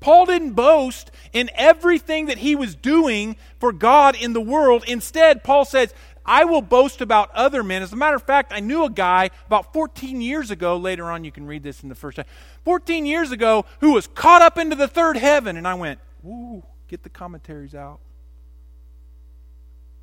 Paul 0.00 0.26
didn't 0.26 0.52
boast 0.52 1.10
in 1.32 1.50
everything 1.54 2.26
that 2.26 2.38
he 2.38 2.56
was 2.56 2.74
doing 2.74 3.36
for 3.58 3.72
God 3.72 4.16
in 4.16 4.32
the 4.32 4.40
world. 4.40 4.84
Instead, 4.88 5.44
Paul 5.44 5.64
says, 5.64 5.94
I 6.26 6.44
will 6.44 6.60
boast 6.60 7.00
about 7.00 7.30
other 7.34 7.62
men. 7.62 7.82
As 7.82 7.92
a 7.92 7.96
matter 7.96 8.16
of 8.16 8.22
fact, 8.24 8.52
I 8.52 8.60
knew 8.60 8.84
a 8.84 8.90
guy 8.90 9.30
about 9.46 9.72
14 9.72 10.20
years 10.20 10.50
ago. 10.50 10.76
Later 10.76 11.10
on, 11.10 11.22
you 11.22 11.30
can 11.30 11.46
read 11.46 11.62
this 11.62 11.82
in 11.82 11.88
the 11.88 11.94
first 11.94 12.16
time. 12.16 12.26
14 12.64 13.06
years 13.06 13.30
ago, 13.30 13.64
who 13.80 13.92
was 13.92 14.08
caught 14.08 14.42
up 14.42 14.58
into 14.58 14.74
the 14.74 14.88
third 14.88 15.16
heaven. 15.16 15.56
And 15.56 15.66
I 15.66 15.74
went, 15.74 16.00
Ooh, 16.26 16.64
get 16.88 17.04
the 17.04 17.08
commentaries 17.08 17.74
out 17.74 18.00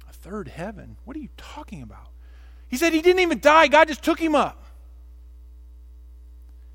A 0.09 0.13
third 0.13 0.47
heaven? 0.47 0.95
What 1.03 1.17
are 1.17 1.19
you 1.19 1.29
talking 1.35 1.81
about? 1.81 2.07
He 2.69 2.77
said 2.77 2.93
he 2.93 3.01
didn't 3.01 3.19
even 3.19 3.39
die, 3.39 3.67
God 3.67 3.89
just 3.89 4.03
took 4.03 4.19
him 4.19 4.33
up. 4.33 4.63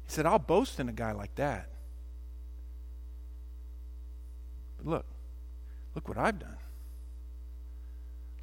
He 0.07 0.13
said, 0.13 0.27
I'll 0.27 0.39
boast 0.39 0.79
in 0.79 0.89
a 0.89 0.93
guy 0.93 1.13
like 1.13 1.35
that. 1.37 1.69
But 4.77 4.87
look, 4.87 5.07
look 5.95 6.09
what 6.09 6.19
I've 6.19 6.39
done. 6.39 6.57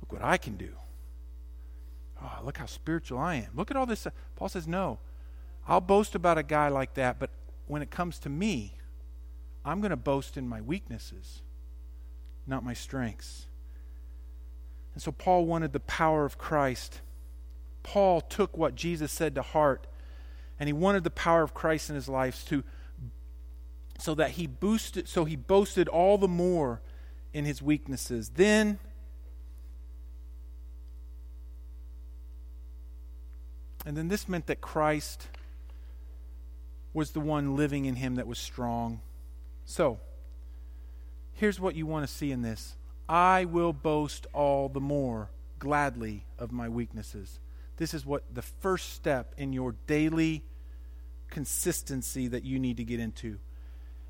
Look 0.01 0.11
what 0.11 0.23
I 0.23 0.37
can 0.37 0.57
do. 0.57 0.69
Oh, 2.21 2.39
look 2.43 2.57
how 2.57 2.65
spiritual 2.65 3.19
I 3.19 3.35
am. 3.35 3.49
Look 3.55 3.71
at 3.71 3.77
all 3.77 3.85
this. 3.85 4.07
Uh, 4.07 4.11
Paul 4.35 4.49
says, 4.49 4.67
No, 4.67 4.99
I'll 5.67 5.81
boast 5.81 6.15
about 6.15 6.37
a 6.37 6.43
guy 6.43 6.67
like 6.69 6.93
that, 6.95 7.19
but 7.19 7.29
when 7.67 7.81
it 7.81 7.91
comes 7.91 8.19
to 8.19 8.29
me, 8.29 8.77
I'm 9.63 9.81
going 9.81 9.91
to 9.91 9.97
boast 9.97 10.37
in 10.37 10.47
my 10.47 10.61
weaknesses, 10.61 11.41
not 12.45 12.63
my 12.63 12.73
strengths. 12.73 13.47
And 14.93 15.01
so 15.01 15.11
Paul 15.11 15.45
wanted 15.45 15.73
the 15.73 15.79
power 15.81 16.23
of 16.23 16.37
Christ. 16.37 17.01
Paul 17.83 18.21
took 18.21 18.57
what 18.57 18.75
Jesus 18.75 19.11
said 19.11 19.35
to 19.35 19.41
heart, 19.41 19.87
and 20.59 20.67
he 20.67 20.73
wanted 20.73 21.03
the 21.03 21.11
power 21.11 21.43
of 21.43 21.53
Christ 21.53 21.89
in 21.89 21.95
his 21.95 22.07
life 22.07 22.45
to 22.47 22.63
so 23.97 24.13
that 24.15 24.31
he 24.31 24.45
boosted 24.45 25.07
so 25.07 25.23
he 25.23 25.37
boasted 25.37 25.87
all 25.87 26.17
the 26.17 26.27
more 26.27 26.81
in 27.33 27.45
his 27.45 27.61
weaknesses. 27.61 28.31
Then 28.35 28.79
And 33.85 33.95
then 33.95 34.07
this 34.07 34.27
meant 34.27 34.47
that 34.47 34.61
Christ 34.61 35.27
was 36.93 37.11
the 37.11 37.19
one 37.19 37.55
living 37.55 37.85
in 37.85 37.95
him 37.95 38.15
that 38.15 38.25
was 38.25 38.39
strong. 38.39 39.01
So, 39.65 39.99
here's 41.33 41.59
what 41.59 41.75
you 41.75 41.85
want 41.85 42.07
to 42.07 42.13
see 42.13 42.31
in 42.31 42.41
this 42.41 42.75
I 43.07 43.45
will 43.45 43.73
boast 43.73 44.25
all 44.33 44.69
the 44.69 44.79
more 44.79 45.29
gladly 45.59 46.25
of 46.39 46.51
my 46.51 46.69
weaknesses. 46.69 47.39
This 47.77 47.93
is 47.93 48.05
what 48.05 48.23
the 48.33 48.41
first 48.41 48.93
step 48.93 49.33
in 49.37 49.51
your 49.51 49.75
daily 49.85 50.43
consistency 51.29 52.27
that 52.29 52.43
you 52.43 52.57
need 52.57 52.77
to 52.77 52.83
get 52.83 52.99
into. 52.99 53.37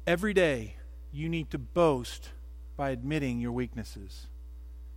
Every 0.05 0.33
day, 0.33 0.75
you 1.11 1.29
need 1.29 1.49
to 1.51 1.57
boast 1.57 2.29
by 2.77 2.91
admitting 2.91 3.39
your 3.39 3.51
weaknesses. 3.51 4.27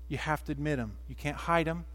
You 0.09 0.19
have 0.19 0.45
to 0.45 0.53
admit 0.53 0.77
them. 0.77 0.99
You 1.09 1.15
can't 1.15 1.37
hide 1.37 1.67
them. 1.67 1.87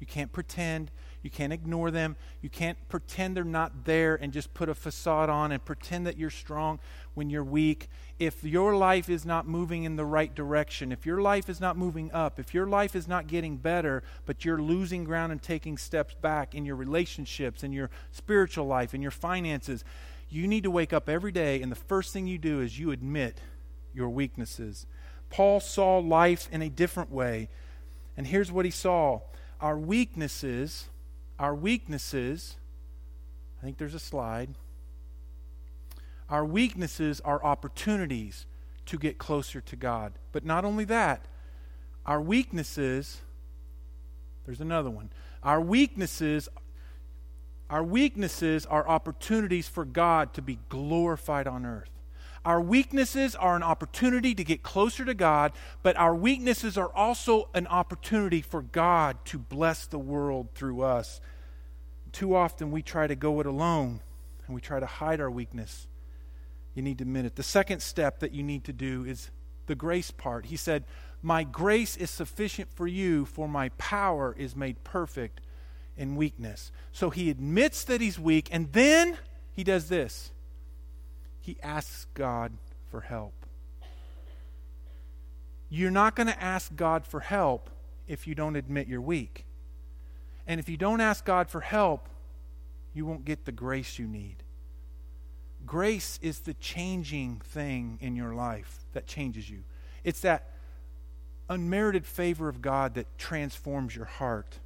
You 0.00 0.06
can't 0.06 0.32
pretend. 0.32 0.90
You 1.22 1.30
can't 1.30 1.52
ignore 1.52 1.90
them. 1.90 2.16
You 2.40 2.48
can't 2.48 2.76
pretend 2.88 3.36
they're 3.36 3.44
not 3.44 3.84
there 3.84 4.16
and 4.16 4.32
just 4.32 4.52
put 4.54 4.68
a 4.68 4.74
facade 4.74 5.30
on 5.30 5.52
and 5.52 5.64
pretend 5.64 6.06
that 6.06 6.16
you're 6.16 6.30
strong 6.30 6.80
when 7.14 7.30
you're 7.30 7.44
weak. 7.44 7.88
If 8.18 8.42
your 8.42 8.74
life 8.74 9.08
is 9.08 9.24
not 9.24 9.46
moving 9.46 9.84
in 9.84 9.96
the 9.96 10.04
right 10.04 10.34
direction, 10.34 10.90
if 10.90 11.06
your 11.06 11.20
life 11.20 11.48
is 11.48 11.60
not 11.60 11.76
moving 11.76 12.10
up, 12.12 12.40
if 12.40 12.52
your 12.52 12.66
life 12.66 12.96
is 12.96 13.06
not 13.06 13.28
getting 13.28 13.56
better, 13.56 14.02
but 14.26 14.44
you're 14.44 14.60
losing 14.60 15.04
ground 15.04 15.30
and 15.30 15.40
taking 15.40 15.78
steps 15.78 16.14
back 16.14 16.54
in 16.54 16.64
your 16.64 16.76
relationships, 16.76 17.62
in 17.62 17.72
your 17.72 17.90
spiritual 18.10 18.66
life, 18.66 18.92
in 18.92 19.02
your 19.02 19.10
finances, 19.10 19.84
you 20.28 20.48
need 20.48 20.64
to 20.64 20.70
wake 20.70 20.92
up 20.92 21.08
every 21.08 21.32
day 21.32 21.62
and 21.62 21.70
the 21.70 21.76
first 21.76 22.12
thing 22.12 22.26
you 22.26 22.38
do 22.38 22.60
is 22.60 22.78
you 22.78 22.90
admit 22.90 23.38
your 23.94 24.08
weaknesses. 24.08 24.86
Paul 25.30 25.60
saw 25.60 25.98
life 25.98 26.48
in 26.50 26.62
a 26.62 26.68
different 26.68 27.10
way. 27.10 27.48
And 28.16 28.26
here's 28.26 28.52
what 28.52 28.64
he 28.64 28.70
saw 28.70 29.20
our 29.60 29.78
weaknesses 29.78 30.88
our 31.42 31.56
weaknesses, 31.56 32.54
I 33.60 33.64
think 33.64 33.76
there's 33.76 33.94
a 33.94 33.98
slide. 33.98 34.54
Our 36.30 36.44
weaknesses 36.44 37.20
are 37.20 37.44
opportunities 37.44 38.46
to 38.86 38.96
get 38.96 39.18
closer 39.18 39.60
to 39.60 39.74
God. 39.74 40.12
But 40.30 40.44
not 40.44 40.64
only 40.64 40.84
that, 40.84 41.26
our 42.06 42.20
weaknesses, 42.20 43.22
there's 44.46 44.60
another 44.60 44.88
one. 44.88 45.10
Our 45.42 45.60
weaknesses 45.60 46.48
our 47.68 47.82
weaknesses 47.82 48.66
are 48.66 48.86
opportunities 48.86 49.66
for 49.66 49.86
God 49.86 50.34
to 50.34 50.42
be 50.42 50.58
glorified 50.68 51.46
on 51.46 51.64
earth. 51.64 51.88
Our 52.44 52.60
weaknesses 52.60 53.36
are 53.36 53.54
an 53.54 53.62
opportunity 53.62 54.34
to 54.34 54.44
get 54.44 54.62
closer 54.62 55.04
to 55.04 55.14
God, 55.14 55.52
but 55.82 55.96
our 55.96 56.14
weaknesses 56.14 56.76
are 56.76 56.92
also 56.92 57.48
an 57.54 57.66
opportunity 57.68 58.42
for 58.42 58.62
God 58.62 59.24
to 59.26 59.38
bless 59.38 59.86
the 59.86 59.98
world 59.98 60.48
through 60.54 60.82
us. 60.82 61.20
Too 62.12 62.34
often 62.34 62.70
we 62.70 62.82
try 62.82 63.06
to 63.06 63.14
go 63.14 63.40
it 63.40 63.46
alone 63.46 64.00
and 64.46 64.54
we 64.54 64.60
try 64.60 64.78
to 64.78 64.86
hide 64.86 65.20
our 65.20 65.30
weakness. 65.30 65.86
You 66.74 66.82
need 66.82 66.98
to 66.98 67.02
admit 67.02 67.24
it. 67.24 67.36
The 67.36 67.42
second 67.42 67.80
step 67.80 68.20
that 68.20 68.32
you 68.32 68.42
need 68.42 68.64
to 68.64 68.72
do 68.72 69.04
is 69.04 69.30
the 69.66 69.74
grace 69.74 70.10
part. 70.10 70.46
He 70.46 70.56
said, 70.56 70.84
My 71.22 71.44
grace 71.44 71.96
is 71.96 72.10
sufficient 72.10 72.70
for 72.74 72.86
you, 72.86 73.24
for 73.24 73.48
my 73.48 73.70
power 73.70 74.34
is 74.38 74.56
made 74.56 74.84
perfect 74.84 75.40
in 75.96 76.16
weakness. 76.16 76.72
So 76.92 77.10
he 77.10 77.30
admits 77.30 77.84
that 77.84 78.00
he's 78.00 78.18
weak, 78.18 78.48
and 78.50 78.72
then 78.72 79.18
he 79.52 79.64
does 79.64 79.88
this 79.88 80.32
he 81.42 81.56
asks 81.62 82.06
God 82.14 82.52
for 82.88 83.00
help. 83.00 83.34
You're 85.68 85.90
not 85.90 86.14
going 86.14 86.28
to 86.28 86.42
ask 86.42 86.74
God 86.76 87.04
for 87.04 87.20
help 87.20 87.68
if 88.06 88.26
you 88.26 88.34
don't 88.34 88.54
admit 88.56 88.86
you're 88.86 89.00
weak. 89.00 89.44
And 90.46 90.58
if 90.58 90.68
you 90.68 90.76
don't 90.76 91.00
ask 91.00 91.24
God 91.24 91.48
for 91.48 91.60
help, 91.60 92.08
you 92.94 93.06
won't 93.06 93.24
get 93.24 93.44
the 93.44 93.52
grace 93.52 93.98
you 93.98 94.06
need. 94.06 94.36
Grace 95.64 96.18
is 96.22 96.40
the 96.40 96.54
changing 96.54 97.40
thing 97.44 97.98
in 98.00 98.16
your 98.16 98.34
life 98.34 98.80
that 98.92 99.06
changes 99.06 99.48
you. 99.48 99.62
It's 100.04 100.20
that 100.20 100.50
unmerited 101.48 102.06
favor 102.06 102.48
of 102.48 102.60
God 102.60 102.94
that 102.94 103.06
transforms 103.18 103.94
your 103.94 104.06
heart. 104.06 104.58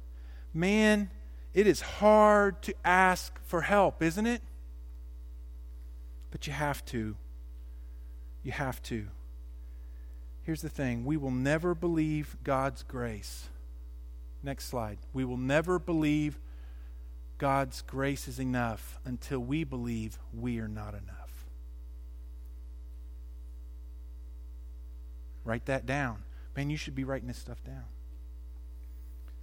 Man, 0.53 1.09
it 1.53 1.67
is 1.67 1.81
hard 1.81 2.61
to 2.63 2.73
ask 2.83 3.39
for 3.43 3.61
help, 3.61 4.01
isn't 4.01 4.25
it? 4.25 4.41
But 6.31 6.47
you 6.47 6.53
have 6.53 6.83
to. 6.85 7.15
You 8.43 8.51
have 8.51 8.81
to. 8.83 9.07
Here's 10.43 10.61
the 10.61 10.69
thing 10.69 11.05
we 11.05 11.17
will 11.17 11.31
never 11.31 11.75
believe 11.75 12.37
God's 12.43 12.83
grace 12.83 13.49
Next 14.43 14.65
slide. 14.65 14.99
We 15.13 15.25
will 15.25 15.37
never 15.37 15.79
believe 15.79 16.39
God's 17.37 17.81
grace 17.81 18.27
is 18.27 18.39
enough 18.39 18.99
until 19.05 19.39
we 19.39 19.63
believe 19.63 20.17
we 20.33 20.59
are 20.59 20.67
not 20.67 20.93
enough. 20.93 21.45
Write 25.43 25.65
that 25.65 25.85
down. 25.85 26.23
Man, 26.55 26.69
you 26.69 26.77
should 26.77 26.95
be 26.95 27.03
writing 27.03 27.27
this 27.27 27.37
stuff 27.37 27.63
down. 27.63 27.85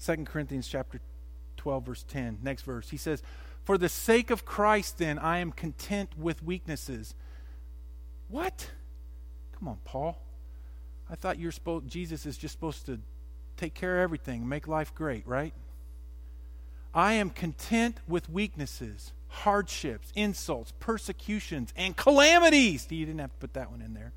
2 0.04 0.24
Corinthians 0.24 0.68
chapter 0.68 1.00
12 1.56 1.86
verse 1.86 2.04
10. 2.08 2.38
Next 2.42 2.62
verse. 2.62 2.90
He 2.90 2.96
says, 2.96 3.22
"For 3.62 3.78
the 3.78 3.88
sake 3.88 4.30
of 4.30 4.44
Christ 4.44 4.98
then 4.98 5.18
I 5.18 5.38
am 5.38 5.52
content 5.52 6.18
with 6.18 6.42
weaknesses." 6.42 7.14
What? 8.28 8.72
Come 9.52 9.68
on, 9.68 9.78
Paul. 9.84 10.20
I 11.08 11.14
thought 11.14 11.38
you're 11.38 11.52
supposed 11.52 11.86
Jesus 11.86 12.26
is 12.26 12.36
just 12.36 12.52
supposed 12.52 12.86
to 12.86 13.00
take 13.56 13.74
care 13.74 13.98
of 13.98 14.02
everything, 14.02 14.48
make 14.48 14.66
life 14.68 14.94
great, 14.94 15.26
right? 15.26 15.54
I 16.94 17.14
am 17.14 17.30
content 17.30 17.98
with 18.06 18.30
weaknesses, 18.30 19.12
hardships, 19.28 20.12
insults, 20.14 20.72
persecutions, 20.78 21.72
and 21.76 21.96
calamities. 21.96 22.86
You 22.88 23.04
didn't 23.04 23.20
have 23.20 23.32
to 23.32 23.38
put 23.38 23.54
that 23.54 23.70
one 23.70 23.82
in 23.82 23.94
there. 23.94 24.12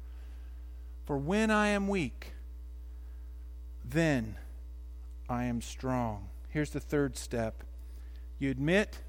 For 1.05 1.17
when 1.17 1.49
I 1.49 1.69
am 1.69 1.87
weak, 1.87 2.33
then 3.83 4.35
I 5.27 5.45
am 5.45 5.61
strong. 5.61 6.29
Here's 6.49 6.69
the 6.69 6.79
third 6.79 7.17
step 7.17 7.63
you 8.39 8.51
admit 8.51 8.99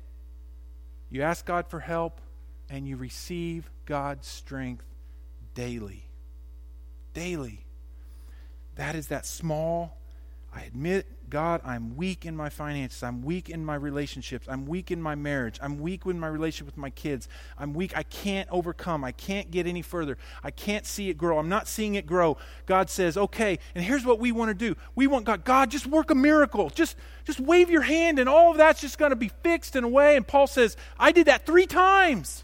You 1.10 1.22
ask 1.22 1.44
God 1.44 1.66
for 1.68 1.80
help, 1.80 2.20
and 2.70 2.86
you 2.88 2.96
receive 2.96 3.70
God's 3.84 4.26
strength 4.26 4.84
daily. 5.54 6.04
Daily. 7.12 7.64
That 8.76 8.94
is 8.94 9.08
that 9.08 9.26
small 9.26 9.97
I 10.52 10.62
admit, 10.62 11.06
God, 11.28 11.60
I'm 11.62 11.94
weak 11.96 12.24
in 12.24 12.34
my 12.34 12.48
finances. 12.48 13.02
I'm 13.02 13.20
weak 13.22 13.50
in 13.50 13.62
my 13.62 13.74
relationships. 13.74 14.46
I'm 14.48 14.64
weak 14.64 14.90
in 14.90 15.00
my 15.00 15.14
marriage. 15.14 15.58
I'm 15.62 15.78
weak 15.78 16.06
in 16.06 16.18
my 16.18 16.26
relationship 16.26 16.66
with 16.66 16.78
my 16.78 16.88
kids. 16.88 17.28
I'm 17.58 17.74
weak. 17.74 17.94
I 17.94 18.02
can't 18.02 18.48
overcome. 18.50 19.04
I 19.04 19.12
can't 19.12 19.50
get 19.50 19.66
any 19.66 19.82
further. 19.82 20.16
I 20.42 20.50
can't 20.50 20.86
see 20.86 21.10
it 21.10 21.18
grow. 21.18 21.38
I'm 21.38 21.50
not 21.50 21.68
seeing 21.68 21.96
it 21.96 22.06
grow. 22.06 22.38
God 22.64 22.88
says, 22.88 23.18
okay, 23.18 23.58
and 23.74 23.84
here's 23.84 24.06
what 24.06 24.18
we 24.18 24.32
want 24.32 24.48
to 24.48 24.54
do. 24.54 24.74
We 24.94 25.06
want 25.06 25.26
God, 25.26 25.44
God, 25.44 25.70
just 25.70 25.86
work 25.86 26.10
a 26.10 26.14
miracle. 26.14 26.70
Just, 26.70 26.96
just 27.26 27.40
wave 27.40 27.68
your 27.68 27.82
hand, 27.82 28.18
and 28.18 28.28
all 28.28 28.50
of 28.50 28.56
that's 28.56 28.80
just 28.80 28.96
going 28.98 29.10
to 29.10 29.16
be 29.16 29.30
fixed 29.42 29.76
in 29.76 29.84
a 29.84 29.88
way. 29.88 30.16
And 30.16 30.26
Paul 30.26 30.46
says, 30.46 30.78
I 30.98 31.12
did 31.12 31.26
that 31.26 31.44
three 31.44 31.66
times. 31.66 32.42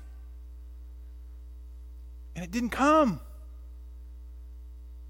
And 2.37 2.45
it 2.45 2.51
didn't 2.51 2.71
come. 2.71 3.21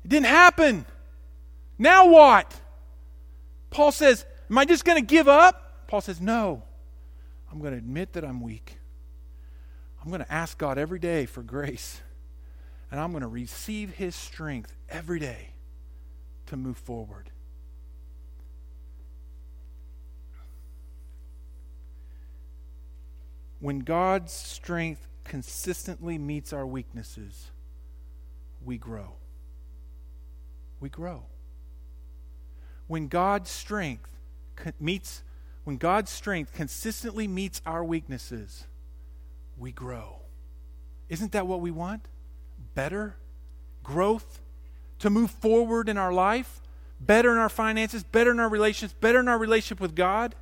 It 0.04 0.08
didn't 0.08 0.26
happen. 0.26 0.86
Now 1.76 2.06
what? 2.06 2.60
Paul 3.74 3.90
says, 3.90 4.24
Am 4.48 4.56
I 4.56 4.64
just 4.64 4.84
going 4.84 5.04
to 5.04 5.06
give 5.06 5.26
up? 5.26 5.88
Paul 5.88 6.00
says, 6.00 6.20
No. 6.20 6.62
I'm 7.50 7.58
going 7.58 7.72
to 7.72 7.78
admit 7.78 8.14
that 8.14 8.24
I'm 8.24 8.40
weak. 8.40 8.78
I'm 10.00 10.08
going 10.08 10.24
to 10.24 10.32
ask 10.32 10.56
God 10.56 10.78
every 10.78 10.98
day 10.98 11.26
for 11.26 11.42
grace. 11.42 12.00
And 12.90 13.00
I'm 13.00 13.10
going 13.10 13.22
to 13.22 13.28
receive 13.28 13.94
His 13.94 14.14
strength 14.14 14.76
every 14.88 15.18
day 15.18 15.50
to 16.46 16.56
move 16.56 16.78
forward. 16.78 17.30
When 23.58 23.80
God's 23.80 24.32
strength 24.32 25.08
consistently 25.24 26.16
meets 26.16 26.52
our 26.52 26.66
weaknesses, 26.66 27.50
we 28.64 28.78
grow. 28.78 29.14
We 30.78 30.88
grow 30.90 31.24
when 32.86 33.08
God's 33.08 33.50
strength 33.50 34.10
meets 34.78 35.22
when 35.64 35.78
God's 35.78 36.10
strength 36.10 36.52
consistently 36.52 37.26
meets 37.26 37.62
our 37.64 37.82
weaknesses, 37.82 38.64
we 39.56 39.72
grow. 39.72 40.20
Isn't 41.08 41.32
that 41.32 41.46
what 41.46 41.60
we 41.60 41.70
want? 41.70 42.06
Better 42.74 43.16
growth 43.82 44.40
to 44.98 45.10
move 45.10 45.30
forward 45.30 45.88
in 45.88 45.96
our 45.96 46.12
life, 46.12 46.60
better 47.00 47.32
in 47.32 47.38
our 47.38 47.48
finances, 47.48 48.04
better 48.04 48.30
in 48.30 48.40
our 48.40 48.48
relations, 48.48 48.92
better 48.92 49.20
in 49.20 49.28
our 49.28 49.38
relationship 49.38 49.80
with 49.80 49.94
God. 49.94 50.34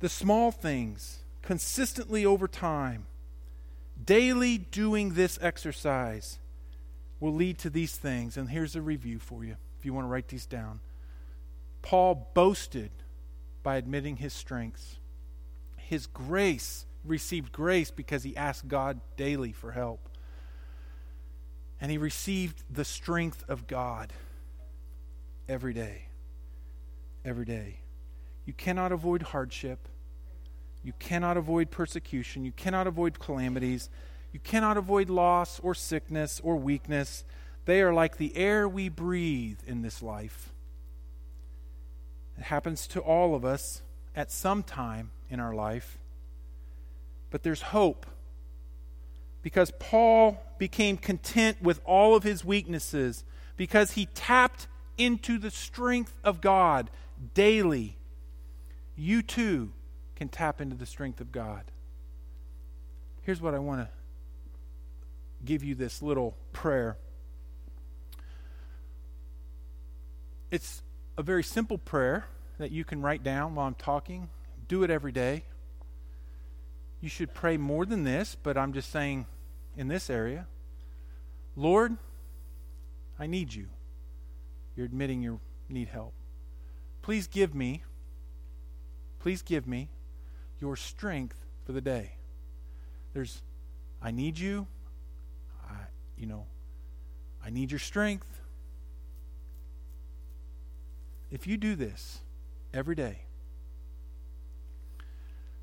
The 0.00 0.08
small 0.08 0.50
things 0.50 1.20
consistently 1.42 2.26
over 2.26 2.46
time, 2.46 3.06
daily 4.02 4.58
doing 4.58 5.14
this 5.14 5.38
exercise 5.40 6.38
will 7.20 7.34
lead 7.34 7.58
to 7.58 7.70
these 7.70 7.96
things. 7.96 8.36
And 8.36 8.50
here's 8.50 8.76
a 8.76 8.82
review 8.82 9.18
for 9.18 9.44
you 9.44 9.56
if 9.78 9.86
you 9.86 9.94
want 9.94 10.04
to 10.04 10.08
write 10.08 10.28
these 10.28 10.46
down. 10.46 10.80
Paul 11.88 12.28
boasted 12.34 12.90
by 13.62 13.76
admitting 13.76 14.16
his 14.16 14.34
strengths. 14.34 14.98
His 15.78 16.06
grace 16.06 16.84
received 17.02 17.50
grace 17.50 17.90
because 17.90 18.24
he 18.24 18.36
asked 18.36 18.68
God 18.68 19.00
daily 19.16 19.52
for 19.52 19.72
help. 19.72 20.10
And 21.80 21.90
he 21.90 21.96
received 21.96 22.62
the 22.68 22.84
strength 22.84 23.42
of 23.48 23.66
God 23.66 24.12
every 25.48 25.72
day. 25.72 26.08
Every 27.24 27.46
day. 27.46 27.80
You 28.44 28.52
cannot 28.52 28.92
avoid 28.92 29.22
hardship. 29.22 29.88
You 30.82 30.92
cannot 30.98 31.38
avoid 31.38 31.70
persecution. 31.70 32.44
You 32.44 32.52
cannot 32.52 32.86
avoid 32.86 33.18
calamities. 33.18 33.88
You 34.30 34.40
cannot 34.40 34.76
avoid 34.76 35.08
loss 35.08 35.58
or 35.60 35.74
sickness 35.74 36.38
or 36.44 36.56
weakness. 36.56 37.24
They 37.64 37.80
are 37.80 37.94
like 37.94 38.18
the 38.18 38.36
air 38.36 38.68
we 38.68 38.90
breathe 38.90 39.60
in 39.66 39.80
this 39.80 40.02
life. 40.02 40.52
It 42.38 42.44
happens 42.44 42.86
to 42.88 43.00
all 43.00 43.34
of 43.34 43.44
us 43.44 43.82
at 44.14 44.30
some 44.30 44.62
time 44.62 45.10
in 45.28 45.40
our 45.40 45.54
life. 45.54 45.98
But 47.30 47.42
there's 47.42 47.62
hope 47.62 48.06
because 49.42 49.72
Paul 49.78 50.42
became 50.58 50.96
content 50.96 51.60
with 51.60 51.80
all 51.84 52.14
of 52.14 52.22
his 52.22 52.44
weaknesses 52.44 53.24
because 53.56 53.92
he 53.92 54.06
tapped 54.06 54.66
into 54.96 55.38
the 55.38 55.50
strength 55.50 56.14
of 56.24 56.40
God 56.40 56.90
daily. 57.34 57.96
You 58.96 59.22
too 59.22 59.72
can 60.16 60.28
tap 60.28 60.60
into 60.60 60.76
the 60.76 60.86
strength 60.86 61.20
of 61.20 61.32
God. 61.32 61.64
Here's 63.22 63.40
what 63.40 63.54
I 63.54 63.58
want 63.58 63.80
to 63.80 63.88
give 65.44 65.62
you 65.62 65.74
this 65.74 66.02
little 66.02 66.36
prayer. 66.52 66.96
It's 70.50 70.82
a 71.18 71.22
very 71.22 71.42
simple 71.42 71.76
prayer 71.76 72.26
that 72.58 72.70
you 72.70 72.84
can 72.84 73.02
write 73.02 73.24
down 73.24 73.56
while 73.56 73.66
I'm 73.66 73.74
talking. 73.74 74.30
Do 74.68 74.84
it 74.84 74.90
every 74.90 75.10
day. 75.10 75.44
You 77.00 77.08
should 77.08 77.34
pray 77.34 77.56
more 77.56 77.84
than 77.84 78.04
this, 78.04 78.36
but 78.40 78.56
I'm 78.56 78.72
just 78.72 78.90
saying 78.90 79.26
in 79.76 79.88
this 79.88 80.08
area 80.08 80.46
Lord, 81.56 81.96
I 83.18 83.26
need 83.26 83.52
you. 83.52 83.66
You're 84.76 84.86
admitting 84.86 85.20
you 85.20 85.40
need 85.68 85.88
help. 85.88 86.14
Please 87.02 87.26
give 87.26 87.52
me, 87.52 87.82
please 89.18 89.42
give 89.42 89.66
me 89.66 89.88
your 90.60 90.76
strength 90.76 91.44
for 91.66 91.72
the 91.72 91.80
day. 91.80 92.12
There's, 93.12 93.42
I 94.00 94.12
need 94.12 94.38
you. 94.38 94.68
I, 95.68 95.74
you 96.16 96.26
know, 96.26 96.46
I 97.44 97.50
need 97.50 97.72
your 97.72 97.80
strength. 97.80 98.37
If 101.30 101.46
you 101.46 101.56
do 101.56 101.74
this 101.74 102.20
every 102.72 102.94
day, 102.94 103.22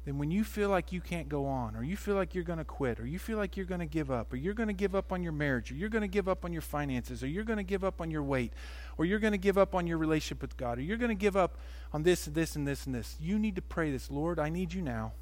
then 0.06 0.20
when 0.20 0.30
you 0.30 0.44
feel 0.44 0.70
like 0.70 0.92
you 0.92 1.02
can't 1.02 1.28
go 1.28 1.48
on, 1.48 1.76
or 1.76 1.84
you 1.84 1.98
feel 1.98 2.14
like 2.14 2.36
you're 2.36 2.44
going 2.44 2.60
to 2.60 2.66
quit, 2.66 3.00
or 3.00 3.08
you 3.08 3.18
feel 3.18 3.38
like 3.38 3.58
you're 3.58 3.66
going 3.66 3.80
to 3.80 3.88
give 3.88 4.12
up, 4.12 4.32
or 4.32 4.36
you're 4.36 4.54
going 4.54 4.68
to 4.68 4.74
give 4.74 4.94
up 4.94 5.12
on 5.12 5.24
your 5.24 5.32
marriage, 5.32 5.72
or 5.72 5.76
you're 5.76 5.90
going 5.90 6.04
to 6.04 6.08
give 6.08 6.30
up 6.30 6.46
on 6.46 6.54
your 6.54 6.62
finances, 6.62 7.24
or 7.24 7.28
you're 7.28 7.44
going 7.44 7.58
to 7.58 7.64
give 7.64 7.84
up 7.84 8.00
on 8.00 8.12
your 8.12 8.22
weight, 8.22 8.54
or 9.00 9.06
you're 9.06 9.18
going 9.18 9.32
to 9.32 9.38
give 9.40 9.58
up 9.58 9.74
on 9.74 9.88
your 9.88 9.98
relationship 9.98 10.44
with 10.44 10.56
God, 10.58 10.78
or 10.78 10.82
you're 10.82 10.98
going 10.98 11.10
to 11.10 11.16
give 11.16 11.36
up 11.36 11.58
on 11.92 12.04
this 12.04 12.28
and 12.28 12.36
this 12.36 12.56
and 12.56 12.68
this 12.68 12.86
and 12.86 12.94
this, 12.94 13.16
you 13.20 13.40
need 13.40 13.56
to 13.56 13.64
pray 13.64 13.92
this 13.92 14.12
Lord, 14.12 14.38
I 14.38 14.50
need 14.50 14.74
you 14.74 14.82
now 14.84 15.14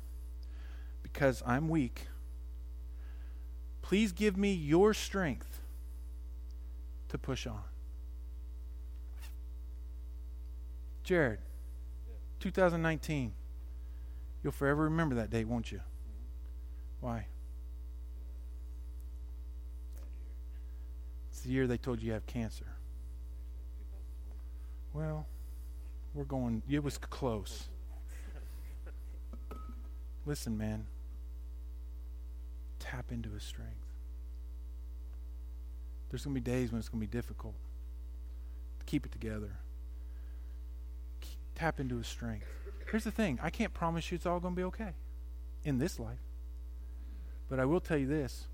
because 1.02 1.42
I'm 1.46 1.70
weak. 1.70 2.08
Please 3.82 4.12
give 4.12 4.36
me 4.36 4.54
your 4.54 4.94
strength 4.94 5.62
to 7.08 7.18
push 7.18 7.48
on. 7.48 7.62
Jared, 11.04 11.40
2019. 12.40 13.34
You'll 14.42 14.54
forever 14.54 14.84
remember 14.84 15.16
that 15.16 15.30
date, 15.30 15.48
won't 15.48 15.72
you? 15.72 15.82
Why? 17.02 17.28
It's 21.30 21.42
the 21.42 21.50
year 21.50 21.68
they 21.68 21.78
told 21.78 22.02
you 22.02 22.08
you 22.08 22.14
have 22.14 22.26
cancer. 22.26 22.66
Well, 24.94 25.28
we're 26.14 26.24
going, 26.24 26.64
it 26.70 26.84
was 26.84 26.98
close. 26.98 27.68
Listen, 30.26 30.58
man. 30.58 30.86
Tap 32.80 33.12
into 33.12 33.30
his 33.32 33.44
strength. 33.44 33.72
There's 36.10 36.24
going 36.24 36.36
to 36.36 36.42
be 36.42 36.52
days 36.52 36.72
when 36.72 36.80
it's 36.80 36.90
going 36.90 37.02
to 37.02 37.08
be 37.08 37.12
difficult. 37.12 37.56
Keep 38.86 39.06
it 39.06 39.12
together 39.12 39.58
tap 41.56 41.80
into 41.80 41.98
his 41.98 42.08
strength. 42.08 42.48
Here's 42.90 43.04
the 43.04 43.12
thing 43.12 43.40
I 43.42 43.50
can't 43.50 43.74
promise 43.74 44.12
you 44.12 44.16
it's 44.16 44.26
all 44.26 44.40
going 44.40 44.54
to 44.54 44.60
be 44.60 44.66
okay 44.66 44.94
in 45.64 45.78
this 45.78 46.00
life. 46.00 46.20
But 47.50 47.60
I 47.60 47.66
will 47.66 47.80
tell 47.80 47.98
you 47.98 48.08
this 48.08 48.48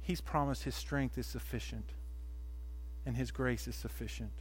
He's 0.00 0.20
promised 0.20 0.64
His 0.64 0.74
strength 0.74 1.16
is 1.16 1.26
sufficient 1.26 1.90
and 3.06 3.16
His 3.16 3.30
grace 3.30 3.66
is 3.68 3.76
sufficient. 3.76 4.32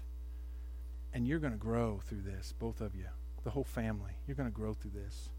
And 1.13 1.27
you're 1.27 1.39
going 1.39 1.53
to 1.53 1.59
grow 1.59 1.99
through 2.03 2.21
this, 2.21 2.53
both 2.57 2.79
of 2.82 2.95
you, 2.95 3.05
the 3.43 3.51
whole 3.51 3.63
family. 3.63 4.13
You're 4.25 4.36
going 4.36 4.49
to 4.49 4.55
grow 4.55 4.73
through 4.73 4.91
this. 4.91 5.29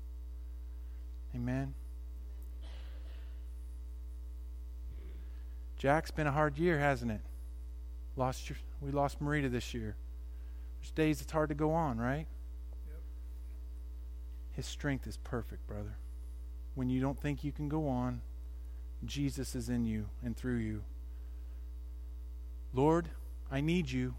Amen. 1.35 1.75
Jack's 5.79 6.11
been 6.11 6.27
a 6.27 6.33
hard 6.33 6.59
year, 6.59 6.79
hasn't 6.79 7.11
it? 7.11 7.23
Lost 8.15 8.49
your, 8.49 8.59
we 8.81 8.93
lost 8.93 9.21
Marita 9.21 9.51
this 9.51 9.73
year. 9.75 9.97
There's 10.83 10.91
days 10.91 11.21
it's 11.21 11.31
hard 11.31 11.49
to 11.51 11.55
go 11.55 11.73
on, 11.73 11.99
right? 11.99 12.27
Yep. 12.89 13.01
His 14.53 14.67
strength 14.67 15.07
is 15.07 15.17
perfect, 15.19 15.67
brother. 15.69 15.97
When 16.75 16.91
you 16.91 17.01
don't 17.01 17.21
think 17.21 17.45
you 17.45 17.53
can 17.53 17.69
go 17.69 17.87
on, 17.89 18.21
Jesus 19.05 19.55
is 19.55 19.69
in 19.69 19.85
you 19.85 20.09
and 20.25 20.37
through 20.37 20.57
you. 20.57 20.83
Lord, 22.75 23.11
I 23.51 23.61
need 23.61 23.91
you. 23.91 24.15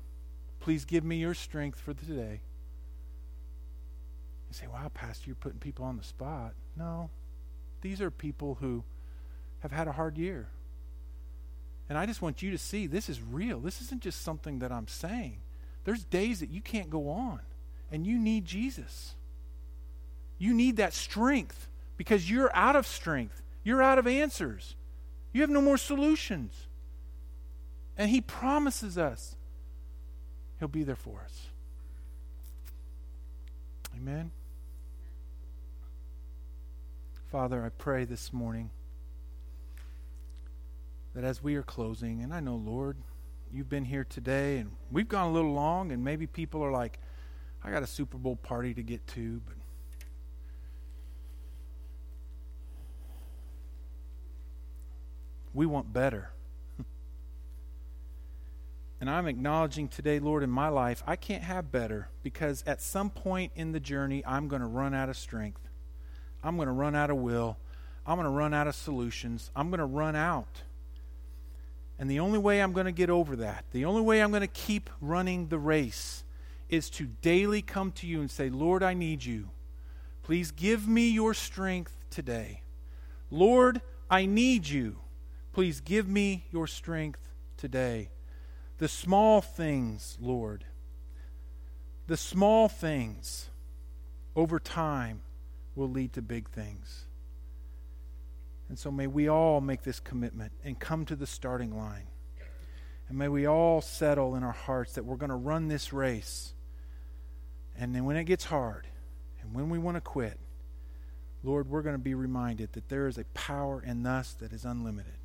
Please 0.61 0.86
give 0.86 1.03
me 1.03 1.18
your 1.18 1.34
strength 1.34 1.80
for 1.80 1.93
today. 1.93 2.41
You 4.49 4.53
say, 4.53 4.68
wow, 4.68 4.89
Pastor, 4.93 5.24
you're 5.28 5.36
putting 5.36 5.59
people 5.59 5.84
on 5.84 5.97
the 5.97 6.03
spot. 6.03 6.53
No. 6.78 7.09
These 7.82 7.99
are 7.99 8.09
people 8.09 8.57
who 8.61 8.84
have 9.59 9.72
had 9.72 9.89
a 9.89 9.91
hard 9.91 10.18
year. 10.18 10.47
And 11.89 11.97
I 11.97 12.05
just 12.05 12.22
want 12.22 12.41
you 12.41 12.51
to 12.51 12.57
see 12.57 12.88
this 12.88 13.09
is 13.09 13.22
real. 13.22 13.59
This 13.59 13.82
isn't 13.82 14.01
just 14.01 14.22
something 14.22 14.59
that 14.59 14.72
I'm 14.72 14.88
saying. 14.88 15.39
There's 15.84 16.04
days 16.04 16.40
that 16.40 16.50
you 16.50 16.62
can't 16.62 16.90
go 16.90 17.10
on, 17.10 17.40
and 17.92 18.08
you 18.08 18.18
need 18.18 18.46
Jesus. 18.46 19.16
You 20.38 20.54
need 20.54 20.78
that 20.78 20.94
strength 20.94 21.68
because 21.98 22.30
you're 22.30 22.54
out 22.56 22.76
of 22.76 22.88
strength. 22.88 23.42
You're 23.64 23.82
out 23.82 23.98
of 23.98 24.08
answers. 24.08 24.76
You 25.32 25.42
have 25.42 25.50
no 25.50 25.62
more 25.62 25.78
solutions. 25.78 26.68
And 27.98 28.10
He 28.10 28.22
promises 28.22 28.98
us 28.98 29.36
He'll 30.60 30.68
be 30.68 30.84
there 30.84 30.96
for 30.96 31.22
us. 31.26 31.48
Amen. 33.96 34.32
Father, 37.30 37.66
I 37.66 37.70
pray 37.70 38.06
this 38.06 38.32
morning 38.32 38.70
that 41.14 41.24
as 41.24 41.44
we 41.44 41.56
are 41.56 41.64
closing, 41.64 42.22
and 42.22 42.34
I 42.34 42.40
know, 42.40 42.56
Lord, 42.56 42.98
you've 43.54 43.70
been 43.70 43.86
here 43.86 44.04
today 44.04 44.58
and 44.58 44.72
we've 44.91 45.08
gone 45.08 45.30
a 45.30 45.32
little 45.32 45.54
long, 45.54 45.91
and 45.91 46.04
maybe 46.04 46.26
people 46.26 46.64
are 46.64 46.72
like, 46.72 46.99
I 47.64 47.70
got 47.72 47.84
a 47.84 47.88
Super 47.88 48.18
Bowl 48.18 48.36
party 48.36 48.74
to 48.74 48.84
get 48.84 49.06
to, 49.08 49.41
but 49.45 49.56
we 55.54 55.66
want 55.66 55.93
better. 55.93 56.32
and 58.99 59.10
I'm 59.10 59.28
acknowledging 59.28 59.88
today, 59.88 60.20
Lord, 60.20 60.43
in 60.43 60.49
my 60.49 60.70
life, 60.70 61.04
I 61.06 61.16
can't 61.16 61.43
have 61.43 61.72
better 61.72 62.10
because 62.24 62.64
at 62.66 62.82
some 62.82 63.10
point 63.10 63.51
in 63.56 63.72
the 63.72 63.80
journey, 63.80 64.24
I'm 64.26 64.47
going 64.47 64.62
to 64.62 64.68
run 64.68 64.93
out 64.93 65.10
of 65.10 65.16
strength. 65.16 65.62
I'm 66.43 66.58
going 66.58 66.68
to 66.68 66.74
run 66.74 66.95
out 66.95 67.10
of 67.10 67.18
will. 67.18 67.58
I'm 68.06 68.18
going 68.18 68.26
to 68.26 68.32
run 68.32 68.54
out 68.54 68.68
of 68.68 68.76
solutions. 68.76 69.51
I'm 69.56 69.70
going 69.70 69.80
to 69.80 69.86
run 69.86 70.16
out. 70.16 70.64
And 72.00 72.10
the 72.10 72.20
only 72.20 72.39
way 72.39 72.62
I'm 72.62 72.74
going 72.74 72.86
to 72.86 72.91
get 72.91 73.10
over 73.10 73.36
that, 73.38 73.66
the 73.72 73.86
only 73.86 74.02
way 74.02 74.22
I'm 74.22 74.32
going 74.32 74.41
to 74.41 74.48
keep 74.48 74.89
running 75.00 75.48
the 75.48 75.60
race, 75.60 76.24
is 76.70 76.89
to 76.91 77.06
daily 77.06 77.62
come 77.62 77.91
to 77.91 78.08
you 78.08 78.20
and 78.20 78.32
say, 78.32 78.50
Lord, 78.50 78.82
I 78.82 78.94
need 78.94 79.24
you. 79.24 79.50
Please 80.24 80.52
give 80.52 80.88
me 80.88 81.10
your 81.10 81.34
strength 81.34 81.96
today. 82.10 82.62
Lord, 83.30 83.82
I 84.10 84.26
need 84.26 84.68
you. 84.68 84.98
Please 85.52 85.82
give 85.82 86.08
me 86.08 86.46
your 86.52 86.66
strength 86.66 87.30
today. 87.58 88.10
The 88.80 88.88
small 88.88 89.41
things, 89.41 90.18
Lord, 90.20 90.66
the 92.08 92.18
small 92.18 92.68
things 92.68 93.50
over 94.36 94.60
time 94.60 95.22
will 95.76 95.89
lead 95.89 96.14
to 96.14 96.22
big 96.22 96.50
things. 96.50 97.06
And 98.74 98.80
so 98.80 98.89
may 98.89 99.05
we 99.05 99.28
all 99.28 99.61
make 99.61 99.84
this 99.84 99.99
commitment 99.99 100.51
and 100.63 100.80
come 100.80 101.05
to 101.05 101.15
the 101.15 101.28
starting 101.28 101.78
line. 101.78 102.07
And 103.07 103.15
may 103.19 103.28
we 103.28 103.45
all 103.45 103.82
settle 103.82 104.34
in 104.34 104.41
our 104.41 104.51
hearts 104.51 104.93
that 104.93 105.05
we're 105.05 105.15
going 105.15 105.30
to 105.30 105.36
run 105.36 105.67
this 105.67 105.93
race. 105.93 106.55
And 107.78 107.93
then 107.93 108.03
when 108.05 108.15
it 108.15 108.24
gets 108.24 108.45
hard 108.45 108.88
and 109.43 109.53
when 109.53 109.69
we 109.69 109.78
want 109.78 109.97
to 109.97 110.01
quit, 110.01 110.39
Lord, 111.43 111.69
we're 111.69 111.84
going 111.84 111.93
to 111.93 112.01
be 112.01 112.15
reminded 112.15 112.74
that 112.74 112.89
there 112.89 113.05
is 113.05 113.19
a 113.19 113.26
power 113.36 113.80
in 113.80 114.07
us 114.07 114.34
that 114.39 114.51
is 114.51 114.65
unlimited. 114.65 115.19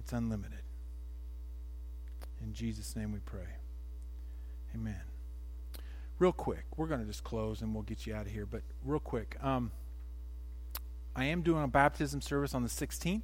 It's 0.00 0.12
unlimited. 0.12 0.62
In 2.42 2.54
Jesus' 2.54 2.96
name 2.96 3.12
we 3.12 3.20
pray. 3.20 3.58
Amen. 4.74 5.02
Real 6.18 6.32
quick, 6.32 6.64
we're 6.76 6.88
going 6.88 7.02
to 7.02 7.06
just 7.06 7.22
close 7.22 7.62
and 7.62 7.72
we'll 7.72 7.84
get 7.84 8.04
you 8.04 8.16
out 8.16 8.26
of 8.26 8.32
here. 8.32 8.46
But 8.46 8.62
real 8.82 8.98
quick, 8.98 9.36
um, 9.40 9.70
I 11.18 11.24
am 11.24 11.42
doing 11.42 11.64
a 11.64 11.68
baptism 11.68 12.20
service 12.20 12.54
on 12.54 12.62
the 12.62 12.68
16th. 12.68 13.22